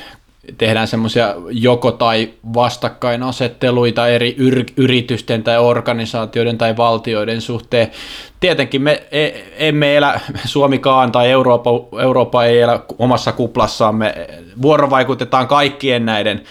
tehdään 0.57 0.87
semmoisia 0.87 1.35
joko- 1.49 1.91
tai 1.91 2.29
vastakkainasetteluita 2.53 4.07
eri 4.07 4.35
yr- 4.39 4.73
yritysten 4.77 5.43
tai 5.43 5.59
organisaatioiden 5.59 6.57
tai 6.57 6.77
valtioiden 6.77 7.41
suhteen. 7.41 7.91
Tietenkin 8.39 8.81
me 8.81 9.03
e- 9.11 9.31
emme 9.57 9.95
elä, 9.95 10.19
Suomikaan 10.45 11.11
tai 11.11 11.31
Eurooppa, 11.31 11.69
Eurooppa 12.01 12.43
ei 12.43 12.61
elä 12.61 12.79
omassa 12.99 13.31
kuplassamme. 13.31 14.15
Vuorovaikutetaan 14.61 15.47
kaikkien 15.47 16.05
näiden 16.05 16.43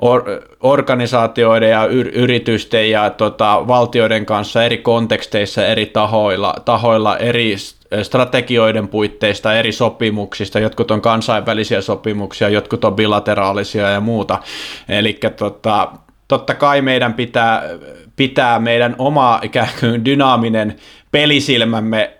or- 0.00 0.40
organisaatioiden 0.60 1.70
ja 1.70 1.86
yr- 1.86 2.12
yritysten 2.14 2.90
ja 2.90 3.10
tota, 3.10 3.64
valtioiden 3.68 4.26
kanssa 4.26 4.64
eri 4.64 4.78
konteksteissa, 4.78 5.66
eri 5.66 5.86
tahoilla, 5.86 6.54
tahoilla 6.64 7.18
eri 7.18 7.56
strategioiden 8.02 8.88
puitteista, 8.88 9.54
eri 9.54 9.72
sopimuksista, 9.72 10.60
jotkut 10.60 10.90
on 10.90 11.00
kansainvälisiä 11.00 11.80
sopimuksia, 11.80 12.48
jotkut 12.48 12.84
on 12.84 12.94
bilateraalisia 12.94 13.90
ja 13.90 14.00
muuta. 14.00 14.38
Eli 14.88 15.18
tota, 15.36 15.88
totta 16.28 16.54
kai 16.54 16.82
meidän 16.82 17.14
pitää 17.14 17.62
pitää 18.16 18.58
meidän 18.58 18.94
oma 18.98 19.40
ikään 19.42 19.68
kuin 19.80 20.04
dynaaminen 20.04 20.76
pelisilmämme 21.10 22.19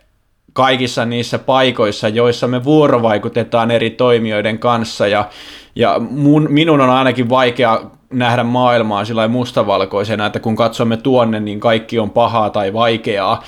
kaikissa 0.52 1.04
niissä 1.04 1.38
paikoissa, 1.38 2.08
joissa 2.08 2.48
me 2.48 2.64
vuorovaikutetaan 2.64 3.70
eri 3.70 3.90
toimijoiden 3.90 4.58
kanssa 4.58 5.06
ja, 5.06 5.28
ja 5.76 6.00
mun, 6.10 6.46
minun 6.50 6.80
on 6.80 6.90
ainakin 6.90 7.28
vaikea 7.28 7.80
nähdä 8.12 8.44
maailmaa 8.44 9.04
sillä 9.04 9.28
mustavalkoisena, 9.28 10.26
että 10.26 10.40
kun 10.40 10.56
katsomme 10.56 10.96
tuonne, 10.96 11.40
niin 11.40 11.60
kaikki 11.60 11.98
on 11.98 12.10
pahaa 12.10 12.50
tai 12.50 12.72
vaikeaa. 12.72 13.42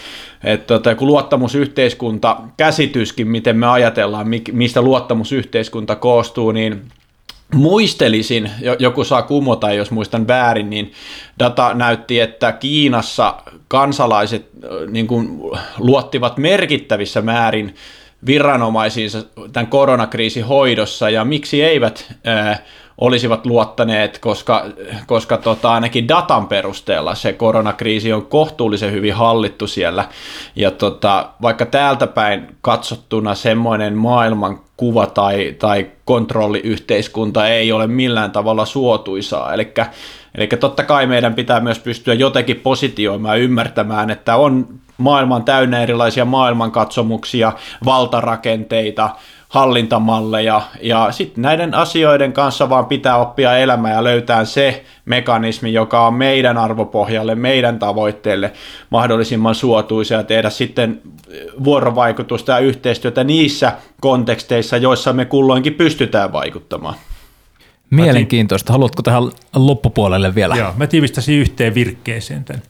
Että 0.44 0.66
tota, 0.66 0.94
kun 0.94 1.08
luottamusyhteiskunta, 1.08 2.36
käsityskin, 2.56 3.28
miten 3.28 3.56
me 3.56 3.66
ajatellaan, 3.66 4.26
mistä 4.52 4.82
luottamusyhteiskunta 4.82 5.96
koostuu, 5.96 6.52
niin 6.52 6.82
muistelisin, 7.54 8.50
joku 8.78 9.04
saa 9.04 9.22
kumota, 9.22 9.72
jos 9.72 9.90
muistan 9.90 10.28
väärin, 10.28 10.70
niin 10.70 10.92
data 11.38 11.74
näytti, 11.74 12.20
että 12.20 12.52
Kiinassa 12.52 13.34
kansalaiset 13.68 14.48
niin 14.90 15.06
kuin, 15.06 15.40
luottivat 15.78 16.38
merkittävissä 16.38 17.22
määrin 17.22 17.74
viranomaisiinsa 18.26 19.22
tämän 19.52 19.66
koronakriisin 19.66 20.44
hoidossa, 20.44 21.10
ja 21.10 21.24
miksi 21.24 21.62
eivät 21.62 22.14
ää, 22.24 22.58
olisivat 22.98 23.46
luottaneet, 23.46 24.18
koska, 24.18 24.64
koska 25.06 25.36
tota, 25.36 25.72
ainakin 25.72 26.08
datan 26.08 26.48
perusteella 26.48 27.14
se 27.14 27.32
koronakriisi 27.32 28.12
on 28.12 28.26
kohtuullisen 28.26 28.92
hyvin 28.92 29.14
hallittu 29.14 29.66
siellä. 29.66 30.08
Ja 30.56 30.70
tota, 30.70 31.28
vaikka 31.42 31.66
täältä 31.66 32.06
päin 32.06 32.56
katsottuna 32.60 33.34
semmoinen 33.34 33.96
maailman 33.96 34.60
kuva 34.76 35.06
tai, 35.06 35.54
tai 35.58 35.86
kontrolliyhteiskunta 36.04 37.48
ei 37.48 37.72
ole 37.72 37.86
millään 37.86 38.30
tavalla 38.30 38.64
suotuisaa. 38.64 39.54
Eli 39.54 39.72
Eli 40.34 40.46
totta 40.46 40.84
kai 40.84 41.06
meidän 41.06 41.34
pitää 41.34 41.60
myös 41.60 41.78
pystyä 41.78 42.14
jotenkin 42.14 42.56
positioimaan 42.56 43.38
ja 43.38 43.44
ymmärtämään, 43.44 44.10
että 44.10 44.36
on 44.36 44.68
maailman 45.02 45.44
täynnä 45.44 45.82
erilaisia 45.82 46.24
maailmankatsomuksia, 46.24 47.52
valtarakenteita, 47.84 49.10
hallintamalleja 49.48 50.62
ja 50.82 51.08
sitten 51.10 51.42
näiden 51.42 51.74
asioiden 51.74 52.32
kanssa 52.32 52.68
vaan 52.70 52.86
pitää 52.86 53.16
oppia 53.16 53.56
elämään 53.58 53.94
ja 53.94 54.04
löytää 54.04 54.44
se 54.44 54.84
mekanismi, 55.04 55.72
joka 55.72 56.06
on 56.06 56.14
meidän 56.14 56.58
arvopohjalle, 56.58 57.34
meidän 57.34 57.78
tavoitteelle 57.78 58.52
mahdollisimman 58.90 59.54
suotuisa 59.54 60.14
ja 60.14 60.22
tehdä 60.22 60.50
sitten 60.50 61.00
vuorovaikutusta 61.64 62.52
ja 62.52 62.58
yhteistyötä 62.58 63.24
niissä 63.24 63.72
konteksteissa, 64.00 64.76
joissa 64.76 65.12
me 65.12 65.24
kulloinkin 65.24 65.74
pystytään 65.74 66.32
vaikuttamaan. 66.32 66.94
Mielenkiintoista. 67.90 68.72
Haluatko 68.72 69.02
tähän 69.02 69.22
loppupuolelle 69.56 70.34
vielä? 70.34 70.56
Joo, 70.56 70.72
mä 70.76 70.86
tiivistäisin 70.86 71.38
yhteen 71.38 71.74
virkkeeseen 71.74 72.44
tämän. 72.44 72.62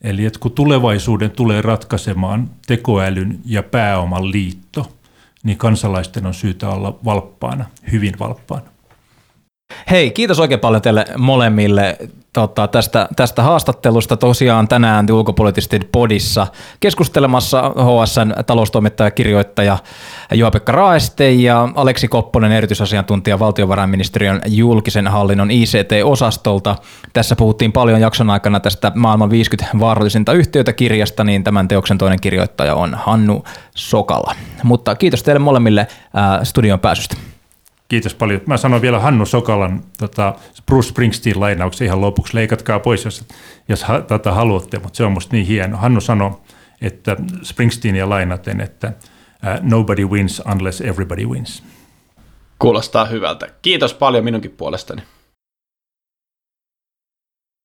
Eli 0.00 0.24
että 0.24 0.38
kun 0.38 0.52
tulevaisuuden 0.52 1.30
tulee 1.30 1.62
ratkaisemaan 1.62 2.50
tekoälyn 2.66 3.38
ja 3.44 3.62
pääoman 3.62 4.30
liitto, 4.32 4.92
niin 5.42 5.58
kansalaisten 5.58 6.26
on 6.26 6.34
syytä 6.34 6.68
olla 6.68 6.98
valppaana, 7.04 7.64
hyvin 7.92 8.14
valppaana. 8.18 8.66
Hei, 9.90 10.10
kiitos 10.10 10.40
oikein 10.40 10.60
paljon 10.60 10.82
teille 10.82 11.04
molemmille 11.18 11.98
tota, 12.36 12.68
tästä, 12.68 13.08
tästä 13.16 13.42
haastattelusta. 13.42 14.16
Tosiaan 14.16 14.68
tänään 14.68 15.06
ulkopoliittisesti 15.12 15.80
podissa 15.92 16.46
keskustelemassa 16.80 17.62
HSN 17.62 18.44
taloustoimittaja, 18.46 19.10
kirjoittaja 19.10 19.78
Juha-Pekka 20.34 20.72
Raeste 20.72 21.30
ja 21.30 21.68
Aleksi 21.74 22.08
Kopponen, 22.08 22.52
erityisasiantuntija 22.52 23.38
valtiovarainministeriön 23.38 24.40
julkisen 24.46 25.08
hallinnon 25.08 25.50
ICT-osastolta. 25.50 26.76
Tässä 27.12 27.36
puhuttiin 27.36 27.72
paljon 27.72 28.00
jakson 28.00 28.30
aikana 28.30 28.60
tästä 28.60 28.92
maailman 28.94 29.30
50 29.30 29.78
vaarallisinta 29.80 30.32
yhtiötä 30.32 30.72
kirjasta, 30.72 31.24
niin 31.24 31.44
tämän 31.44 31.68
teoksen 31.68 31.98
toinen 31.98 32.20
kirjoittaja 32.20 32.74
on 32.74 32.94
Hannu 32.94 33.44
Sokala. 33.74 34.34
Mutta 34.62 34.94
kiitos 34.94 35.22
teille 35.22 35.38
molemmille 35.38 35.86
studion 36.42 36.80
pääsystä. 36.80 37.16
Kiitos 37.88 38.14
paljon. 38.14 38.40
Mä 38.46 38.56
sanon 38.56 38.82
vielä 38.82 38.98
Hannu 38.98 39.26
Sokalan 39.26 39.84
tota, 39.98 40.34
Bruce 40.66 40.88
Springsteen 40.88 41.40
lainauksen 41.40 41.86
ihan 41.86 42.00
lopuksi. 42.00 42.34
Leikatkaa 42.34 42.78
pois, 42.78 43.04
jos, 43.04 43.24
jos 43.68 43.84
ha, 43.84 44.00
tota, 44.00 44.32
haluatte, 44.32 44.78
mutta 44.78 44.96
se 44.96 45.04
on 45.04 45.12
musta 45.12 45.36
niin 45.36 45.46
hieno. 45.46 45.76
Hannu 45.76 46.00
sanoi, 46.00 46.30
että 46.80 47.16
Springsteenia 47.42 48.08
lainaten, 48.08 48.60
että 48.60 48.88
uh, 48.88 49.68
nobody 49.70 50.04
wins 50.06 50.42
unless 50.54 50.80
everybody 50.80 51.26
wins. 51.26 51.62
Kuulostaa 52.58 53.04
hyvältä. 53.04 53.48
Kiitos 53.62 53.94
paljon 53.94 54.24
minunkin 54.24 54.50
puolestani. 54.50 55.02